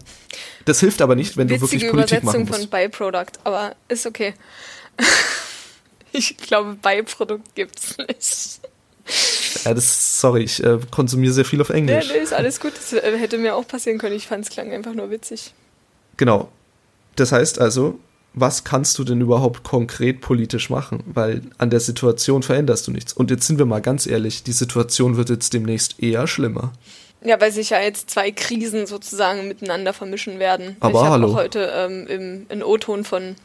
das 0.64 0.81
hilft 0.81 1.03
aber 1.03 1.14
nicht, 1.14 1.37
wenn 1.37 1.49
Witzige 1.49 1.61
du 1.61 1.73
wirklich 1.73 1.90
Politik 1.90 2.19
Übersetzung 2.19 2.27
machen 2.27 2.49
musst. 2.49 2.61
von 2.62 2.71
Beiprodukt, 2.71 3.38
aber 3.45 3.77
ist 3.88 4.07
okay. 4.07 4.35
ich 6.12 6.37
glaube, 6.37 6.77
Beiprodukt 6.81 7.55
gibt's 7.55 7.97
nicht. 7.99 8.61
Ja, 9.64 9.75
das, 9.75 10.21
sorry, 10.21 10.43
ich 10.43 10.62
äh, 10.64 10.79
konsumiere 10.90 11.33
sehr 11.33 11.45
viel 11.45 11.61
auf 11.61 11.71
Englisch. 11.71 12.09
Nee, 12.09 12.14
nee, 12.14 12.23
ist 12.23 12.33
alles 12.33 12.59
gut. 12.59 12.73
Das 12.77 12.93
äh, 12.93 13.19
hätte 13.19 13.38
mir 13.38 13.55
auch 13.55 13.67
passieren 13.67 13.99
können. 13.99 14.17
Ich 14.17 14.27
fand 14.27 14.45
es 14.45 14.51
klang 14.51 14.73
einfach 14.73 14.95
nur 14.95 15.11
witzig. 15.11 15.53
Genau. 16.17 16.49
Das 17.17 17.33
heißt 17.33 17.61
also, 17.61 17.99
was 18.35 18.64
kannst 18.64 18.99
du 18.99 19.05
denn 19.05 19.20
überhaupt 19.20 19.62
konkret 19.62 20.20
politisch 20.20 20.68
machen? 20.68 21.03
Weil 21.07 21.42
an 21.59 21.70
der 21.70 21.81
Situation 21.81 22.42
veränderst 22.42 22.87
du 22.87 22.90
nichts. 22.90 23.12
Und 23.12 23.31
jetzt 23.31 23.47
sind 23.47 23.59
wir 23.59 23.66
mal 23.66 23.81
ganz 23.81 24.07
ehrlich, 24.07 24.42
die 24.42 24.53
Situation 24.53 25.16
wird 25.16 25.31
jetzt 25.31 25.55
demnächst 25.55 26.03
eher 26.03 26.27
schlimmer. 26.27 26.73
Ja, 27.23 27.40
weil 27.40 27.53
sich 27.53 27.70
ja 27.70 27.81
jetzt 27.81 28.11
zwei 28.11 28.31
Krisen 28.33 28.87
sozusagen 28.87 29.49
miteinander 29.49 29.92
vermischen 29.92 30.38
werden. 30.38 30.77
Aber 30.81 31.01
ich 31.01 31.07
habe 31.07 31.27
auch 31.27 31.35
heute 31.35 31.73
ähm, 31.75 32.07
im, 32.07 32.47
in 32.51 32.62
O-Ton 32.62 33.05
von 33.05 33.37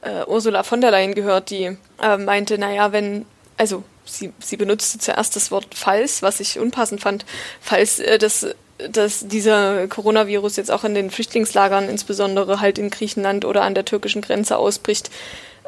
äh, 0.00 0.24
Ursula 0.26 0.62
von 0.62 0.80
der 0.80 0.90
Leyen 0.90 1.14
gehört, 1.14 1.50
die 1.50 1.76
äh, 2.00 2.16
meinte, 2.16 2.56
naja, 2.56 2.92
wenn, 2.92 3.26
also 3.58 3.82
sie, 4.04 4.32
sie 4.38 4.56
benutzte 4.56 4.98
zuerst 4.98 5.36
das 5.36 5.50
Wort 5.50 5.66
falls, 5.74 6.22
was 6.22 6.40
ich 6.40 6.58
unpassend 6.58 7.02
fand, 7.02 7.26
falls 7.60 7.98
äh, 7.98 8.16
das 8.16 8.46
dass 8.90 9.26
dieser 9.26 9.86
Coronavirus 9.88 10.56
jetzt 10.56 10.70
auch 10.70 10.84
in 10.84 10.94
den 10.94 11.10
Flüchtlingslagern, 11.10 11.88
insbesondere 11.88 12.60
halt 12.60 12.78
in 12.78 12.90
Griechenland 12.90 13.44
oder 13.44 13.62
an 13.62 13.74
der 13.74 13.84
türkischen 13.84 14.22
Grenze 14.22 14.56
ausbricht. 14.56 15.10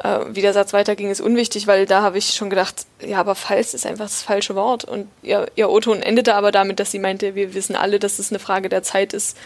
Äh, 0.03 0.19
wie 0.29 0.41
der 0.41 0.53
Satz 0.53 0.73
weiterging, 0.73 1.11
ist 1.11 1.21
unwichtig, 1.21 1.67
weil 1.67 1.85
da 1.85 2.01
habe 2.01 2.17
ich 2.17 2.33
schon 2.33 2.49
gedacht, 2.49 2.85
ja, 3.05 3.19
aber 3.19 3.35
falls 3.35 3.73
ist 3.73 3.85
einfach 3.85 4.05
das 4.05 4.23
falsche 4.23 4.55
Wort. 4.55 4.83
Und 4.83 5.07
ihr, 5.21 5.47
ihr 5.55 5.69
O-Ton 5.69 6.01
endete 6.01 6.35
aber 6.35 6.51
damit, 6.51 6.79
dass 6.79 6.91
sie 6.91 6.99
meinte, 6.99 7.35
wir 7.35 7.53
wissen 7.53 7.75
alle, 7.75 7.99
dass 7.99 8.19
es 8.19 8.31
eine 8.31 8.39
Frage 8.39 8.69
der 8.69 8.83
Zeit 8.83 9.13
ist 9.13 9.37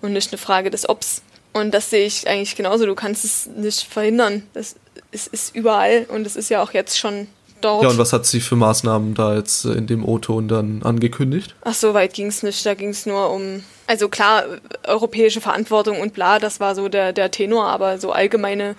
und 0.00 0.12
nicht 0.12 0.32
eine 0.32 0.38
Frage 0.38 0.70
des 0.70 0.88
Obs. 0.88 1.22
Und 1.52 1.72
das 1.72 1.90
sehe 1.90 2.06
ich 2.06 2.28
eigentlich 2.28 2.56
genauso. 2.56 2.86
Du 2.86 2.94
kannst 2.94 3.24
es 3.24 3.46
nicht 3.46 3.82
verhindern. 3.82 4.42
Das, 4.54 4.76
es 5.12 5.26
ist 5.26 5.54
überall 5.54 6.06
und 6.08 6.26
es 6.26 6.36
ist 6.36 6.48
ja 6.48 6.62
auch 6.62 6.72
jetzt 6.72 6.98
schon 6.98 7.28
dort. 7.64 7.82
Ja, 7.82 7.90
und 7.90 7.98
was 7.98 8.12
hat 8.12 8.26
sie 8.26 8.40
für 8.40 8.56
Maßnahmen 8.56 9.14
da 9.14 9.34
jetzt 9.34 9.64
äh, 9.64 9.72
in 9.72 9.86
dem 9.86 10.04
O-Ton 10.04 10.48
dann 10.48 10.82
angekündigt? 10.82 11.54
Ach, 11.62 11.74
so 11.74 11.94
weit 11.94 12.14
ging 12.14 12.26
es 12.26 12.42
nicht. 12.42 12.64
Da 12.66 12.74
ging 12.74 12.90
es 12.90 13.06
nur 13.06 13.30
um, 13.30 13.64
also 13.86 14.08
klar, 14.08 14.44
europäische 14.84 15.40
Verantwortung 15.40 16.00
und 16.00 16.14
bla, 16.14 16.38
das 16.38 16.60
war 16.60 16.74
so 16.74 16.88
der, 16.88 17.12
der 17.12 17.30
Tenor, 17.30 17.66
aber 17.66 17.98
so 17.98 18.12
allgemeine, 18.12 18.74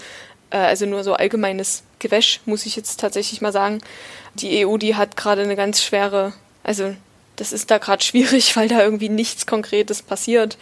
äh, 0.49 0.57
also 0.57 0.85
nur 0.85 1.03
so 1.03 1.13
allgemeines 1.13 1.83
Gewäsch, 1.99 2.41
muss 2.45 2.65
ich 2.65 2.75
jetzt 2.75 2.99
tatsächlich 2.99 3.41
mal 3.41 3.51
sagen. 3.51 3.81
Die 4.35 4.65
EU, 4.65 4.77
die 4.77 4.95
hat 4.95 5.15
gerade 5.15 5.43
eine 5.43 5.55
ganz 5.55 5.81
schwere, 5.83 6.33
also 6.63 6.95
das 7.35 7.53
ist 7.53 7.71
da 7.71 7.77
gerade 7.77 8.03
schwierig, 8.03 8.55
weil 8.55 8.67
da 8.67 8.81
irgendwie 8.81 9.09
nichts 9.09 9.45
Konkretes 9.45 10.01
passiert. 10.01 10.57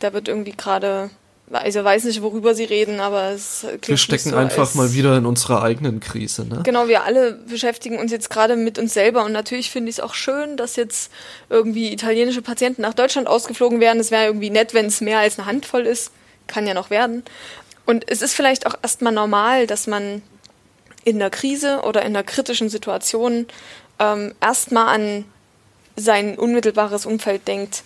Da 0.00 0.12
wird 0.12 0.28
irgendwie 0.28 0.54
gerade 0.56 1.10
also 1.52 1.84
weiß 1.84 2.04
nicht, 2.04 2.22
worüber 2.22 2.54
sie 2.54 2.64
reden, 2.64 3.00
aber 3.00 3.30
es 3.30 3.60
klingt 3.60 3.88
Wir 3.88 3.96
stecken 3.96 4.30
so, 4.30 4.36
einfach 4.36 4.74
mal 4.74 4.92
wieder 4.92 5.16
in 5.16 5.26
unserer 5.26 5.62
eigenen 5.62 6.00
Krise, 6.00 6.46
ne? 6.46 6.60
Genau, 6.64 6.88
wir 6.88 7.04
alle 7.04 7.32
beschäftigen 7.32 7.98
uns 7.98 8.10
jetzt 8.10 8.30
gerade 8.30 8.56
mit 8.56 8.78
uns 8.78 8.94
selber 8.94 9.24
und 9.24 9.32
natürlich 9.32 9.70
finde 9.70 9.90
ich 9.90 9.96
es 9.96 10.00
auch 10.00 10.14
schön, 10.14 10.56
dass 10.56 10.76
jetzt 10.76 11.12
irgendwie 11.50 11.92
italienische 11.92 12.42
Patienten 12.42 12.82
nach 12.82 12.94
Deutschland 12.94 13.28
ausgeflogen 13.28 13.80
werden. 13.80 14.00
Es 14.00 14.10
wäre 14.10 14.24
irgendwie 14.26 14.50
nett, 14.50 14.74
wenn 14.74 14.86
es 14.86 15.00
mehr 15.00 15.18
als 15.18 15.38
eine 15.38 15.46
Handvoll 15.46 15.86
ist. 15.86 16.10
Kann 16.46 16.66
ja 16.66 16.74
noch 16.74 16.90
werden. 16.90 17.22
Und 17.86 18.10
es 18.10 18.22
ist 18.22 18.34
vielleicht 18.34 18.66
auch 18.66 18.74
erstmal 18.82 19.12
normal, 19.12 19.66
dass 19.66 19.86
man 19.86 20.22
in 21.04 21.18
der 21.18 21.30
Krise 21.30 21.80
oder 21.82 22.02
in 22.02 22.08
einer 22.08 22.22
kritischen 22.22 22.68
Situation 22.68 23.46
ähm, 23.98 24.34
erstmal 24.40 24.88
an 24.88 25.24
sein 25.96 26.38
unmittelbares 26.38 27.06
Umfeld 27.06 27.46
denkt 27.46 27.82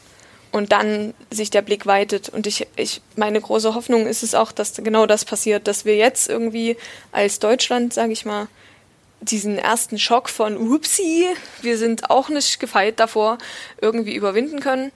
und 0.57 0.73
dann 0.73 1.13
sich 1.31 1.51
der 1.51 1.61
Blick 1.61 1.85
weitet. 1.85 2.31
Und 2.31 2.47
ich, 2.47 2.67
ich, 2.77 3.03
meine 3.15 3.39
große 3.39 3.75
Hoffnung 3.75 4.07
ist 4.07 4.23
es 4.23 4.35
auch, 4.35 4.53
dass 4.53 4.73
genau 4.75 5.05
das 5.05 5.27
passiert, 5.27 5.69
dass 5.69 5.85
wir 5.85 5.97
jetzt 5.97 6.31
irgendwie 6.31 6.79
als 7.13 7.41
Deutschland, 7.41 7.93
sage 7.93 8.13
ich 8.13 8.25
mal, 8.25 8.49
diesen 9.21 9.59
ersten 9.59 9.99
Schock 9.99 10.31
von 10.31 10.57
Upsi, 10.57 11.27
wir 11.61 11.77
sind 11.77 12.09
auch 12.09 12.31
nicht 12.31 12.59
gefeit 12.59 13.01
davor, 13.01 13.37
irgendwie 13.83 14.15
überwinden 14.15 14.61
können 14.61 14.93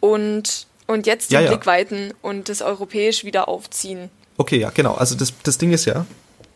und, 0.00 0.66
und 0.88 1.06
jetzt 1.06 1.30
den 1.30 1.34
ja, 1.34 1.40
ja. 1.42 1.50
Blick 1.50 1.66
weiten 1.66 2.12
und 2.20 2.48
das 2.48 2.60
europäisch 2.60 3.22
wieder 3.22 3.46
aufziehen. 3.46 4.10
Okay, 4.36 4.58
ja, 4.58 4.70
genau. 4.70 4.94
Also 4.94 5.14
das, 5.14 5.32
das 5.44 5.58
Ding 5.58 5.72
ist 5.72 5.84
ja, 5.84 6.06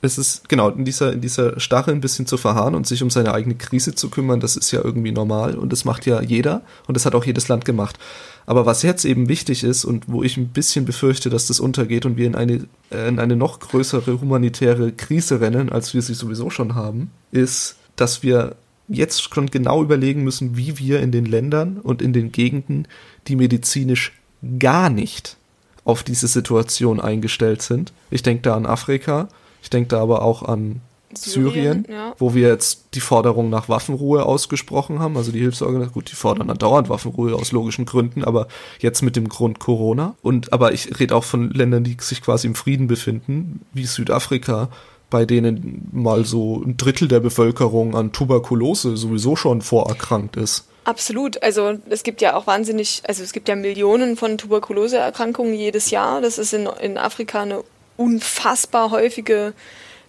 es 0.00 0.18
ist 0.18 0.48
genau 0.48 0.70
in 0.70 0.84
dieser 0.84 1.12
in 1.12 1.20
dieser 1.20 1.58
Starre 1.58 1.90
ein 1.90 2.00
bisschen 2.00 2.26
zu 2.26 2.36
verharren 2.36 2.74
und 2.74 2.86
sich 2.86 3.02
um 3.02 3.10
seine 3.10 3.34
eigene 3.34 3.56
Krise 3.56 3.94
zu 3.94 4.10
kümmern, 4.10 4.40
das 4.40 4.56
ist 4.56 4.70
ja 4.70 4.80
irgendwie 4.82 5.12
normal 5.12 5.56
und 5.56 5.72
das 5.72 5.84
macht 5.84 6.06
ja 6.06 6.20
jeder 6.22 6.62
und 6.86 6.96
das 6.96 7.06
hat 7.06 7.14
auch 7.14 7.24
jedes 7.24 7.48
Land 7.48 7.64
gemacht. 7.64 7.98
Aber 8.46 8.64
was 8.64 8.82
jetzt 8.82 9.04
eben 9.04 9.28
wichtig 9.28 9.62
ist 9.62 9.84
und 9.84 10.04
wo 10.08 10.22
ich 10.22 10.38
ein 10.38 10.48
bisschen 10.48 10.86
befürchte, 10.86 11.28
dass 11.28 11.48
das 11.48 11.60
untergeht 11.60 12.06
und 12.06 12.16
wir 12.16 12.26
in 12.26 12.34
eine, 12.34 12.66
äh, 12.90 13.06
in 13.08 13.18
eine 13.18 13.36
noch 13.36 13.60
größere 13.60 14.20
humanitäre 14.22 14.92
Krise 14.92 15.40
rennen, 15.42 15.70
als 15.70 15.92
wir 15.92 16.00
sie 16.00 16.14
sowieso 16.14 16.48
schon 16.48 16.74
haben, 16.74 17.10
ist, 17.30 17.76
dass 17.96 18.22
wir 18.22 18.56
jetzt 18.88 19.34
schon 19.34 19.48
genau 19.48 19.82
überlegen 19.82 20.24
müssen, 20.24 20.56
wie 20.56 20.78
wir 20.78 21.00
in 21.00 21.12
den 21.12 21.26
Ländern 21.26 21.76
und 21.76 22.00
in 22.00 22.14
den 22.14 22.32
Gegenden, 22.32 22.88
die 23.26 23.36
medizinisch 23.36 24.12
gar 24.58 24.88
nicht 24.88 25.36
auf 25.84 26.02
diese 26.02 26.26
Situation 26.26 27.00
eingestellt 27.00 27.60
sind. 27.60 27.92
Ich 28.10 28.22
denke 28.22 28.42
da 28.42 28.56
an 28.56 28.66
Afrika, 28.66 29.28
ich 29.62 29.70
denke 29.70 29.88
da 29.88 30.00
aber 30.00 30.22
auch 30.22 30.42
an 30.42 30.80
Syrien, 31.14 31.52
Syrien 31.52 31.86
ja. 31.88 32.14
wo 32.18 32.34
wir 32.34 32.48
jetzt 32.48 32.88
die 32.94 33.00
Forderung 33.00 33.48
nach 33.48 33.68
Waffenruhe 33.68 34.26
ausgesprochen 34.26 34.98
haben. 34.98 35.16
Also 35.16 35.32
die 35.32 35.40
Hilfsorganisation, 35.40 35.94
gut, 35.94 36.10
die 36.10 36.16
fordern 36.16 36.48
dann 36.48 36.58
dauernd 36.58 36.88
Waffenruhe 36.88 37.34
aus 37.34 37.52
logischen 37.52 37.86
Gründen, 37.86 38.24
aber 38.24 38.48
jetzt 38.80 39.02
mit 39.02 39.16
dem 39.16 39.28
Grund 39.28 39.58
Corona. 39.58 40.16
Und 40.22 40.52
aber 40.52 40.72
ich 40.72 41.00
rede 41.00 41.14
auch 41.16 41.24
von 41.24 41.50
Ländern, 41.50 41.84
die 41.84 41.96
sich 42.00 42.20
quasi 42.20 42.46
im 42.46 42.54
Frieden 42.54 42.88
befinden, 42.88 43.60
wie 43.72 43.86
Südafrika, 43.86 44.68
bei 45.10 45.24
denen 45.24 45.88
mal 45.92 46.26
so 46.26 46.62
ein 46.62 46.76
Drittel 46.76 47.08
der 47.08 47.20
Bevölkerung 47.20 47.96
an 47.96 48.12
Tuberkulose 48.12 48.96
sowieso 48.96 49.36
schon 49.36 49.62
vorerkrankt 49.62 50.36
ist. 50.36 50.66
Absolut. 50.84 51.42
Also 51.42 51.78
es 51.88 52.02
gibt 52.02 52.20
ja 52.20 52.34
auch 52.34 52.46
wahnsinnig, 52.46 53.02
also 53.06 53.22
es 53.22 53.32
gibt 53.32 53.48
ja 53.48 53.56
Millionen 53.56 54.16
von 54.16 54.36
Tuberkuloseerkrankungen 54.36 55.54
jedes 55.54 55.90
Jahr. 55.90 56.20
Das 56.20 56.38
ist 56.38 56.52
in, 56.52 56.68
in 56.80 56.98
Afrika 56.98 57.42
eine 57.42 57.62
unfassbar 57.98 58.90
häufige 58.90 59.52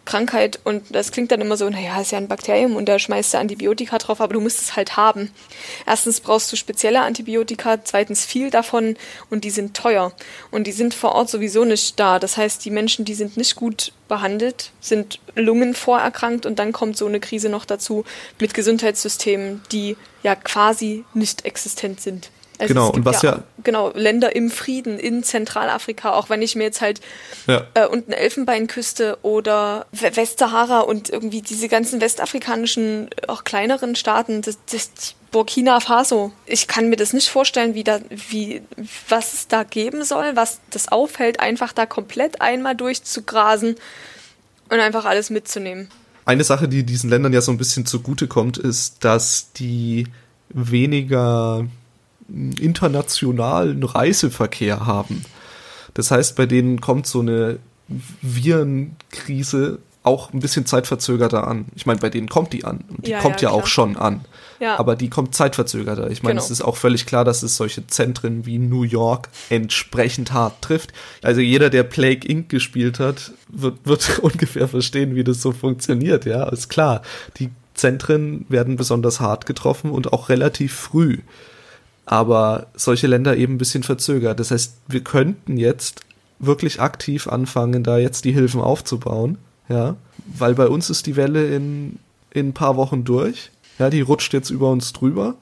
Krankheit 0.06 0.60
und 0.64 0.84
das 0.90 1.12
klingt 1.12 1.32
dann 1.32 1.42
immer 1.42 1.56
so, 1.56 1.70
naja, 1.70 2.02
ist 2.02 2.12
ja 2.12 2.18
ein 2.18 2.28
Bakterium 2.28 2.76
und 2.76 2.90
da 2.90 2.98
schmeißt 2.98 3.34
du 3.34 3.38
Antibiotika 3.38 4.00
drauf, 4.00 4.22
aber 4.22 4.34
du 4.34 4.42
musst 4.42 4.60
es 4.60 4.76
halt 4.76 4.98
haben. 4.98 5.32
Erstens 5.86 6.20
brauchst 6.20 6.52
du 6.52 6.56
spezielle 6.56 7.02
Antibiotika, 7.02 7.84
zweitens 7.84 8.26
viel 8.26 8.50
davon 8.50 8.98
und 9.30 9.44
die 9.44 9.52
sind 9.52 9.76
teuer 9.76 10.12
und 10.50 10.66
die 10.66 10.72
sind 10.72 10.96
vor 10.96 11.14
Ort 11.14 11.30
sowieso 11.30 11.64
nicht 11.64 12.00
da. 12.00 12.18
Das 12.18 12.38
heißt, 12.38 12.66
die 12.66 12.72
Menschen, 12.72 13.06
die 13.06 13.14
sind 13.14 13.38
nicht 13.38 13.56
gut 13.56 13.92
behandelt, 14.08 14.72
sind 14.80 15.20
Lungen 15.36 15.76
vorerkrankt 15.76 16.48
und 16.48 16.58
dann 16.58 16.72
kommt 16.72 16.98
so 16.98 17.06
eine 17.06 17.20
Krise 17.20 17.50
noch 17.50 17.66
dazu 17.66 18.04
mit 18.40 18.56
Gesundheitssystemen, 18.56 19.62
die 19.72 19.96
ja 20.24 20.36
quasi 20.36 21.06
nicht 21.14 21.46
existent 21.46 22.02
sind. 22.02 22.32
Also 22.60 22.74
genau, 22.74 22.90
und 22.90 23.06
was 23.06 23.22
ja, 23.22 23.32
ja, 23.32 23.44
Genau, 23.64 23.92
Länder 23.96 24.36
im 24.36 24.52
Frieden 24.52 25.00
in 25.00 25.24
Zentralafrika, 25.24 26.12
auch 26.12 26.30
wenn 26.30 26.42
ich 26.42 26.56
mir 26.56 26.66
jetzt 26.66 26.82
halt 26.82 27.00
ja. 27.48 27.66
äh, 27.74 27.86
unten 27.88 28.12
Elfenbeinküste 28.12 29.18
oder 29.22 29.86
Westsahara 29.92 30.82
und 30.82 31.10
irgendwie 31.10 31.42
diese 31.42 31.70
ganzen 31.70 32.02
westafrikanischen, 32.02 33.10
auch 33.28 33.46
kleineren 33.46 33.96
Staaten, 33.96 34.42
das, 34.42 34.58
das 34.70 34.92
Burkina 35.32 35.80
Faso. 35.80 36.34
Ich 36.46 36.68
kann 36.68 36.90
mir 36.90 36.98
das 36.98 37.14
nicht 37.14 37.30
vorstellen, 37.30 37.76
wie 37.76 37.84
da, 37.86 38.00
wie, 38.10 38.62
was 39.08 39.34
es 39.34 39.48
da 39.48 39.64
geben 39.64 40.04
soll, 40.04 40.36
was 40.36 40.60
das 40.70 40.90
aufhält, 40.90 41.40
einfach 41.40 41.72
da 41.72 41.86
komplett 41.86 42.42
einmal 42.42 42.76
durchzugrasen 42.76 43.76
und 44.70 44.80
einfach 44.80 45.06
alles 45.06 45.30
mitzunehmen. 45.30 45.90
Eine 46.26 46.44
Sache, 46.44 46.68
die 46.68 46.84
diesen 46.84 47.10
Ländern 47.10 47.34
ja 47.34 47.42
so 47.42 47.52
ein 47.52 47.58
bisschen 47.58 47.86
zugute 47.86 48.28
kommt, 48.28 48.58
ist, 48.58 49.04
dass 49.04 49.52
die 49.54 50.08
weniger 50.50 51.66
internationalen 52.60 53.84
Reiseverkehr 53.84 54.86
haben. 54.86 55.24
Das 55.94 56.12
heißt, 56.12 56.36
bei 56.36 56.46
denen 56.46 56.82
kommt 56.82 57.08
so 57.08 57.20
eine 57.22 57.60
Virenkrise 58.22 59.80
auch 60.04 60.32
ein 60.34 60.40
bisschen 60.40 60.66
zeitverzögerter 60.66 61.46
an. 61.46 61.66
Ich 61.76 61.86
meine, 61.86 62.00
bei 62.00 62.10
denen 62.10 62.30
kommt 62.30 62.54
die 62.54 62.64
an. 62.64 62.86
Und 62.90 63.06
die 63.06 63.12
Ja, 63.12 63.20
kommt 63.20 63.42
ja, 63.42 63.50
ja, 63.50 63.56
auch 63.56 63.68
schon 63.68 63.98
an. 63.98 64.22
Ja. 64.60 64.80
Aber 64.80 64.96
die 64.96 65.10
kommt 65.10 65.36
zeitverzögerter. 65.36 66.10
Ich 66.10 66.24
meine, 66.24 66.36
Genau. 66.36 66.44
es 66.46 66.52
ist 66.52 66.62
auch 66.62 66.78
völlig 66.78 67.06
klar, 67.06 67.26
dass 67.26 67.44
es 67.44 67.58
solche 67.58 67.86
Zentren 67.88 68.46
wie 68.46 68.60
New 68.60 68.84
York 68.84 69.28
entsprechend 69.50 70.32
hart 70.32 70.62
trifft. 70.62 70.94
Also 71.22 71.42
jeder, 71.42 71.70
der 71.70 71.84
Plague 71.84 72.28
Inc. 72.28 72.50
gespielt 72.50 73.00
hat, 73.00 73.34
wird, 73.50 73.78
wird 73.86 74.20
ungefähr 74.22 74.68
verstehen, 74.70 75.16
wie 75.16 75.24
das 75.24 75.42
so 75.42 75.52
funktioniert. 75.52 76.26
Ja, 76.26 76.48
ist 76.50 76.70
klar. 76.70 77.02
Die 77.38 77.50
Zentren 77.74 78.46
werden 78.50 78.78
besonders 78.78 79.20
hart 79.20 79.46
getroffen 79.46 79.92
und 79.92 80.14
auch 80.14 80.30
relativ 80.30 80.74
früh. 80.74 81.20
Aber 82.12 82.66
solche 82.74 83.06
Länder 83.06 83.38
eben 83.38 83.54
ein 83.54 83.58
bisschen 83.60 83.84
verzögert. 83.84 84.40
Das 84.40 84.50
heißt, 84.50 84.78
wir 84.88 85.02
könnten 85.02 85.58
jetzt 85.58 86.02
wirklich 86.40 86.82
aktiv 86.82 87.28
anfangen, 87.28 87.84
da 87.84 88.00
jetzt 88.00 88.26
die 88.26 88.32
Hilfen 88.32 88.62
aufzubauen. 88.62 89.38
Ja, 89.68 89.96
weil 90.26 90.56
bei 90.56 90.68
uns 90.68 90.90
ist 90.90 91.06
die 91.06 91.16
Welle 91.16 91.54
in, 91.56 92.00
in 92.32 92.48
ein 92.48 92.54
paar 92.54 92.78
Wochen 92.78 93.04
durch. 93.04 93.52
Ja, 93.78 93.92
die 93.92 94.02
rutscht 94.02 94.34
jetzt 94.34 94.50
über 94.50 94.72
uns 94.72 94.92
drüber. 94.92 95.36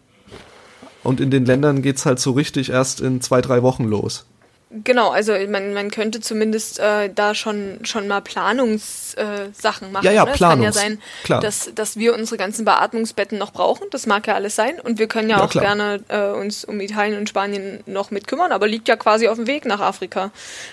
Und 1.04 1.22
in 1.22 1.32
den 1.32 1.46
Ländern 1.46 1.82
geht's 1.82 2.06
halt 2.06 2.20
so 2.20 2.32
richtig 2.32 2.70
erst 2.70 3.00
in 3.00 3.22
zwei, 3.22 3.40
drei 3.40 3.64
Wochen 3.64 3.86
los. 3.86 4.26
Genau, 4.70 5.12
also 5.12 5.32
man, 5.48 5.74
man 5.74 5.92
könnte 5.92 6.20
zumindest 6.20 6.78
äh, 6.80 7.10
da 7.14 7.34
schon, 7.34 7.80
schon 7.84 8.06
mal 8.10 8.20
Planungssachen 8.20 9.88
äh, 9.88 9.92
machen. 9.92 10.06
Ja, 10.06 10.12
ja, 10.12 10.26
ne? 10.26 10.32
Es 10.34 10.40
kann 10.40 10.62
ja 10.62 10.70
Planungs- 10.70 10.74
sein, 10.74 11.02
klar. 11.24 11.40
dass, 11.40 11.72
dass 11.74 11.96
wir 11.96 12.14
unsere 12.14 12.36
ganzen 12.38 12.66
Beatmungsbetten 12.66 13.38
noch 13.38 13.54
brauchen. 13.54 13.88
Das 13.92 14.06
mag 14.08 14.28
ja 14.28 14.36
alles 14.36 14.56
sein. 14.56 14.78
Und 14.82 15.00
wir 15.00 15.08
können 15.08 15.30
ja, 15.30 15.38
Ja, 15.38 15.46
auch 15.46 15.50
klar. 15.50 15.64
gerne 15.64 16.04
äh, 16.10 16.38
uns 16.38 16.66
um 16.66 16.82
Italien 16.82 17.18
und 17.18 17.30
Spanien 17.30 17.80
noch 17.86 18.12
mit 18.12 18.28
kümmern, 18.28 18.52
aber 18.52 18.68
liegt 18.68 18.90
ja 18.90 18.98
quasi 18.98 19.30
auf 19.30 19.38
dem 19.38 19.48
Weg 19.48 19.66
nach 19.66 19.80
Afrika. 19.80 20.32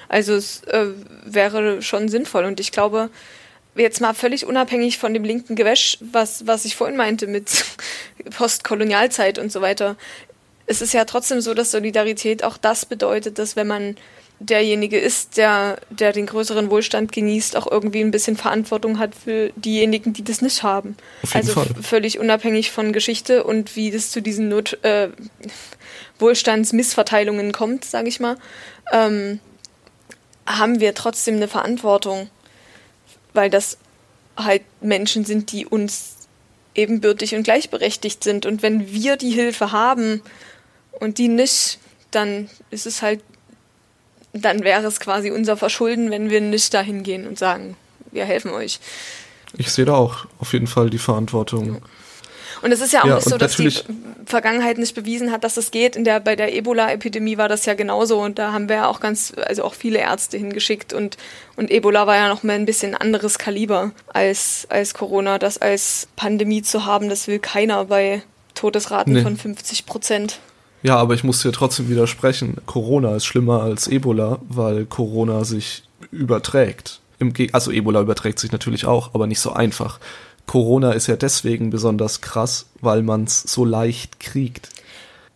Also 0.09 0.35
es 0.35 0.65
äh, 0.65 0.87
wäre 1.25 1.81
schon 1.81 2.09
sinnvoll. 2.09 2.47
Und 2.47 2.59
ich 2.59 2.73
glaube, 2.73 3.11
jetzt 3.77 4.01
mal 4.01 4.13
völlig 4.13 4.45
unabhängig 4.45 4.99
von 4.99 5.15
dem 5.15 5.23
linken 5.23 5.55
Gewäsch, 5.55 5.99
was, 6.01 6.49
was 6.49 6.65
ich 6.65 6.75
vorhin 6.75 6.97
meinte 6.97 7.29
mit 7.29 7.65
Postkolonialzeit 8.37 9.39
und 9.39 9.53
so 9.53 9.61
weiter, 9.61 9.95
es 10.67 10.81
ist 10.81 10.95
ja 10.95 11.05
trotzdem 11.05 11.41
so, 11.41 11.55
dass 11.55 11.71
Solidarität 11.71 12.45
auch 12.45 12.57
das 12.57 12.87
bedeutet, 12.87 13.39
dass 13.39 13.57
wenn 13.57 13.67
man 13.67 13.97
derjenige 14.41 14.99
ist, 14.99 15.37
der, 15.37 15.79
der 15.91 16.13
den 16.13 16.27
größeren 16.27 16.71
Wohlstand 16.71 17.13
genießt, 17.13 17.57
auch 17.57 17.71
irgendwie 17.71 18.01
ein 18.01 18.11
bisschen 18.11 18.37
Verantwortung 18.37 18.99
hat 18.99 19.15
für 19.15 19.51
diejenigen, 19.57 20.13
die 20.13 20.25
das 20.25 20.43
nicht 20.43 20.63
haben. 20.63 20.97
Also 21.33 21.53
Fall. 21.53 21.69
völlig 21.83 22.19
unabhängig 22.19 22.71
von 22.71 22.93
Geschichte 22.93 23.45
und 23.45 23.77
wie 23.77 23.91
das 23.91 24.11
zu 24.11 24.21
diesen 24.21 24.49
Not, 24.49 24.79
äh, 24.83 25.09
Wohlstandsmissverteilungen 26.19 27.53
kommt, 27.53 27.85
sage 27.85 28.09
ich 28.09 28.21
mal, 28.21 28.37
ähm, 28.93 29.41
haben 30.47 30.81
wir 30.81 30.95
trotzdem 30.95 31.37
eine 31.37 31.49
Verantwortung, 31.49 32.29
weil 33.33 33.51
das 33.51 33.79
halt 34.37 34.63
Menschen 34.81 35.25
sind, 35.25 35.53
die 35.53 35.65
uns 35.65 36.17
ebenbürtig 36.75 37.35
und 37.35 37.45
gleichberechtigt 37.45 38.25
sind. 38.25 38.47
Und 38.47 38.63
wenn 38.63 38.93
wir 38.93 39.17
die 39.17 39.31
Hilfe 39.31 39.73
haben 39.73 40.23
und 41.01 41.19
die 41.19 41.29
nicht, 41.29 41.79
dann 42.11 42.49
ist 42.71 42.87
es 42.87 43.03
halt, 43.03 43.21
dann 44.33 44.65
wäre 44.65 44.85
es 44.87 45.01
quasi 45.01 45.31
unser 45.31 45.57
Verschulden, 45.57 46.11
wenn 46.11 46.31
wir 46.31 46.41
nicht 46.41 46.75
dahin 46.75 47.03
gehen 47.03 47.27
und 47.27 47.39
sagen, 47.39 47.77
wir 48.11 48.25
helfen 48.25 48.51
euch. 48.53 48.81
Ich 49.57 49.71
sehe 49.71 49.85
da 49.85 49.95
auch 49.95 50.27
auf 50.39 50.53
jeden 50.53 50.67
Fall 50.67 50.91
die 50.91 50.99
Verantwortung. 50.99 51.81
Und 52.63 52.73
es 52.73 52.81
ist 52.81 52.93
ja 52.93 53.03
auch 53.03 53.07
Ja, 53.07 53.15
nicht 53.17 53.29
so, 53.29 53.37
dass 53.37 53.57
die 53.57 53.71
Vergangenheit 54.25 54.79
nicht 54.79 54.95
bewiesen 54.95 55.31
hat, 55.31 55.45
dass 55.45 55.57
es 55.59 55.71
geht. 55.71 55.97
In 55.97 56.05
der, 56.05 56.19
bei 56.21 56.35
der 56.35 56.55
Ebola-Epidemie 56.55 57.37
war 57.37 57.49
das 57.49 57.67
ja 57.67 57.75
genauso 57.75 58.21
und 58.21 58.39
da 58.39 58.53
haben 58.53 58.69
wir 58.69 58.77
ja 58.77 58.87
auch 58.89 59.01
ganz, 59.01 59.33
also 59.37 59.65
auch 59.65 59.75
viele 59.75 59.99
Ärzte 59.99 60.39
hingeschickt 60.39 60.93
und, 60.93 61.19
und 61.57 61.71
Ebola 61.71 62.07
war 62.07 62.17
ja 62.17 62.29
noch 62.29 62.43
mal 62.43 62.55
ein 62.55 62.65
bisschen 62.65 62.95
anderes 62.95 63.39
Kaliber 63.39 63.93
als, 64.13 64.67
als 64.71 64.95
Corona. 64.95 65.39
Das 65.39 65.59
als 65.59 66.09
Pandemie 66.17 66.63
zu 66.63 66.87
haben, 66.87 67.09
das 67.11 67.27
will 67.29 67.39
keiner 67.39 67.85
bei 67.85 68.23
Todesraten 68.55 69.13
Nee. 69.13 69.23
von 69.23 69.37
50 69.37 69.85
Prozent. 69.85 70.39
Ja, 70.85 70.99
aber 70.99 71.15
ich 71.15 71.25
muss 71.25 71.41
dir 71.41 71.51
trotzdem 71.51 71.89
widersprechen. 71.89 72.59
Corona 72.67 73.17
ist 73.17 73.25
schlimmer 73.25 73.63
als 73.63 73.89
Ebola, 73.89 74.39
weil 74.51 74.85
Corona 74.85 75.45
sich 75.45 75.83
überträgt. 76.13 77.01
Also 77.53 77.71
Ebola 77.71 78.03
überträgt 78.03 78.39
sich 78.39 78.53
natürlich 78.53 78.85
auch, 78.85 79.15
aber 79.15 79.27
nicht 79.27 79.41
so 79.41 79.51
einfach. 79.55 79.99
Corona 80.47 80.93
ist 80.93 81.07
ja 81.07 81.17
deswegen 81.17 81.71
besonders 81.71 82.21
krass, 82.21 82.67
weil 82.83 83.03
man 83.03 83.25
es 83.25 83.41
so 83.45 83.65
leicht 83.65 84.21
kriegt. 84.21 84.69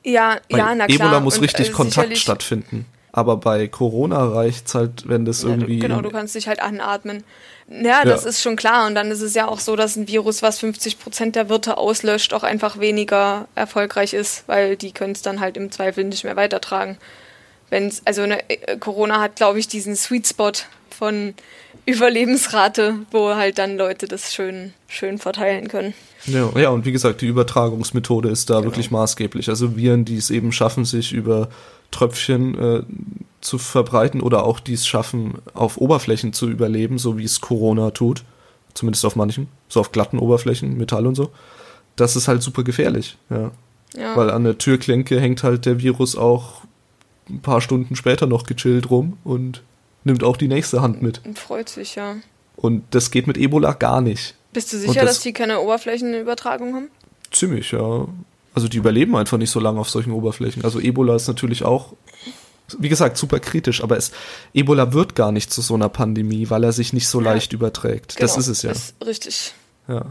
Ja, 0.04 0.37
Bei 0.50 0.58
ja, 0.58 0.74
na 0.74 0.87
klar. 0.87 1.08
Ebola 1.08 1.20
muss 1.20 1.38
Und, 1.38 1.44
richtig 1.44 1.70
äh, 1.70 1.72
Kontakt 1.72 2.18
stattfinden. 2.18 2.84
Aber 3.12 3.38
bei 3.38 3.68
Corona 3.68 4.27
reicht's 4.29 4.75
halt, 4.75 5.09
wenn 5.09 5.25
das 5.25 5.42
Ja, 5.42 5.49
du, 5.49 5.53
irgendwie. 5.55 5.79
genau, 5.79 6.01
du 6.03 6.11
kannst 6.11 6.35
dich 6.35 6.47
halt 6.49 6.61
anatmen. 6.61 7.25
Ja, 7.68 8.05
das 8.05 8.25
Ja. 8.25 8.31
ist 8.31 8.42
schon 8.42 8.57
klar. 8.57 8.87
Und 8.87 8.94
dann 8.94 9.11
ist 9.11 9.21
es 9.23 9.35
ja 9.35 9.49
auch 9.49 9.61
so, 9.61 9.77
dass 9.77 9.97
ein 9.97 10.09
Virus, 10.09 10.42
was 10.42 10.59
50 10.59 10.99
Prozent 10.99 11.37
der 11.37 11.49
Wirte 11.49 11.79
auslöscht, 11.79 12.33
auch 12.35 12.42
einfach 12.42 12.79
weniger 12.81 13.47
erfolgreich 13.55 14.12
ist, 14.14 14.44
weil 14.47 14.77
die 14.77 14.92
können 14.92 15.12
es 15.12 15.23
dann 15.23 15.40
halt 15.40 15.57
im 15.57 15.71
Zweifel 15.71 16.05
nicht 16.05 16.25
mehr 16.25 16.37
weitertragen. 16.37 16.99
Wenn's, 17.71 18.03
also 18.05 18.25
ne, 18.27 18.40
äh, 18.49 18.77
Corona 18.79 19.21
hat, 19.21 19.37
glaube 19.37 19.59
ich, 19.59 19.68
diesen 19.68 19.97
Sweet 19.97 20.27
Spot 20.27 20.53
von 20.90 21.35
Überlebensrate, 21.88 22.94
wo 23.11 23.35
halt 23.35 23.59
dann 23.59 23.77
Leute 23.77 24.07
das 24.09 24.35
schön, 24.35 24.72
schön 24.88 25.18
verteilen 25.18 25.68
können. 25.68 25.94
Ja, 26.27 26.51
ja, 26.59 26.68
und 26.70 26.85
wie 26.85 26.92
gesagt, 26.92 27.20
die 27.20 27.27
Übertragungsmethode 27.27 28.29
ist 28.29 28.51
da 28.51 28.57
Genau. 28.57 28.66
wirklich 28.66 28.90
maßgeblich. 28.90 29.48
Also 29.48 29.77
Viren, 29.77 30.05
die 30.05 30.16
es 30.16 30.31
eben 30.31 30.53
schaffen, 30.53 30.85
sich 30.85 31.12
über 31.12 31.48
Tröpfchen 31.90 32.59
äh, 32.59 32.83
zu 33.40 33.57
verbreiten 33.59 34.20
oder 34.20 34.44
auch 34.44 34.61
die 34.61 34.74
es 34.74 34.87
schaffen, 34.87 35.38
auf 35.55 35.79
Oberflächen 35.79 36.33
zu 36.33 36.48
überleben, 36.48 36.98
so 36.98 37.16
wie 37.16 37.24
es 37.24 37.40
Corona 37.40 37.90
tut, 37.92 38.24
zumindest 38.74 39.05
auf 39.07 39.16
manchen, 39.16 39.48
so 39.68 39.81
auf 39.81 39.92
glatten 39.92 40.18
Oberflächen, 40.18 40.77
Metall 40.77 41.07
und 41.07 41.14
so, 41.14 41.31
das 41.96 42.14
ist 42.16 42.29
halt 42.29 42.42
super 42.42 42.62
gefährlich, 42.64 43.16
ja. 43.31 43.51
Ja. 43.96 44.14
Weil 44.16 44.31
an 44.31 44.44
der 44.44 44.59
Türklinke 44.59 45.18
hängt 45.18 45.42
halt 45.42 45.64
der 45.64 45.81
Virus 45.81 46.14
auch 46.14 46.61
ein 47.31 47.40
paar 47.40 47.62
Stunden 47.62 47.96
später 47.96 48.27
noch 48.27 48.44
gechillt 48.44 48.90
rum 48.90 49.16
und 49.24 49.62
nimmt 50.09 50.25
auch 50.25 50.37
die 50.37 50.49
nächste 50.49 50.83
Hand 50.83 51.01
mit. 51.03 51.21
Und 51.25 51.38
freut 51.38 51.68
sich, 51.68 51.94
ja. 51.94 52.16
Und 52.57 52.83
das 52.90 53.11
geht 53.12 53.27
mit 53.29 53.37
Ebola 53.38 53.73
gar 53.73 54.01
nicht. 54.01 54.35
Bist 54.53 54.73
du 54.73 54.79
sicher, 54.79 54.94
das- 54.94 55.05
dass 55.16 55.21
die 55.21 55.33
keine 55.33 55.61
Oberflächenübertragung 55.61 56.75
haben? 56.75 56.88
Ziemlich, 57.31 57.71
ja. 57.71 58.07
Also 58.55 58.66
die 58.68 58.79
überleben 58.79 59.14
einfach 59.14 59.38
nicht 59.38 59.51
so 59.51 59.61
lange 59.61 59.79
auf 59.79 59.88
solchen 59.90 60.12
Oberflächen. 60.12 60.64
Also 60.64 60.81
Ebola 60.81 61.14
ist 61.14 61.29
natürlich 61.29 61.62
auch, 61.62 61.92
wie 62.79 62.88
gesagt, 62.88 63.16
super 63.16 63.38
kritisch, 63.38 63.83
aber 63.83 63.97
es, 63.97 64.11
Ebola 64.55 64.92
wird 64.92 65.14
gar 65.14 65.31
nicht 65.31 65.53
zu 65.53 65.61
so 65.62 65.75
einer 65.75 65.88
Pandemie, 65.88 66.51
weil 66.51 66.64
er 66.64 66.73
sich 66.73 66.92
nicht 66.92 67.07
so 67.07 67.21
Ja. 67.21 67.33
leicht 67.33 67.53
überträgt. 67.53 68.21
das 68.21 68.33
Genau, 68.33 68.40
ist 68.40 68.49
es 68.49 68.62
ja. 68.62 68.73
Ist 68.73 68.94
richtig. 69.07 69.55
Ja. 69.87 70.07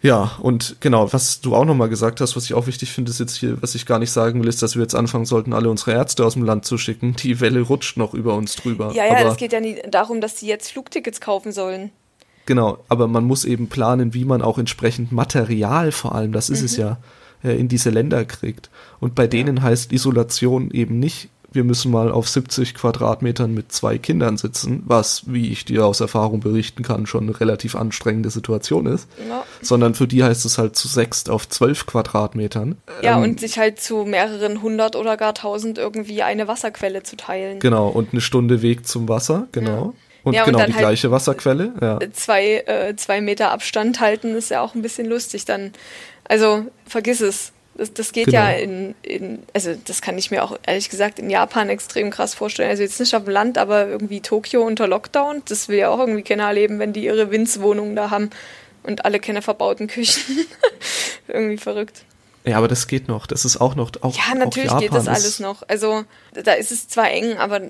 Ja, 0.00 0.32
und 0.40 0.76
genau, 0.80 1.12
was 1.12 1.40
du 1.40 1.56
auch 1.56 1.64
nochmal 1.64 1.88
gesagt 1.88 2.20
hast, 2.20 2.36
was 2.36 2.44
ich 2.44 2.54
auch 2.54 2.68
wichtig 2.68 2.92
finde, 2.92 3.10
ist 3.10 3.18
jetzt 3.18 3.36
hier, 3.36 3.60
was 3.60 3.74
ich 3.74 3.84
gar 3.84 3.98
nicht 3.98 4.12
sagen 4.12 4.40
will, 4.40 4.48
ist, 4.48 4.62
dass 4.62 4.76
wir 4.76 4.82
jetzt 4.82 4.94
anfangen 4.94 5.24
sollten, 5.24 5.52
alle 5.52 5.68
unsere 5.68 5.92
Ärzte 5.92 6.24
aus 6.24 6.34
dem 6.34 6.44
Land 6.44 6.64
zu 6.64 6.78
schicken. 6.78 7.16
Die 7.16 7.40
Welle 7.40 7.60
rutscht 7.62 7.96
noch 7.96 8.14
über 8.14 8.34
uns 8.34 8.54
drüber. 8.54 8.92
Ja, 8.94 9.06
ja, 9.06 9.28
es 9.28 9.36
geht 9.36 9.52
ja 9.52 9.60
nie 9.60 9.76
darum, 9.90 10.20
dass 10.20 10.36
die 10.36 10.46
jetzt 10.46 10.70
Flugtickets 10.70 11.20
kaufen 11.20 11.50
sollen. 11.50 11.90
Genau, 12.46 12.78
aber 12.88 13.08
man 13.08 13.24
muss 13.24 13.44
eben 13.44 13.68
planen, 13.68 14.14
wie 14.14 14.24
man 14.24 14.40
auch 14.40 14.56
entsprechend 14.56 15.10
Material 15.12 15.90
vor 15.92 16.14
allem, 16.14 16.32
das 16.32 16.48
ist 16.48 16.62
es 16.62 16.78
Mhm. 16.78 16.82
ja, 16.82 16.98
äh, 17.44 17.58
in 17.58 17.68
diese 17.68 17.90
Länder 17.90 18.24
kriegt. 18.24 18.70
Und 19.00 19.14
bei 19.14 19.26
denen 19.26 19.62
heißt 19.62 19.92
Isolation 19.92 20.70
eben 20.70 20.98
nicht, 20.98 21.28
wir 21.50 21.64
müssen 21.64 21.90
mal 21.90 22.10
auf 22.12 22.28
70 22.28 22.74
Quadratmetern 22.74 23.54
mit 23.54 23.72
zwei 23.72 23.96
Kindern 23.98 24.36
sitzen, 24.36 24.82
was, 24.86 25.22
wie 25.26 25.50
ich 25.50 25.64
dir 25.64 25.86
aus 25.86 26.00
Erfahrung 26.00 26.40
berichten 26.40 26.82
kann, 26.82 27.06
schon 27.06 27.24
eine 27.24 27.40
relativ 27.40 27.74
anstrengende 27.74 28.30
Situation 28.30 28.86
ist, 28.86 29.08
Ja. 29.28 29.44
sondern 29.62 29.94
für 29.94 30.06
die 30.06 30.22
heißt 30.22 30.44
es 30.44 30.58
halt 30.58 30.76
zu 30.76 30.88
sechst 30.88 31.30
auf 31.30 31.48
zwölf 31.48 31.86
Quadratmetern. 31.86 32.76
Ja, 33.02 33.16
Ähm, 33.16 33.22
und 33.22 33.40
sich 33.40 33.58
halt 33.58 33.80
zu 33.80 34.04
mehreren 34.04 34.60
hundert 34.62 34.94
oder 34.96 35.16
gar 35.16 35.34
tausend 35.34 35.78
irgendwie 35.78 36.22
eine 36.22 36.48
Wasserquelle 36.48 37.02
zu 37.02 37.16
teilen. 37.16 37.60
Genau, 37.60 37.88
und 37.88 38.12
eine 38.12 38.20
Stunde 38.20 38.60
Weg 38.62 38.86
zum 38.86 39.08
Wasser, 39.08 39.48
genau. 39.52 39.94
Und 40.24 40.34
Ja, 40.34 40.42
und 40.44 40.46
genau 40.52 40.58
die 40.66 40.72
halt- 40.74 40.78
gleiche 40.82 41.10
Wasserquelle, 41.10 41.72
ja. 41.80 41.98
Zwei, 42.12 42.56
äh, 42.66 42.94
zwei 42.96 43.20
Meter 43.22 43.52
Abstand 43.52 44.00
halten 44.00 44.34
ist 44.34 44.50
ja 44.50 44.60
auch 44.60 44.74
ein 44.74 44.82
bisschen 44.82 45.06
lustig 45.06 45.44
dann. 45.46 45.72
Also 46.24 46.66
vergiss 46.86 47.20
es. 47.22 47.52
Das, 47.78 47.94
das 47.94 48.12
geht 48.12 48.26
Genau. 48.26 48.38
ja 48.38 48.50
in, 48.50 48.94
in, 49.02 49.42
also 49.54 49.74
das 49.86 50.02
kann 50.02 50.18
ich 50.18 50.30
mir 50.30 50.42
auch 50.44 50.58
ehrlich 50.66 50.90
gesagt 50.90 51.18
in 51.18 51.30
Japan 51.30 51.68
extrem 51.70 52.10
krass 52.10 52.34
vorstellen. 52.34 52.68
Also 52.68 52.82
jetzt 52.82 52.98
nicht 53.00 53.14
auf 53.14 53.24
dem 53.24 53.32
Land, 53.32 53.56
aber 53.56 53.86
irgendwie 53.86 54.20
Tokio 54.20 54.62
unter 54.62 54.86
Lockdown, 54.88 55.42
das 55.48 55.68
will 55.68 55.78
ja 55.78 55.88
auch 55.88 56.00
irgendwie 56.00 56.22
keiner 56.22 56.44
erleben, 56.48 56.78
wenn 56.80 56.92
die 56.92 57.04
ihre 57.04 57.30
Winzwohnungen 57.30 57.94
da 57.96 58.10
haben 58.10 58.30
und 58.82 59.04
alle 59.04 59.20
keine 59.20 59.42
verbauten 59.42 59.86
Küchen. 59.86 60.22
irgendwie 61.28 61.56
verrückt. 61.56 62.02
Ja, 62.44 62.56
aber 62.58 62.68
das 62.68 62.86
geht 62.88 63.08
noch. 63.08 63.26
Das 63.26 63.44
ist 63.44 63.60
auch 63.60 63.74
noch. 63.74 63.92
Auch, 64.00 64.16
Ja, 64.16 64.34
natürlich 64.34 64.70
auch 64.70 64.80
geht 64.80 64.92
das 64.94 65.06
alles 65.08 65.38
noch. 65.38 65.62
Also 65.68 66.04
da 66.32 66.52
ist 66.52 66.72
es 66.72 66.88
zwar 66.88 67.10
eng, 67.10 67.36
aber 67.36 67.60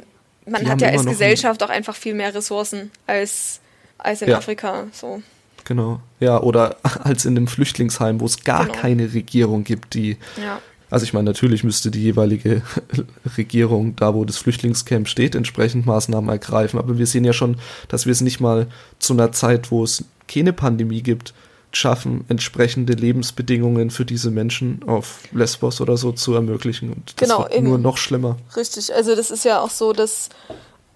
man 0.46 0.68
hat 0.68 0.80
ja 0.80 0.88
als 0.88 1.04
Gesellschaft 1.04 1.62
auch 1.62 1.68
einfach 1.68 1.96
viel 1.96 2.14
mehr 2.14 2.34
Ressourcen 2.34 2.90
als, 3.06 3.60
als 3.98 4.22
in 4.22 4.30
Ja. 4.30 4.38
Afrika. 4.38 4.86
So. 4.92 5.22
Genau. 5.68 6.00
Ja, 6.18 6.40
oder 6.40 6.76
als 7.04 7.24
in 7.26 7.36
einem 7.36 7.46
Flüchtlingsheim, 7.46 8.20
wo 8.20 8.24
es 8.26 8.42
gar 8.42 8.66
Genau. 8.66 8.78
keine 8.78 9.12
Regierung 9.12 9.62
gibt, 9.64 9.94
die 9.94 10.16
Ja. 10.42 10.58
Also 10.90 11.04
ich 11.04 11.12
meine, 11.12 11.24
natürlich 11.26 11.64
müsste 11.64 11.90
die 11.90 12.02
jeweilige 12.02 12.62
Regierung, 13.36 13.94
da 13.96 14.14
wo 14.14 14.24
das 14.24 14.38
Flüchtlingscamp 14.38 15.06
steht, 15.06 15.34
entsprechend 15.34 15.84
Maßnahmen 15.84 16.30
ergreifen. 16.30 16.78
Aber 16.78 16.96
wir 16.96 17.06
sehen 17.06 17.24
ja 17.24 17.34
schon, 17.34 17.58
dass 17.88 18.06
wir 18.06 18.12
es 18.12 18.22
nicht 18.22 18.40
mal 18.40 18.68
zu 18.98 19.12
einer 19.12 19.30
Zeit, 19.32 19.70
wo 19.70 19.84
es 19.84 20.04
keine 20.26 20.54
Pandemie 20.54 21.02
gibt, 21.02 21.34
schaffen, 21.72 22.24
entsprechende 22.28 22.94
Lebensbedingungen 22.94 23.90
für 23.90 24.06
diese 24.06 24.30
Menschen 24.30 24.80
auf 24.86 25.20
Lesbos 25.32 25.82
oder 25.82 25.98
so 25.98 26.12
zu 26.12 26.32
ermöglichen. 26.34 26.90
Und 26.94 27.12
das 27.20 27.28
Genau, 27.28 27.40
wird 27.50 27.62
nur 27.62 27.76
noch 27.76 27.98
schlimmer. 27.98 28.38
Richtig, 28.56 28.94
also 28.94 29.14
das 29.14 29.30
ist 29.30 29.44
ja 29.44 29.60
auch 29.60 29.68
so, 29.70 29.92
dass, 29.92 30.30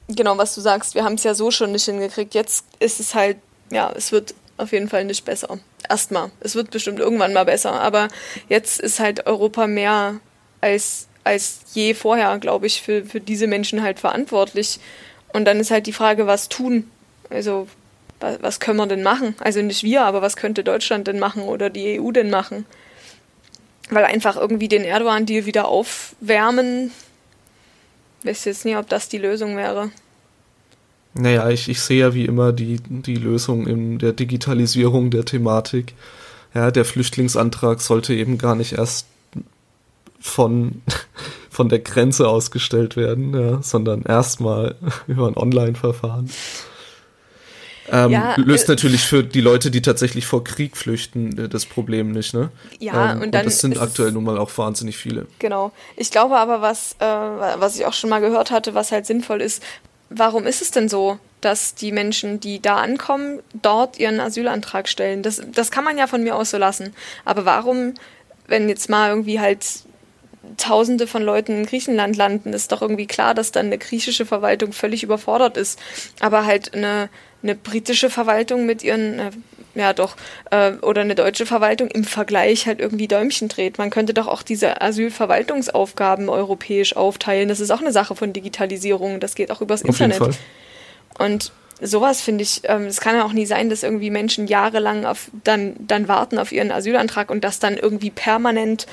genau 0.08 0.38
was 0.38 0.54
du 0.54 0.62
sagst, 0.62 0.94
wir 0.94 1.04
haben 1.04 1.16
es 1.16 1.24
ja 1.24 1.34
so 1.34 1.50
schon 1.50 1.72
nicht 1.72 1.84
hingekriegt. 1.84 2.34
Jetzt 2.34 2.64
ist 2.80 2.98
es 3.00 3.14
halt, 3.14 3.36
ja, 3.70 3.92
es 3.94 4.10
wird 4.12 4.34
auf 4.62 4.72
jeden 4.72 4.88
Fall 4.88 5.04
nicht 5.04 5.24
besser. 5.24 5.58
Erstmal. 5.88 6.30
Es 6.40 6.54
wird 6.54 6.70
bestimmt 6.70 6.98
irgendwann 7.00 7.32
mal 7.32 7.44
besser, 7.44 7.72
aber 7.72 8.08
jetzt 8.48 8.80
ist 8.80 9.00
halt 9.00 9.26
Europa 9.26 9.66
mehr 9.66 10.20
als, 10.60 11.08
als 11.24 11.60
je 11.74 11.94
vorher, 11.94 12.38
glaube 12.38 12.66
ich, 12.66 12.82
für, 12.82 13.04
für 13.04 13.20
diese 13.20 13.46
Menschen 13.46 13.82
halt 13.82 14.00
verantwortlich. 14.00 14.80
Und 15.32 15.44
dann 15.44 15.60
ist 15.60 15.70
halt 15.70 15.86
die 15.86 15.92
Frage, 15.92 16.26
was 16.26 16.48
tun? 16.48 16.90
Also, 17.30 17.68
wa- 18.20 18.38
was 18.40 18.60
können 18.60 18.78
wir 18.78 18.86
denn 18.86 19.02
machen? 19.02 19.34
Also 19.40 19.60
nicht 19.62 19.82
wir, 19.82 20.02
aber 20.02 20.22
was 20.22 20.36
könnte 20.36 20.62
Deutschland 20.64 21.06
denn 21.08 21.18
machen 21.18 21.42
oder 21.42 21.70
die 21.70 21.98
EU 22.00 22.10
denn 22.12 22.30
machen? 22.30 22.66
Weil 23.90 24.04
einfach 24.04 24.36
irgendwie 24.36 24.68
den 24.68 24.84
Erdogan-Deal 24.84 25.44
wieder 25.44 25.68
aufwärmen, 25.68 26.92
weiß 28.24 28.44
jetzt 28.44 28.64
nicht, 28.64 28.76
ob 28.76 28.88
das 28.88 29.08
die 29.08 29.18
Lösung 29.18 29.56
wäre. 29.56 29.90
Naja, 31.14 31.50
ich, 31.50 31.68
ich 31.68 31.80
sehe 31.80 32.00
ja 32.00 32.14
wie 32.14 32.24
immer 32.24 32.52
die, 32.52 32.80
die 32.88 33.16
Lösung 33.16 33.66
in 33.66 33.98
der 33.98 34.12
Digitalisierung 34.12 35.10
der 35.10 35.24
Thematik. 35.24 35.94
Ja, 36.54 36.70
der 36.70 36.84
Flüchtlingsantrag 36.84 37.80
sollte 37.80 38.14
eben 38.14 38.38
gar 38.38 38.54
nicht 38.54 38.72
erst 38.72 39.06
von, 40.20 40.82
von 41.50 41.68
der 41.68 41.80
Grenze 41.80 42.28
ausgestellt 42.28 42.96
werden, 42.96 43.34
ja, 43.34 43.62
sondern 43.62 44.02
erstmal 44.02 44.76
über 45.06 45.26
ein 45.26 45.36
Online-Verfahren. 45.36 46.30
Ähm, 47.90 48.12
Ja, 48.12 48.36
löst 48.36 48.68
äh, 48.68 48.72
natürlich 48.72 49.02
für 49.02 49.24
die 49.24 49.40
Leute, 49.40 49.70
die 49.70 49.82
tatsächlich 49.82 50.24
vor 50.24 50.44
Krieg 50.44 50.76
flüchten, 50.76 51.36
äh, 51.36 51.48
das 51.48 51.66
Problem 51.66 52.12
nicht, 52.12 52.32
ne? 52.32 52.50
Ja, 52.78 53.12
ähm, 53.12 53.22
und 53.22 53.32
dann 53.32 53.44
das 53.44 53.58
sind 53.58 53.78
aktuell 53.78 54.12
nun 54.12 54.24
mal 54.24 54.38
auch 54.38 54.56
wahnsinnig 54.56 54.96
viele. 54.96 55.26
Genau. 55.40 55.72
Ich 55.96 56.10
glaube 56.10 56.38
aber, 56.38 56.62
was, 56.62 56.96
äh, 57.00 57.04
was 57.04 57.76
ich 57.76 57.84
auch 57.84 57.92
schon 57.92 58.08
mal 58.08 58.20
gehört 58.20 58.50
hatte, 58.50 58.74
was 58.74 58.92
halt 58.92 59.04
sinnvoll 59.04 59.40
ist, 59.40 59.62
warum 60.14 60.46
ist 60.46 60.62
es 60.62 60.70
denn 60.70 60.88
so, 60.88 61.18
dass 61.40 61.74
die 61.74 61.92
Menschen, 61.92 62.40
die 62.40 62.60
da 62.60 62.76
ankommen, 62.76 63.40
dort 63.60 63.98
ihren 63.98 64.20
Asylantrag 64.20 64.88
stellen? 64.88 65.22
Das, 65.22 65.42
das 65.52 65.70
kann 65.70 65.84
man 65.84 65.98
ja 65.98 66.06
von 66.06 66.22
mir 66.22 66.36
aus 66.36 66.50
so 66.50 66.58
lassen. 66.58 66.94
Aber 67.24 67.44
warum, 67.44 67.94
wenn 68.46 68.68
jetzt 68.68 68.88
mal 68.88 69.10
irgendwie 69.10 69.40
halt 69.40 69.64
Tausende 70.56 71.06
von 71.06 71.22
Leuten 71.22 71.58
in 71.58 71.66
Griechenland 71.66 72.16
landen, 72.16 72.52
ist 72.52 72.72
doch 72.72 72.82
irgendwie 72.82 73.06
klar, 73.06 73.32
dass 73.32 73.52
dann 73.52 73.66
eine 73.66 73.78
griechische 73.78 74.26
Verwaltung 74.26 74.72
völlig 74.72 75.02
überfordert 75.02 75.56
ist. 75.56 75.78
Aber 76.20 76.44
halt 76.44 76.74
eine, 76.74 77.08
eine 77.42 77.54
britische 77.54 78.10
Verwaltung 78.10 78.66
mit 78.66 78.82
ihren, 78.82 79.18
äh, 79.18 79.30
ja 79.74 79.92
doch, 79.92 80.16
äh, 80.50 80.72
oder 80.82 81.00
eine 81.00 81.14
deutsche 81.14 81.46
Verwaltung 81.46 81.88
im 81.88 82.04
Vergleich 82.04 82.66
halt 82.66 82.80
irgendwie 82.80 83.08
Däumchen 83.08 83.48
dreht. 83.48 83.78
Man 83.78 83.90
könnte 83.90 84.14
doch 84.14 84.28
auch 84.28 84.42
diese 84.42 84.80
Asylverwaltungsaufgaben 84.80 86.28
europäisch 86.28 86.96
aufteilen. 86.96 87.48
Das 87.48 87.60
ist 87.60 87.70
auch 87.70 87.80
eine 87.80 87.92
Sache 87.92 88.14
von 88.14 88.32
Digitalisierung. 88.32 89.20
Das 89.20 89.34
geht 89.34 89.50
auch 89.50 89.60
übers 89.60 89.82
Auf 89.84 89.98
jeden 89.98 90.12
Internet. 90.12 90.36
Fall. 91.16 91.26
Und 91.26 91.52
sowas 91.80 92.20
finde 92.20 92.42
ich, 92.42 92.62
ähm, 92.64 92.86
es 92.86 93.00
kann 93.00 93.16
ja 93.16 93.24
auch 93.24 93.32
nie 93.32 93.46
sein, 93.46 93.68
dass 93.68 93.82
irgendwie 93.82 94.10
Menschen 94.10 94.46
jahrelang 94.46 95.04
auf, 95.04 95.30
dann, 95.44 95.74
dann 95.78 96.08
warten 96.08 96.38
auf 96.38 96.52
ihren 96.52 96.70
Asylantrag 96.70 97.30
und 97.30 97.42
dass 97.42 97.58
dann 97.58 97.76
irgendwie 97.76 98.10
permanent 98.10 98.86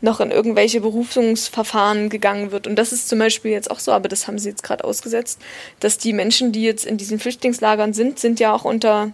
noch 0.00 0.20
in 0.20 0.30
irgendwelche 0.30 0.80
Berufungsverfahren 0.80 2.08
gegangen 2.08 2.52
wird. 2.52 2.66
Und 2.66 2.76
das 2.76 2.92
ist 2.92 3.08
zum 3.08 3.18
Beispiel 3.18 3.50
jetzt 3.50 3.70
auch 3.70 3.80
so, 3.80 3.92
aber 3.92 4.08
das 4.08 4.26
haben 4.26 4.38
sie 4.38 4.48
jetzt 4.48 4.62
gerade 4.62 4.84
ausgesetzt, 4.84 5.40
dass 5.80 5.98
die 5.98 6.12
Menschen, 6.12 6.52
die 6.52 6.62
jetzt 6.62 6.86
in 6.86 6.96
diesen 6.96 7.18
Flüchtlingslagern 7.18 7.92
sind, 7.92 8.18
sind 8.18 8.40
ja 8.40 8.54
auch 8.54 8.64
unter, 8.64 9.12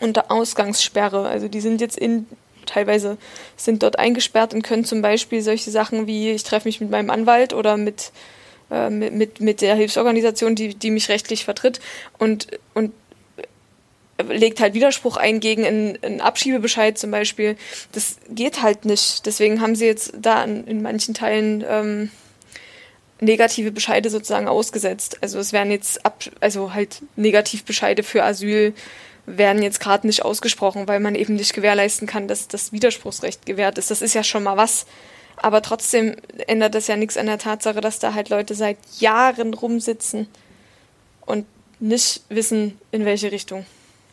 unter 0.00 0.30
Ausgangssperre. 0.30 1.26
Also 1.26 1.48
die 1.48 1.60
sind 1.60 1.80
jetzt 1.80 1.98
in 1.98 2.26
teilweise 2.64 3.18
sind 3.56 3.82
dort 3.82 3.98
eingesperrt 3.98 4.54
und 4.54 4.62
können 4.62 4.84
zum 4.84 5.02
Beispiel 5.02 5.42
solche 5.42 5.72
Sachen 5.72 6.06
wie 6.06 6.30
ich 6.30 6.44
treffe 6.44 6.68
mich 6.68 6.80
mit 6.80 6.90
meinem 6.90 7.10
Anwalt 7.10 7.52
oder 7.52 7.76
mit 7.76 8.12
äh, 8.70 8.88
mit, 8.88 9.12
mit, 9.12 9.40
mit 9.40 9.60
der 9.60 9.74
Hilfsorganisation, 9.74 10.54
die, 10.54 10.74
die 10.74 10.90
mich 10.90 11.08
rechtlich 11.08 11.44
vertritt 11.44 11.80
und, 12.18 12.46
und 12.72 12.92
legt 14.28 14.60
halt 14.60 14.74
Widerspruch 14.74 15.16
ein 15.16 15.40
gegen 15.40 15.64
einen, 15.64 15.98
einen 16.02 16.20
Abschiebebescheid 16.20 16.98
zum 16.98 17.10
Beispiel. 17.10 17.56
Das 17.92 18.16
geht 18.28 18.62
halt 18.62 18.84
nicht. 18.84 19.26
Deswegen 19.26 19.60
haben 19.60 19.74
sie 19.74 19.86
jetzt 19.86 20.12
da 20.16 20.44
in, 20.44 20.66
in 20.66 20.82
manchen 20.82 21.14
Teilen 21.14 21.64
ähm, 21.68 22.10
negative 23.20 23.70
Bescheide 23.70 24.10
sozusagen 24.10 24.48
ausgesetzt. 24.48 25.18
Also 25.22 25.38
es 25.38 25.52
werden 25.52 25.70
jetzt 25.70 26.04
ab, 26.04 26.24
also 26.40 26.74
halt 26.74 27.02
Negativbescheide 27.16 28.02
für 28.02 28.24
Asyl 28.24 28.74
werden 29.24 29.62
jetzt 29.62 29.78
gerade 29.78 30.06
nicht 30.06 30.24
ausgesprochen, 30.24 30.88
weil 30.88 30.98
man 30.98 31.14
eben 31.14 31.36
nicht 31.36 31.54
gewährleisten 31.54 32.08
kann, 32.08 32.26
dass 32.26 32.48
das 32.48 32.72
Widerspruchsrecht 32.72 33.46
gewährt 33.46 33.78
ist. 33.78 33.90
Das 33.90 34.02
ist 34.02 34.14
ja 34.14 34.24
schon 34.24 34.42
mal 34.42 34.56
was. 34.56 34.86
Aber 35.36 35.62
trotzdem 35.62 36.16
ändert 36.46 36.74
das 36.74 36.88
ja 36.88 36.96
nichts 36.96 37.16
an 37.16 37.26
der 37.26 37.38
Tatsache, 37.38 37.80
dass 37.80 37.98
da 37.98 38.14
halt 38.14 38.28
Leute 38.28 38.54
seit 38.54 38.76
Jahren 38.98 39.54
rumsitzen 39.54 40.26
und 41.24 41.46
nicht 41.80 42.22
wissen, 42.28 42.78
in 42.90 43.04
welche 43.04 43.32
Richtung. 43.32 43.64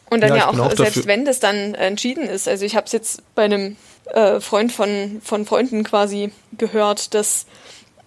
Und 0.10 0.22
dann 0.22 0.30
Ja, 0.30 0.38
ja, 0.38 0.50
auch, 0.50 0.56
selbst 0.56 0.80
dafür. 0.80 1.06
wenn 1.06 1.26
das 1.26 1.40
dann 1.40 1.76
entschieden 1.76 2.28
ist. 2.28 2.48
Also 2.48 2.66
ich 2.66 2.76
habe 2.76 2.86
es 2.86 2.92
jetzt 2.92 3.22
bei 3.36 3.44
einem 3.44 3.78
äh, 4.06 4.40
Freund 4.40 4.72
von, 4.72 5.22
von 5.24 5.46
Freunden 5.46 5.84
quasi 5.84 6.32
gehört, 6.58 7.14
dass 7.14 7.46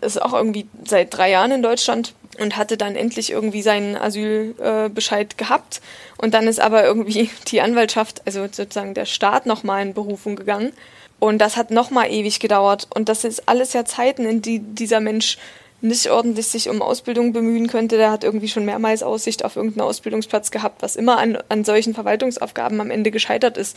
es 0.01 0.19
auch 0.19 0.33
irgendwie 0.33 0.67
seit 0.85 1.17
drei 1.17 1.31
Jahren 1.31 1.53
in 1.53 1.63
Deutschland 1.63 2.15
und 2.39 2.57
hatte 2.57 2.77
dann 2.77 2.97
endlich 2.97 3.31
irgendwie 3.31 3.63
seinen 3.63 3.97
Asylbescheid 3.97 5.33
äh, 5.33 5.37
gehabt. 5.37 5.81
Und 6.19 6.35
dann 6.35 6.49
ist 6.49 6.61
aber 6.61 6.85
irgendwie 6.85 7.31
die 7.49 7.61
Anwaltschaft, 7.61 8.23
also 8.27 8.43
sozusagen 8.51 8.95
der 8.95 9.07
Staat, 9.07 9.47
nochmal 9.47 9.83
in 9.83 9.95
Berufung 9.95 10.37
gegangen. 10.37 10.73
Und 11.19 11.39
das 11.39 11.57
hat 11.57 11.71
nochmal 11.71 12.11
ewig 12.11 12.41
gedauert. 12.41 12.89
Und 12.93 13.09
das 13.09 13.25
ist 13.25 13.49
alles 13.49 13.75
ja 13.75 13.85
Zeiten, 13.85 14.27
in 14.27 14.43
die 14.43 14.59
dieser 14.59 14.99
Mensch 14.99 15.39
nicht 15.83 16.11
ordentlich 16.11 16.47
sich 16.47 16.69
um 16.71 16.81
Ausbildung 16.81 17.33
bemühen 17.33 17.67
könnte. 17.67 17.97
Der 17.97 18.11
hat 18.11 18.25
irgendwie 18.25 18.49
schon 18.49 18.65
mehrmals 18.65 19.03
Aussicht 19.03 19.45
auf 19.45 19.57
irgendeinen 19.57 19.87
Ausbildungsplatz 19.87 20.51
gehabt, 20.51 20.81
was 20.83 20.97
immer 20.97 21.19
an, 21.19 21.37
an 21.49 21.65
solchen 21.65 21.93
Verwaltungsaufgaben 21.95 22.81
am 22.81 22.91
Ende 22.91 23.11
gescheitert 23.11 23.59
ist. 23.59 23.77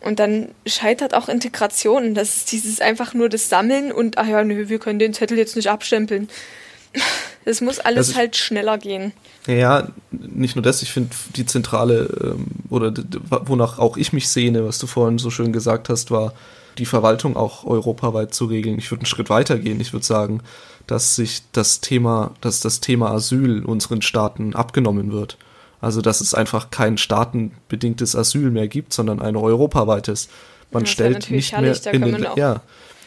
Und 0.00 0.18
dann 0.18 0.48
scheitert 0.66 1.14
auch 1.14 1.28
Integration. 1.28 2.14
Das 2.14 2.36
ist 2.36 2.52
dieses 2.52 2.80
einfach 2.80 3.14
nur 3.14 3.28
das 3.28 3.48
Sammeln 3.48 3.92
und, 3.92 4.18
ach 4.18 4.26
ja, 4.26 4.44
nö, 4.44 4.68
wir 4.68 4.78
können 4.78 4.98
den 4.98 5.14
Zettel 5.14 5.38
jetzt 5.38 5.56
nicht 5.56 5.68
abstempeln. 5.68 6.28
Es 7.44 7.60
muss 7.60 7.80
alles 7.80 7.98
Also 7.98 8.12
ich- 8.12 8.18
halt 8.18 8.36
schneller 8.36 8.78
gehen. 8.78 9.12
Ja, 9.48 9.88
nicht 10.12 10.54
nur 10.54 10.62
das, 10.62 10.80
ich 10.82 10.92
finde 10.92 11.10
die 11.34 11.44
zentrale 11.44 12.08
ähm, 12.22 12.46
oder 12.70 12.94
wonach 13.46 13.80
auch 13.80 13.96
ich 13.96 14.12
mich 14.12 14.28
sehne, 14.28 14.64
was 14.64 14.78
du 14.78 14.86
vorhin 14.86 15.18
so 15.18 15.28
schön 15.30 15.52
gesagt 15.52 15.88
hast, 15.88 16.12
war 16.12 16.34
die 16.78 16.84
Verwaltung 16.86 17.36
auch 17.36 17.64
europaweit 17.64 18.32
zu 18.32 18.44
regeln. 18.44 18.78
Ich 18.78 18.92
würde 18.92 19.00
einen 19.00 19.06
Schritt 19.06 19.28
weiter 19.28 19.58
gehen. 19.58 19.80
Ich 19.80 19.92
würde 19.92 20.06
sagen, 20.06 20.40
dass 20.86 21.16
sich 21.16 21.42
das 21.52 21.80
Thema, 21.80 22.32
dass 22.40 22.60
das 22.60 22.80
Thema 22.80 23.10
Asyl 23.10 23.64
unseren 23.64 24.02
Staaten 24.02 24.54
abgenommen 24.54 25.12
wird. 25.12 25.38
Also 25.80 26.00
dass 26.00 26.20
es 26.20 26.34
einfach 26.34 26.70
kein 26.70 26.96
staatenbedingtes 26.96 28.14
Asyl 28.14 28.50
mehr 28.50 28.68
gibt, 28.68 28.92
sondern 28.92 29.20
ein 29.20 29.36
europaweites. 29.36 30.28
Man 30.70 30.84
Das 30.84 30.90
stellt 30.90 31.30
nicht 31.30 31.52
mehr 31.52 31.74
herrlich, 31.74 31.86
in 31.86 32.02
den, 32.02 32.26
ja, 32.36 32.62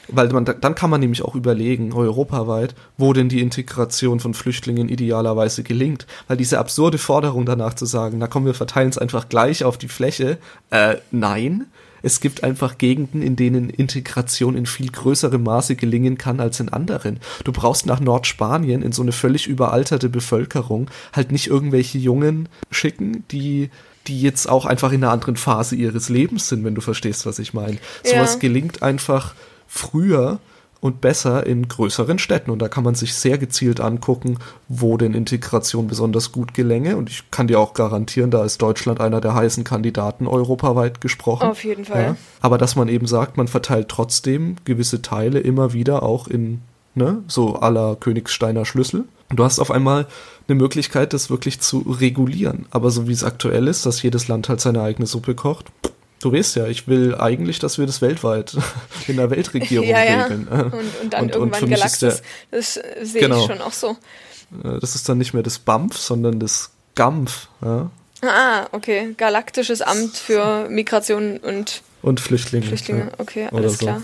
weil 0.07 0.29
man, 0.29 0.45
dann 0.45 0.75
kann 0.75 0.89
man 0.89 0.99
nämlich 0.99 1.23
auch 1.23 1.35
überlegen, 1.35 1.93
europaweit, 1.93 2.75
wo 2.97 3.13
denn 3.13 3.29
die 3.29 3.41
Integration 3.41 4.19
von 4.19 4.33
Flüchtlingen 4.33 4.89
idealerweise 4.89 5.63
gelingt. 5.63 6.05
Weil 6.27 6.37
diese 6.37 6.59
absurde 6.59 6.97
Forderung 6.97 7.45
danach 7.45 7.73
zu 7.73 7.85
sagen, 7.85 8.17
na 8.19 8.27
komm, 8.27 8.45
wir 8.45 8.53
verteilen 8.53 8.89
es 8.89 8.97
einfach 8.97 9.29
gleich 9.29 9.63
auf 9.63 9.77
die 9.77 9.87
Fläche, 9.87 10.37
äh, 10.69 10.97
nein. 11.11 11.65
Es 12.05 12.19
gibt 12.19 12.43
einfach 12.43 12.77
Gegenden, 12.77 13.23
in 13.23 13.35
denen 13.35 13.71
Integration 13.71 14.55
in 14.55 14.67
viel 14.67 14.91
größerem 14.91 15.41
Maße 15.41 15.75
gelingen 15.75 16.19
kann 16.19 16.39
als 16.39 16.59
in 16.59 16.69
anderen. 16.69 17.19
Du 17.43 17.51
brauchst 17.51 17.87
nach 17.87 17.99
Nordspanien 17.99 18.83
in 18.83 18.91
so 18.91 19.01
eine 19.01 19.11
völlig 19.11 19.47
überalterte 19.47 20.07
Bevölkerung 20.07 20.91
halt 21.13 21.31
nicht 21.31 21.47
irgendwelche 21.47 21.97
Jungen 21.97 22.47
schicken, 22.69 23.23
die 23.31 23.71
die 24.05 24.21
jetzt 24.21 24.47
auch 24.47 24.67
einfach 24.67 24.91
in 24.91 25.03
einer 25.03 25.11
anderen 25.11 25.35
Phase 25.35 25.75
ihres 25.75 26.09
Lebens 26.09 26.47
sind, 26.47 26.63
wenn 26.63 26.75
du 26.75 26.81
verstehst, 26.81 27.25
was 27.25 27.39
ich 27.39 27.55
meine. 27.55 27.79
Sowas 28.03 28.33
Ja. 28.35 28.39
gelingt 28.39 28.83
einfach 28.83 29.33
früher 29.65 30.39
und 30.81 31.01
besser 31.01 31.45
in 31.45 31.67
größeren 31.67 32.19
Städten. 32.19 32.51
Und 32.51 32.59
da 32.59 32.67
kann 32.67 32.83
man 32.83 32.95
sich 32.95 33.13
sehr 33.13 33.37
gezielt 33.37 33.79
angucken, 33.79 34.37
wo 34.67 34.97
denn 34.97 35.13
Integration 35.13 35.87
besonders 35.87 36.31
gut 36.31 36.53
gelänge. 36.53 36.97
Und 36.97 37.09
ich 37.09 37.31
kann 37.31 37.47
dir 37.47 37.59
auch 37.59 37.73
garantieren, 37.73 38.31
da 38.31 38.45
ist 38.45 38.61
Deutschland 38.61 39.01
einer 39.01 39.21
der 39.21 39.33
heißen 39.33 39.63
Kandidaten 39.63 40.27
europaweit 40.27 41.01
gesprochen. 41.01 41.49
Auf 41.49 41.63
jeden 41.63 41.85
Fall. 41.85 42.17
Aber 42.41 42.57
dass 42.57 42.75
man 42.75 42.87
eben 42.87 43.07
sagt, 43.07 43.37
man 43.37 43.47
verteilt 43.47 43.89
trotzdem 43.89 44.57
gewisse 44.65 45.01
Teile 45.01 45.39
immer 45.39 45.73
wieder 45.73 46.03
auch 46.03 46.27
in, 46.27 46.61
ne, 46.93 47.23
so 47.27 47.55
aller 47.55 47.95
Königsteiner 47.95 48.65
Schlüssel. 48.65 49.05
Und 49.29 49.37
du 49.37 49.43
hast 49.43 49.59
auf 49.59 49.71
einmal 49.71 50.05
eine 50.47 50.55
Möglichkeit, 50.55 51.13
das 51.13 51.29
wirklich 51.29 51.59
zu 51.59 51.79
regulieren. 51.79 52.67
Aber 52.69 52.91
so 52.91 53.07
wie 53.07 53.11
es 53.11 53.23
aktuell 53.23 53.67
ist, 53.67 53.85
dass 53.85 54.03
jedes 54.03 54.27
Land 54.27 54.49
halt 54.49 54.61
seine 54.61 54.81
eigene 54.81 55.07
Suppe 55.07 55.33
kocht, 55.33 55.71
Du 56.19 56.31
weißt 56.33 56.55
ja, 56.55 56.67
ich 56.67 56.87
will 56.87 57.13
eigentlich, 57.15 57.59
dass 57.59 57.77
wir 57.77 57.85
das 57.85 58.01
weltweit 58.01 58.55
in 59.07 59.17
der 59.17 59.29
Weltregierung 59.29 59.87
ja, 59.89 60.03
ja. 60.03 60.23
regeln. 60.23 60.47
Und, 60.47 60.73
und 60.73 61.13
dann 61.13 61.23
Und- 61.25 61.35
und 61.35 61.53
irgendwann 61.53 61.71
ist 61.71 61.99
Galaxis. 62.01 62.21
Das 62.51 62.77
äh, 62.77 63.05
sehe 63.05 63.21
Genau. 63.21 63.39
ich 63.41 63.45
schon 63.45 63.61
auch 63.61 63.73
so. 63.73 63.91
Äh, 64.63 64.79
Das 64.79 64.95
ist 64.95 65.07
dann 65.09 65.17
nicht 65.17 65.33
mehr 65.33 65.43
das 65.43 65.59
BAMF, 65.59 65.97
sondern 65.97 66.39
das 66.39 66.71
GAMF 66.95 67.49
ja? 67.63 67.89
Ah, 68.21 68.67
okay. 68.71 69.13
Galaktisches 69.17 69.81
Amt 69.81 70.15
für 70.17 70.67
Migration 70.69 71.37
und 71.37 71.83
und 72.01 72.19
Flüchtlinge. 72.19 72.65
Flüchtlinge. 72.65 73.11
Okay, 73.17 73.49
alles 73.51 73.73
so. 73.79 73.85
klar. 73.85 74.01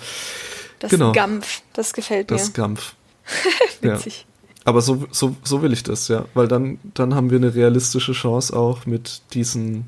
Das 0.80 0.90
Genau. 0.92 1.12
GAMF, 1.12 1.62
das 1.74 1.94
gefällt 1.94 2.30
Das 2.32 2.48
mir. 2.48 2.54
GAMF. 2.54 2.96
ja. 3.82 3.94
Witzig. 3.96 4.26
Aber 4.66 4.82
so, 4.82 5.06
so, 5.12 5.36
so 5.44 5.62
will 5.64 5.72
ich 5.74 5.84
das, 5.84 6.08
ja. 6.08 6.26
Weil 6.34 6.48
dann, 6.48 6.80
dann 6.94 7.16
haben 7.16 7.30
wir 7.32 7.38
eine 7.38 7.56
realistische 7.56 8.12
Chance 8.14 8.56
auch 8.56 8.86
mit 8.86 9.22
diesen 9.34 9.86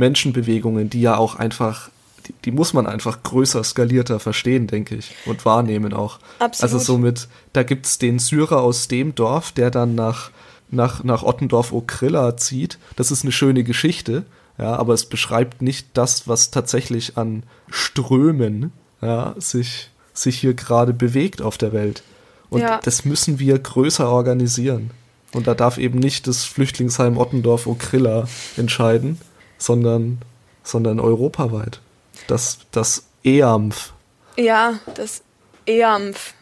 Menschenbewegungen, 0.00 0.90
die 0.90 1.00
ja 1.02 1.16
auch 1.16 1.36
einfach, 1.36 1.90
die, 2.26 2.34
die 2.44 2.50
muss 2.50 2.72
man 2.72 2.86
einfach 2.88 3.22
größer, 3.22 3.62
skalierter 3.62 4.18
verstehen, 4.18 4.66
denke 4.66 4.96
ich. 4.96 5.14
Und 5.26 5.44
wahrnehmen 5.44 5.92
auch. 5.94 6.18
Absolut. 6.40 6.72
Also 6.72 6.84
somit, 6.84 7.28
da 7.52 7.62
gibt's 7.62 7.98
den 7.98 8.18
Syrer 8.18 8.60
aus 8.62 8.88
dem 8.88 9.14
Dorf, 9.14 9.52
der 9.52 9.70
dann 9.70 9.94
nach, 9.94 10.30
nach, 10.70 11.04
nach 11.04 11.22
Ottendorf-Okrilla 11.22 12.36
zieht. 12.36 12.78
Das 12.96 13.10
ist 13.12 13.22
eine 13.22 13.32
schöne 13.32 13.62
Geschichte, 13.62 14.24
ja, 14.58 14.74
aber 14.74 14.94
es 14.94 15.06
beschreibt 15.06 15.62
nicht 15.62 15.86
das, 15.94 16.26
was 16.26 16.50
tatsächlich 16.50 17.16
an 17.16 17.44
Strömen 17.70 18.72
ja, 19.00 19.34
sich, 19.38 19.90
sich 20.12 20.38
hier 20.38 20.54
gerade 20.54 20.92
bewegt 20.92 21.40
auf 21.42 21.56
der 21.58 21.72
Welt. 21.72 22.02
Und 22.50 22.60
Ja. 22.62 22.80
das 22.82 23.04
müssen 23.04 23.38
wir 23.38 23.58
größer 23.58 24.08
organisieren. 24.08 24.90
Und 25.32 25.46
da 25.46 25.54
darf 25.54 25.78
eben 25.78 25.98
nicht 26.00 26.26
das 26.26 26.44
Flüchtlingsheim 26.44 27.16
Ottendorf-Okrilla 27.16 28.26
entscheiden, 28.56 29.18
sondern, 29.60 30.18
sondern 30.64 30.98
europaweit. 30.98 31.80
Das, 32.26 32.58
das 32.72 33.06
EAMF. 33.22 33.92
Ja, 34.36 34.80
das 34.94 35.22
EAMF. 35.66 36.34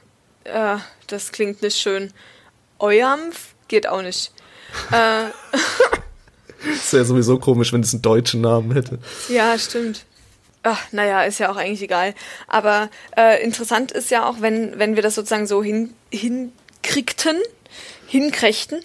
Äh, 0.45 0.79
das 1.09 1.33
klingt 1.33 1.61
nicht 1.61 1.77
schön. 1.77 2.12
EUAMF 2.79 3.55
geht 3.69 3.87
auch 3.87 4.03
nicht. 4.03 4.33
Äh, 4.93 5.27
Das 6.64 6.93
wäre 6.93 7.05
sowieso 7.05 7.39
komisch, 7.39 7.73
wenn 7.73 7.83
es 7.83 7.93
einen 7.93 8.03
deutschen 8.03 8.41
Namen 8.41 8.73
hätte. 8.73 8.99
Ja, 9.29 9.59
stimmt. 9.59 10.05
Ach, 10.62 10.81
naja, 10.93 11.23
ist 11.23 11.39
ja 11.39 11.51
auch 11.51 11.57
eigentlich 11.57 11.83
egal. 11.83 12.14
Aber 12.49 12.91
äh, 13.16 13.43
interessant 13.45 13.93
ist 13.93 14.11
ja 14.11 14.29
auch, 14.29 14.41
wenn, 14.41 14.79
wenn 14.79 14.97
wir 14.97 15.03
das 15.03 15.14
sozusagen 15.14 15.47
so 15.47 15.62
hin, 15.62 15.95
hinkriegten, 16.11 17.37
hinkrächten, 18.09 18.81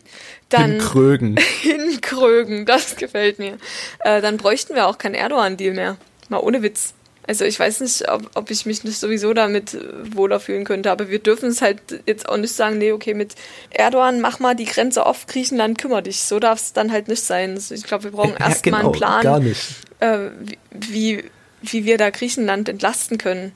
dann 0.49 0.73
In 0.73 0.77
Krögen. 0.79 1.37
hinkrögen, 1.61 2.65
das 2.65 2.95
gefällt 2.95 3.39
mir. 3.39 3.57
Äh, 3.99 4.21
dann 4.21 4.37
bräuchten 4.37 4.75
wir 4.75 4.87
auch 4.87 4.97
keinen 4.97 5.15
Erdogan-Deal 5.15 5.73
mehr. 5.73 5.97
Mal 6.29 6.39
ohne 6.39 6.61
Witz. 6.61 6.93
Also 7.25 7.45
ich 7.45 7.57
weiß 7.57 7.79
nicht, 7.79 8.09
ob, 8.11 8.29
ob 8.35 8.51
ich 8.51 8.65
mich 8.65 8.83
nicht 8.83 8.99
sowieso 8.99 9.33
damit 9.33 9.73
äh, 9.75 9.79
wohler 10.15 10.41
fühlen 10.41 10.65
könnte, 10.65 10.91
aber 10.91 11.09
wir 11.09 11.19
dürfen 11.19 11.49
es 11.49 11.61
halt 11.61 11.79
jetzt 12.05 12.27
auch 12.27 12.35
nicht 12.35 12.53
sagen, 12.53 12.77
nee, 12.79 12.91
okay, 12.91 13.13
mit 13.13 13.35
Erdogan 13.69 14.19
mach 14.19 14.39
mal 14.39 14.55
die 14.55 14.65
Grenze 14.65 15.05
auf, 15.05 15.25
Griechenland 15.27 15.77
kümmere 15.77 16.03
dich. 16.03 16.21
So 16.23 16.39
darf 16.39 16.59
es 16.59 16.73
dann 16.73 16.91
halt 16.91 17.07
nicht 17.07 17.23
sein. 17.23 17.57
Ich 17.69 17.83
glaube, 17.83 18.03
wir 18.05 18.11
brauchen 18.11 18.35
Ja, 18.37 18.49
erst 18.49 18.65
mal 18.65 18.81
einen 18.81 18.91
Plan 18.91 19.23
Gar 19.23 19.39
nicht. 19.39 19.61
äh, 20.01 20.29
wie- 20.71 21.23
wie, 21.61 21.85
wir 21.85 21.97
da 21.97 22.09
Griechenland 22.09 22.67
entlasten 22.67 23.17
können. 23.17 23.53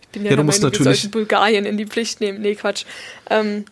Ich 0.00 0.08
bin 0.08 0.24
ja, 0.24 0.30
Ja, 0.30 0.36
du 0.38 0.44
musst 0.44 0.62
Meinung, 0.62 0.72
natürlich- 0.78 1.10
Bulgarien 1.10 1.66
in 1.66 1.76
die 1.76 1.84
Pflicht 1.84 2.22
nehmen. 2.22 2.40
Nee, 2.40 2.54
Quatsch. 2.54 2.86
Ähm, 3.28 3.66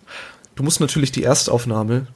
Du 0.55 0.63
musst 0.63 0.81
natürlich 0.81 1.13
die 1.13 1.25
Erstaufnahme 1.25 2.07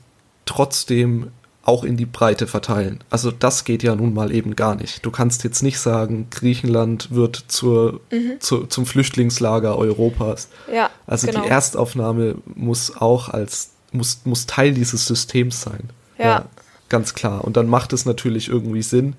trotzdem 0.45 1.31
auch 1.69 1.85
in 1.85 1.99
die 1.99 2.07
Breite 2.07 2.47
verteilen. 2.47 3.05
Also 3.11 3.31
das 3.31 3.65
geht 3.65 3.83
ja 3.83 3.95
nun 3.95 4.15
mal 4.15 4.33
eben 4.33 4.57
gar 4.57 4.75
nicht. 4.75 5.05
Du 5.05 5.11
kannst 5.11 5.45
jetzt 5.45 5.63
nicht 5.63 5.79
sagen, 5.79 6.29
Griechenland 6.31 7.11
wird 7.11 7.45
zur, 7.49 8.01
zu, 8.41 8.65
zum 8.67 8.87
Flüchtlingslager 8.87 9.77
Europas. 9.77 10.49
ja, 10.73 10.89
Also 11.07 11.27
genau. 11.27 11.43
die 11.43 11.49
Erstaufnahme 11.49 12.37
muss 12.47 12.97
auch 12.97 13.29
als, 13.29 13.73
muss, 13.93 14.23
muss 14.25 14.47
Teil 14.47 14.73
dieses 14.73 15.07
Systems 15.07 15.61
sein. 15.61 15.91
Ja. 16.19 16.47
Ganz 16.89 17.13
klar. 17.13 17.45
Und 17.45 17.59
dann 17.59 17.67
macht 17.67 17.93
es 17.93 18.07
natürlich 18.07 18.49
irgendwie 18.49 18.83
Sinn, 18.83 19.15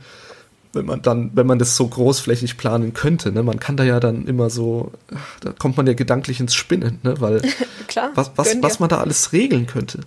wenn 0.73 0.85
man 0.85 1.01
dann, 1.01 1.31
wenn 1.33 1.47
man 1.47 1.59
das 1.59 1.75
so 1.75 1.87
großflächig 1.87 2.57
planen 2.57 2.93
könnte, 2.93 3.31
ne, 3.31 3.41
man 3.43 3.59
kann 3.59 3.77
da 3.77 3.83
ja 3.83 3.99
dann 3.99 4.27
immer 4.27 4.49
so, 4.49 4.91
da 5.41 5.51
kommt 5.51 5.77
man 5.77 5.87
ja 5.87 5.93
gedanklich 5.93 6.39
ins 6.39 6.53
Spinnen, 6.53 6.99
ne, 7.03 7.19
weil 7.19 7.41
Klar, 7.87 8.11
was, 8.15 8.31
was, 8.35 8.55
was 8.61 8.79
man 8.79 8.89
da 8.89 8.99
alles 8.99 9.33
regeln 9.33 9.65
könnte. 9.65 10.01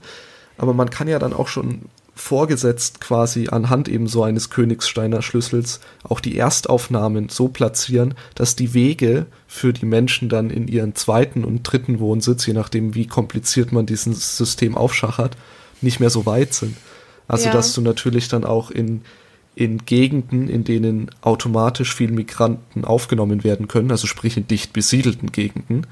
Aber 0.59 0.75
man 0.75 0.91
kann 0.91 1.09
ja 1.09 1.19
dann 1.19 1.33
auch 1.33 1.49
schon 1.49 1.83
vorgesetzt 2.15 3.01
quasi 3.01 3.49
anhand 3.49 3.89
eben 3.89 4.07
so 4.07 4.23
eines 4.23 4.51
Königssteiner 4.51 5.23
Schlüssels 5.23 5.81
auch 6.05 6.21
die 6.21 6.37
Erstaufnahmen 6.37 7.31
so 7.31 7.49
platzieren, 7.49 8.15
dass 8.35 8.55
die 8.55 8.75
Wege 8.75 9.27
für 9.49 9.73
die 9.73 9.87
Menschen 9.87 10.29
dann 10.29 10.51
in 10.51 10.69
ihren 10.69 10.95
zweiten 10.95 11.43
und 11.45 11.63
dritten 11.63 11.99
Wohnsitz, 12.01 12.47
je 12.47 12.53
nachdem 12.53 12.95
wie 12.95 13.07
kompliziert 13.07 13.73
man 13.73 13.87
dieses 13.87 14.37
System 14.37 14.77
aufschachert, 14.77 15.37
nicht 15.81 16.01
mehr 16.01 16.11
so 16.11 16.27
weit 16.27 16.53
sind. 16.55 16.77
Also 17.29 17.47
Ja. 17.47 17.53
dass 17.53 17.73
du 17.73 17.81
natürlich 17.81 18.29
dann 18.29 18.45
auch 18.45 18.71
in, 18.71 19.03
in 19.55 19.85
Gegenden, 19.85 20.49
in 20.49 20.65
denen 20.65 21.11
automatisch 21.21 21.95
viel 21.95 22.11
Migranten 22.11 22.85
aufgenommen 22.85 23.45
werden 23.45 23.69
können, 23.69 23.91
also 23.91 24.07
sprich 24.07 24.37
in 24.37 24.47
dicht 24.47 24.73
besiedelten 24.73 25.31
Gegenden, 25.31 25.87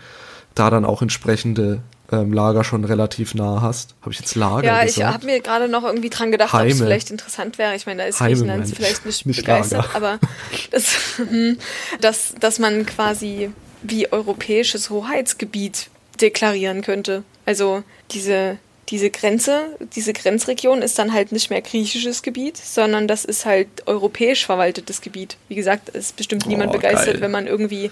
da 0.54 0.70
dann 0.70 0.84
auch 0.84 1.02
entsprechende 1.02 1.82
ähm, 2.10 2.32
Lager 2.32 2.64
schon 2.64 2.84
relativ 2.84 3.34
nah 3.34 3.60
hast. 3.60 3.94
Habe 4.00 4.12
ich 4.12 4.18
jetzt 4.18 4.34
Lager 4.34 4.66
Ja, 4.66 4.80
ich 4.80 4.94
gesagt? 4.94 5.14
habe 5.14 5.26
mir 5.26 5.40
gerade 5.40 5.68
noch 5.68 5.84
irgendwie 5.84 6.10
dran 6.10 6.32
gedacht, 6.32 6.52
ob 6.52 6.60
es 6.62 6.78
vielleicht 6.78 7.10
interessant 7.10 7.58
wäre. 7.58 7.74
Ich 7.76 7.86
meine, 7.86 8.02
da 8.02 8.08
ist 8.08 8.20
Heime 8.20 8.34
Griechenland 8.34 8.68
ich, 8.68 8.74
vielleicht 8.74 9.06
nicht, 9.06 9.26
nicht 9.26 9.36
begeistert, 9.36 9.84
Lager. 9.92 9.96
aber 9.96 10.18
das, 10.70 10.96
hm, 11.16 11.58
dass, 12.00 12.34
dass 12.40 12.58
man 12.58 12.86
quasi 12.86 13.50
wie 13.82 14.10
europäisches 14.10 14.90
Hoheitsgebiet 14.90 15.88
deklarieren 16.20 16.82
könnte. 16.82 17.22
Also 17.46 17.82
diese, 18.10 18.58
diese 18.90 19.10
Grenze, 19.10 19.76
diese 19.94 20.12
Grenzregion 20.12 20.82
ist 20.82 20.98
dann 20.98 21.12
halt 21.12 21.32
nicht 21.32 21.50
mehr 21.50 21.62
griechisches 21.62 22.22
Gebiet, 22.22 22.56
sondern 22.56 23.06
das 23.06 23.24
ist 23.24 23.46
halt 23.46 23.68
europäisch 23.86 24.44
verwaltetes 24.44 25.00
Gebiet. 25.00 25.36
Wie 25.48 25.54
gesagt, 25.54 25.90
ist 25.90 26.16
bestimmt 26.16 26.46
niemand 26.46 26.70
Oh, 26.70 26.72
begeistert, 26.72 27.14
geil. 27.14 27.20
wenn 27.20 27.30
man 27.30 27.46
irgendwie 27.46 27.90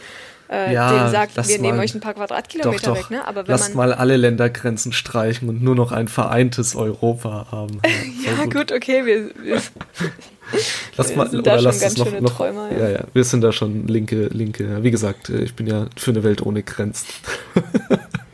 äh, 0.51 0.73
Ja, 0.75 0.91
denen 0.93 1.11
sagt, 1.11 1.37
wir 1.37 1.59
nehmen 1.61 1.77
mal. 1.77 1.85
euch 1.85 1.95
ein 1.95 2.01
paar 2.01 2.15
doch, 2.15 2.21
Quadratkilometer 2.21 2.87
doch. 2.95 2.97
weg. 2.97 3.11
Ne? 3.11 3.27
Aber 3.27 3.47
wenn 3.47 3.53
Lasst 3.53 3.75
man 3.75 3.89
mal 3.91 3.95
alle 3.95 4.17
Ländergrenzen 4.17 4.93
streichen 4.93 5.49
und 5.49 5.63
nur 5.63 5.75
noch 5.77 5.93
ein 5.93 6.09
vereintes 6.09 6.75
Europa 6.75 7.47
haben. 7.53 7.81
ja, 8.25 8.33
Voll 8.33 8.49
gut, 8.49 8.73
okay, 8.73 9.07
wir, 9.07 9.31
wir 9.43 9.63
Lass 10.97 11.15
mal, 11.15 11.29
sind 11.31 11.41
oder 11.41 11.53
da 11.53 11.57
schon 11.59 11.65
lass 11.65 11.81
ganz 11.81 11.93
es 11.93 11.99
noch, 11.99 12.07
schöne 12.07 12.23
noch 12.23 12.37
Träumer, 12.37 12.73
ja. 12.73 12.79
ja. 12.79 12.89
ja, 12.91 13.05
wir 13.13 13.25
sind 13.25 13.43
da 13.43 13.53
schon 13.53 13.87
linke, 13.87 14.29
linke. 14.33 14.83
Wie 14.83 14.91
gesagt, 14.91 15.29
äh, 15.29 15.43
ich 15.43 15.55
bin 15.55 15.67
ja 15.67 15.87
für 15.97 16.11
eine 16.11 16.25
Welt 16.25 16.43
ohne 16.43 16.63
Grenzen. 16.63 17.07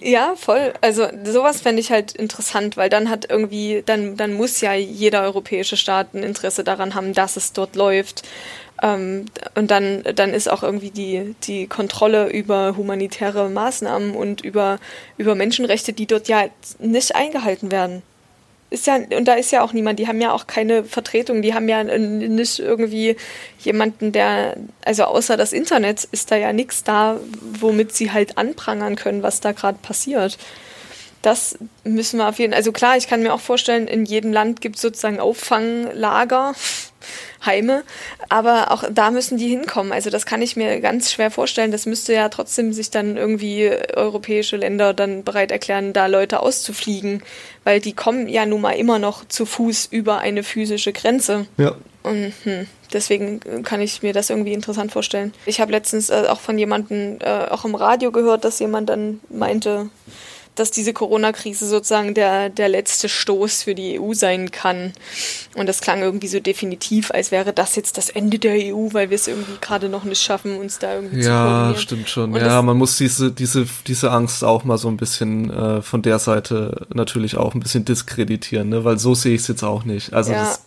Ja, 0.00 0.34
voll. 0.36 0.74
Also 0.80 1.06
sowas 1.24 1.60
fände 1.60 1.80
ich 1.80 1.90
halt 1.90 2.12
interessant, 2.12 2.76
weil 2.76 2.90
dann 2.90 3.08
hat 3.08 3.30
irgendwie, 3.30 3.82
dann, 3.84 4.16
dann 4.16 4.34
muss 4.34 4.60
ja 4.60 4.74
jeder 4.74 5.22
europäische 5.22 5.76
Staat 5.76 6.14
ein 6.14 6.22
Interesse 6.22 6.64
daran 6.64 6.94
haben, 6.94 7.14
dass 7.14 7.36
es 7.36 7.52
dort 7.52 7.74
läuft. 7.76 8.22
Ähm, 8.82 9.26
und 9.54 9.70
dann, 9.70 10.02
dann 10.14 10.34
ist 10.34 10.50
auch 10.50 10.62
irgendwie 10.62 10.90
die, 10.90 11.34
die 11.44 11.66
Kontrolle 11.66 12.28
über 12.30 12.76
humanitäre 12.76 13.48
Maßnahmen 13.48 14.14
und 14.14 14.42
über, 14.42 14.78
über 15.16 15.34
Menschenrechte, 15.34 15.92
die 15.92 16.06
dort 16.06 16.28
ja 16.28 16.46
nicht 16.78 17.14
eingehalten 17.14 17.70
werden. 17.70 18.02
Ist 18.72 18.86
ja, 18.86 18.96
und 18.96 19.26
da 19.26 19.34
ist 19.34 19.52
ja 19.52 19.62
auch 19.62 19.74
niemand, 19.74 19.98
die 19.98 20.08
haben 20.08 20.20
ja 20.22 20.32
auch 20.32 20.46
keine 20.46 20.82
Vertretung, 20.82 21.42
die 21.42 21.52
haben 21.52 21.68
ja 21.68 21.84
nicht 21.84 22.58
irgendwie 22.58 23.16
jemanden, 23.58 24.12
der, 24.12 24.56
also 24.82 25.04
außer 25.04 25.36
das 25.36 25.52
Internet 25.52 26.04
ist 26.04 26.30
da 26.30 26.36
ja 26.36 26.54
nichts 26.54 26.82
da, 26.82 27.20
womit 27.40 27.94
sie 27.94 28.12
halt 28.12 28.38
anprangern 28.38 28.96
können, 28.96 29.22
was 29.22 29.40
da 29.40 29.52
gerade 29.52 29.76
passiert. 29.82 30.38
Das 31.20 31.58
müssen 31.84 32.16
wir 32.16 32.30
auf 32.30 32.38
jeden 32.38 32.52
Fall, 32.52 32.58
also 32.58 32.72
klar, 32.72 32.96
ich 32.96 33.08
kann 33.08 33.22
mir 33.22 33.34
auch 33.34 33.40
vorstellen, 33.40 33.86
in 33.88 34.06
jedem 34.06 34.32
Land 34.32 34.62
gibt 34.62 34.76
es 34.76 34.82
sozusagen 34.82 35.20
Auffanglager, 35.20 36.54
Heime, 37.44 37.82
aber 38.28 38.70
auch 38.70 38.84
da 38.90 39.10
müssen 39.10 39.38
die 39.38 39.48
hinkommen. 39.48 39.92
Also 39.92 40.10
das 40.10 40.26
kann 40.26 40.42
ich 40.42 40.56
mir 40.56 40.80
ganz 40.80 41.10
schwer 41.10 41.30
vorstellen. 41.30 41.72
Das 41.72 41.86
müsste 41.86 42.12
ja 42.12 42.28
trotzdem 42.28 42.72
sich 42.72 42.90
dann 42.90 43.16
irgendwie 43.16 43.70
europäische 43.94 44.56
Länder 44.56 44.94
dann 44.94 45.24
bereit 45.24 45.50
erklären, 45.50 45.92
da 45.92 46.06
Leute 46.06 46.40
auszufliegen, 46.40 47.22
weil 47.64 47.80
die 47.80 47.92
kommen 47.92 48.28
ja 48.28 48.46
nun 48.46 48.60
mal 48.60 48.72
immer 48.72 48.98
noch 48.98 49.26
zu 49.26 49.46
Fuß 49.46 49.86
über 49.90 50.18
eine 50.18 50.42
physische 50.42 50.92
Grenze. 50.92 51.46
Ja. 51.58 51.74
Und 52.02 52.32
hm, 52.42 52.66
deswegen 52.92 53.62
kann 53.62 53.80
ich 53.80 54.02
mir 54.02 54.12
das 54.12 54.30
irgendwie 54.30 54.52
interessant 54.52 54.92
vorstellen. 54.92 55.32
Ich 55.46 55.60
habe 55.60 55.72
letztens 55.72 56.10
äh, 56.10 56.24
auch 56.28 56.40
von 56.40 56.58
jemandem 56.58 57.18
äh, 57.20 57.46
auch 57.48 57.64
im 57.64 57.74
Radio 57.74 58.10
gehört, 58.10 58.44
dass 58.44 58.58
jemand 58.58 58.88
dann 58.88 59.20
meinte, 59.28 59.88
dass 60.54 60.70
diese 60.70 60.92
Corona-Krise 60.92 61.66
sozusagen 61.66 62.14
der, 62.14 62.50
der 62.50 62.68
letzte 62.68 63.08
Stoß 63.08 63.62
für 63.62 63.74
die 63.74 63.98
EU 63.98 64.12
sein 64.12 64.50
kann. 64.50 64.92
Und 65.54 65.66
das 65.66 65.80
klang 65.80 66.02
irgendwie 66.02 66.28
so 66.28 66.40
definitiv, 66.40 67.10
als 67.10 67.30
wäre 67.30 67.52
das 67.52 67.74
jetzt 67.76 67.96
das 67.96 68.10
Ende 68.10 68.38
der 68.38 68.52
EU, 68.74 68.88
weil 68.92 69.10
wir 69.10 69.14
es 69.14 69.28
irgendwie 69.28 69.56
gerade 69.60 69.88
noch 69.88 70.04
nicht 70.04 70.20
schaffen, 70.22 70.58
uns 70.58 70.78
da 70.78 70.94
irgendwie 70.96 71.20
zu 71.22 71.28
Ja, 71.28 71.44
koordinieren. 71.44 71.80
stimmt 71.82 72.08
schon. 72.10 72.32
Und 72.34 72.40
ja, 72.40 72.60
man 72.62 72.76
muss 72.76 72.96
diese, 72.98 73.32
diese, 73.32 73.66
diese 73.86 74.10
Angst 74.10 74.44
auch 74.44 74.64
mal 74.64 74.78
so 74.78 74.88
ein 74.88 74.96
bisschen 74.98 75.50
äh, 75.50 75.80
von 75.82 76.02
der 76.02 76.18
Seite 76.18 76.86
natürlich 76.92 77.36
auch 77.36 77.54
ein 77.54 77.60
bisschen 77.60 77.84
diskreditieren, 77.84 78.68
ne? 78.68 78.84
weil 78.84 78.98
so 78.98 79.14
sehe 79.14 79.34
ich 79.34 79.42
es 79.42 79.48
jetzt 79.48 79.62
auch 79.62 79.84
nicht. 79.84 80.12
Also 80.12 80.32
Ja. 80.32 80.40
das 80.44 80.60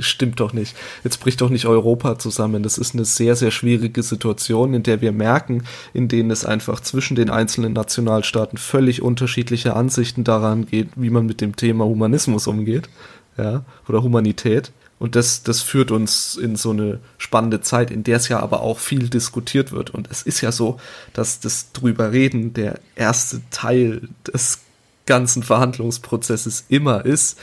stimmt 0.00 0.40
doch 0.40 0.52
nicht. 0.52 0.76
Jetzt 1.04 1.18
bricht 1.18 1.40
doch 1.40 1.50
nicht 1.50 1.66
Europa 1.66 2.18
zusammen. 2.18 2.62
Das 2.62 2.78
ist 2.78 2.94
eine 2.94 3.04
sehr, 3.04 3.36
sehr 3.36 3.50
schwierige 3.50 4.02
Situation, 4.02 4.74
in 4.74 4.82
der 4.82 5.00
wir 5.00 5.12
merken, 5.12 5.64
in 5.94 6.08
denen 6.08 6.30
es 6.30 6.44
einfach 6.44 6.80
zwischen 6.80 7.14
den 7.14 7.30
einzelnen 7.30 7.72
Nationalstaaten 7.72 8.58
völlig 8.58 9.02
unterschiedliche 9.02 9.74
Ansichten 9.74 10.24
daran 10.24 10.66
geht, 10.66 10.88
wie 10.96 11.10
man 11.10 11.26
mit 11.26 11.40
dem 11.40 11.56
Thema 11.56 11.84
Humanismus 11.84 12.46
umgeht, 12.46 12.88
ja, 13.36 13.64
oder 13.88 14.02
Humanität. 14.02 14.72
Und 14.98 15.16
das, 15.16 15.42
das 15.42 15.62
führt 15.62 15.90
uns 15.90 16.36
in 16.36 16.56
so 16.56 16.70
eine 16.70 17.00
spannende 17.16 17.62
Zeit, 17.62 17.90
in 17.90 18.04
der 18.04 18.18
es 18.18 18.28
ja 18.28 18.40
aber 18.40 18.60
auch 18.60 18.78
viel 18.78 19.08
diskutiert 19.08 19.72
wird. 19.72 19.90
Und 19.90 20.08
es 20.10 20.22
ist 20.22 20.42
ja 20.42 20.52
so, 20.52 20.78
dass 21.14 21.40
das 21.40 21.72
drüber 21.72 22.12
reden 22.12 22.52
der 22.52 22.78
erste 22.96 23.40
Teil 23.50 24.02
des 24.26 24.58
ganzen 25.06 25.42
Verhandlungsprozesses 25.42 26.66
immer 26.68 27.06
ist. 27.06 27.38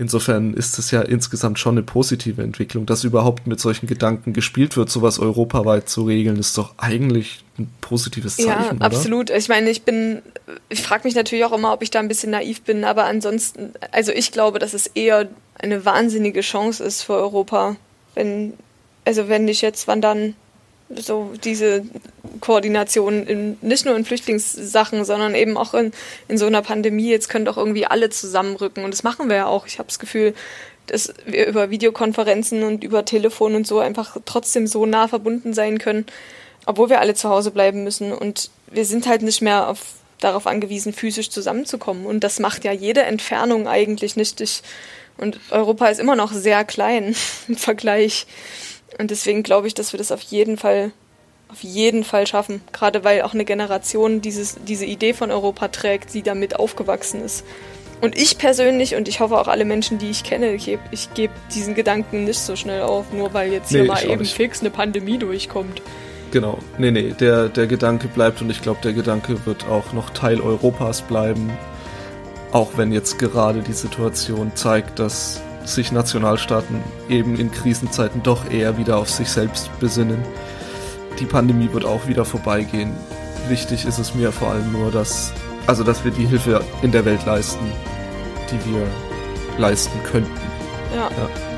Insofern 0.00 0.54
ist 0.54 0.78
es 0.78 0.90
ja 0.92 1.02
insgesamt 1.02 1.58
schon 1.58 1.74
eine 1.74 1.82
positive 1.82 2.42
Entwicklung, 2.42 2.86
dass 2.86 3.04
überhaupt 3.04 3.46
mit 3.46 3.60
solchen 3.60 3.86
Gedanken 3.86 4.32
gespielt 4.32 4.78
wird, 4.78 4.88
sowas 4.88 5.18
europaweit 5.18 5.90
zu 5.90 6.04
regeln, 6.04 6.38
ist 6.38 6.56
doch 6.56 6.72
eigentlich 6.78 7.44
ein 7.58 7.70
positives 7.82 8.36
Zeichen. 8.36 8.48
Ja, 8.48 8.72
oder? 8.72 8.80
absolut. 8.80 9.28
Ich 9.28 9.50
meine, 9.50 9.68
ich 9.68 9.82
bin, 9.82 10.22
ich 10.70 10.80
frage 10.80 11.02
mich 11.04 11.14
natürlich 11.14 11.44
auch 11.44 11.52
immer, 11.52 11.74
ob 11.74 11.82
ich 11.82 11.90
da 11.90 11.98
ein 11.98 12.08
bisschen 12.08 12.30
naiv 12.30 12.62
bin, 12.62 12.84
aber 12.84 13.04
ansonsten, 13.04 13.74
also 13.92 14.10
ich 14.10 14.32
glaube, 14.32 14.58
dass 14.58 14.72
es 14.72 14.86
eher 14.86 15.28
eine 15.58 15.84
wahnsinnige 15.84 16.40
Chance 16.40 16.82
ist 16.82 17.02
für 17.02 17.16
Europa. 17.16 17.76
Wenn, 18.14 18.54
also 19.04 19.28
wenn 19.28 19.44
nicht 19.44 19.60
jetzt, 19.60 19.86
wann 19.86 20.00
dann? 20.00 20.34
So 20.96 21.32
diese 21.44 21.84
Koordination 22.40 23.26
in, 23.26 23.58
nicht 23.60 23.84
nur 23.84 23.96
in 23.96 24.04
Flüchtlingssachen, 24.04 25.04
sondern 25.04 25.34
eben 25.34 25.56
auch 25.56 25.74
in, 25.74 25.92
in 26.28 26.38
so 26.38 26.46
einer 26.46 26.62
Pandemie. 26.62 27.10
Jetzt 27.10 27.28
können 27.28 27.44
doch 27.44 27.56
irgendwie 27.56 27.86
alle 27.86 28.10
zusammenrücken 28.10 28.84
und 28.84 28.92
das 28.92 29.02
machen 29.02 29.28
wir 29.28 29.36
ja 29.36 29.46
auch. 29.46 29.66
Ich 29.66 29.78
habe 29.78 29.86
das 29.86 29.98
Gefühl, 29.98 30.34
dass 30.90 31.14
wir 31.24 31.46
über 31.46 31.70
Videokonferenzen 31.70 32.64
und 32.64 32.82
über 32.82 33.04
Telefon 33.04 33.54
und 33.54 33.66
so 33.66 33.78
einfach 33.78 34.16
trotzdem 34.24 34.66
so 34.66 34.86
nah 34.86 35.06
verbunden 35.06 35.54
sein 35.54 35.78
können, 35.78 36.06
obwohl 36.66 36.90
wir 36.90 37.00
alle 37.00 37.14
zu 37.14 37.28
Hause 37.28 37.52
bleiben 37.52 37.84
müssen. 37.84 38.12
Und 38.12 38.50
wir 38.70 38.84
sind 38.84 39.06
halt 39.06 39.22
nicht 39.22 39.40
mehr 39.40 39.68
auf, 39.68 39.80
darauf 40.18 40.46
angewiesen, 40.46 40.92
physisch 40.92 41.30
zusammenzukommen. 41.30 42.06
Und 42.06 42.24
das 42.24 42.40
macht 42.40 42.64
ja 42.64 42.72
jede 42.72 43.02
Entfernung 43.02 43.68
eigentlich 43.68 44.16
nicht. 44.16 44.40
Ich, 44.40 44.62
und 45.16 45.38
Europa 45.50 45.86
ist 45.86 46.00
immer 46.00 46.16
noch 46.16 46.32
sehr 46.32 46.64
klein 46.64 47.14
im 47.48 47.56
Vergleich. 47.56 48.26
Und 49.00 49.10
deswegen 49.10 49.42
glaube 49.42 49.66
ich, 49.66 49.72
dass 49.72 49.94
wir 49.94 49.98
das 49.98 50.12
auf 50.12 50.20
jeden 50.20 50.58
Fall, 50.58 50.92
auf 51.48 51.62
jeden 51.62 52.04
Fall 52.04 52.26
schaffen. 52.26 52.60
Gerade 52.70 53.02
weil 53.02 53.22
auch 53.22 53.32
eine 53.32 53.46
Generation 53.46 54.20
dieses, 54.20 54.56
diese 54.68 54.84
Idee 54.84 55.14
von 55.14 55.30
Europa 55.30 55.68
trägt, 55.68 56.12
die 56.12 56.22
damit 56.22 56.56
aufgewachsen 56.56 57.22
ist. 57.24 57.46
Und 58.02 58.16
ich 58.18 58.36
persönlich 58.36 58.96
und 58.96 59.08
ich 59.08 59.20
hoffe 59.20 59.38
auch 59.38 59.48
alle 59.48 59.64
Menschen, 59.64 59.96
die 59.96 60.10
ich 60.10 60.22
kenne, 60.22 60.52
ich 60.52 60.66
gebe 60.66 60.82
geb 61.14 61.30
diesen 61.54 61.74
Gedanken 61.74 62.24
nicht 62.24 62.40
so 62.40 62.56
schnell 62.56 62.82
auf, 62.82 63.12
nur 63.12 63.32
weil 63.32 63.52
jetzt 63.52 63.72
nee, 63.72 63.80
hier 63.80 63.88
mal 63.88 64.04
eben 64.04 64.24
fix 64.26 64.60
eine 64.60 64.70
Pandemie 64.70 65.16
durchkommt. 65.16 65.80
Genau, 66.30 66.58
nee, 66.76 66.90
nee, 66.90 67.14
der, 67.18 67.48
der 67.48 67.66
Gedanke 67.66 68.06
bleibt 68.08 68.42
und 68.42 68.50
ich 68.50 68.60
glaube, 68.60 68.80
der 68.84 68.92
Gedanke 68.92 69.46
wird 69.46 69.66
auch 69.66 69.94
noch 69.94 70.10
Teil 70.10 70.40
Europas 70.42 71.00
bleiben. 71.02 71.50
Auch 72.52 72.72
wenn 72.76 72.92
jetzt 72.92 73.18
gerade 73.18 73.60
die 73.60 73.72
Situation 73.72 74.52
zeigt, 74.54 74.98
dass 74.98 75.42
sich 75.64 75.92
Nationalstaaten 75.92 76.82
eben 77.08 77.36
in 77.38 77.50
Krisenzeiten 77.50 78.22
doch 78.22 78.50
eher 78.50 78.78
wieder 78.78 78.98
auf 78.98 79.10
sich 79.10 79.28
selbst 79.28 79.70
besinnen. 79.80 80.22
Die 81.18 81.26
Pandemie 81.26 81.72
wird 81.72 81.84
auch 81.84 82.06
wieder 82.08 82.24
vorbeigehen. 82.24 82.92
Wichtig 83.48 83.84
ist 83.84 83.98
es 83.98 84.14
mir 84.14 84.32
vor 84.32 84.48
allem 84.48 84.72
nur, 84.72 84.90
dass, 84.90 85.32
also 85.66 85.84
dass 85.84 86.04
wir 86.04 86.12
die 86.12 86.26
Hilfe 86.26 86.62
in 86.82 86.92
der 86.92 87.04
Welt 87.04 87.24
leisten, 87.26 87.64
die 88.50 88.72
wir 88.72 88.86
leisten 89.58 89.98
könnten. 90.04 90.40
ja. 90.94 91.08
ja. 91.10 91.50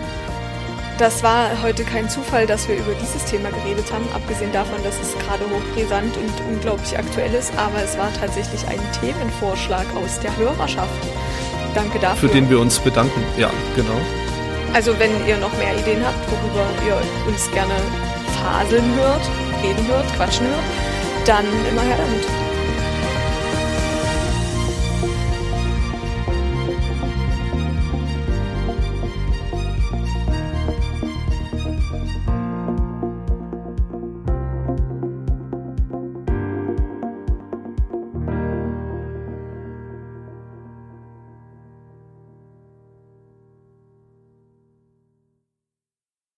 Das 0.99 1.23
war 1.23 1.51
heute 1.63 1.85
kein 1.85 2.09
Zufall, 2.09 2.47
dass 2.47 2.69
wir 2.69 2.77
über 2.77 2.93
dieses 3.01 3.25
Thema 3.25 3.51
geredet 3.51 3.91
haben, 3.91 4.05
abgesehen 4.15 4.53
davon, 4.53 4.81
dass 4.85 4.95
es 5.01 5.19
gerade 5.19 5.43
hochbrisant 5.51 6.17
und 6.17 6.55
unglaublich 6.55 6.97
aktuell 6.97 7.35
ist, 7.35 7.53
aber 7.57 7.83
es 7.83 7.99
war 7.99 8.13
tatsächlich 8.21 8.65
ein 8.69 8.79
Themenvorschlag 9.01 9.87
aus 9.97 10.21
der 10.21 10.37
Hörerschaft. 10.37 10.93
Danke 11.75 11.99
dafür. 11.99 12.29
Für 12.29 12.35
den 12.35 12.51
wir 12.51 12.61
uns 12.61 12.79
bedanken, 12.79 13.23
ja, 13.39 13.51
genau. 13.77 13.99
Also 14.75 14.99
wenn 14.99 15.11
ihr 15.27 15.37
noch 15.39 15.57
mehr 15.59 15.77
Ideen 15.79 16.05
habt, 16.05 16.19
worüber 16.31 16.67
ihr 16.87 16.97
uns 17.31 17.51
gerne 17.53 17.75
faseln 18.41 18.95
hört, 18.97 19.23
reden 19.63 19.87
hört, 19.89 20.07
quatschen 20.17 20.47
hört, 20.47 21.27
dann 21.27 21.45
immer 21.71 21.83
her 21.83 21.97
damit. 21.99 22.42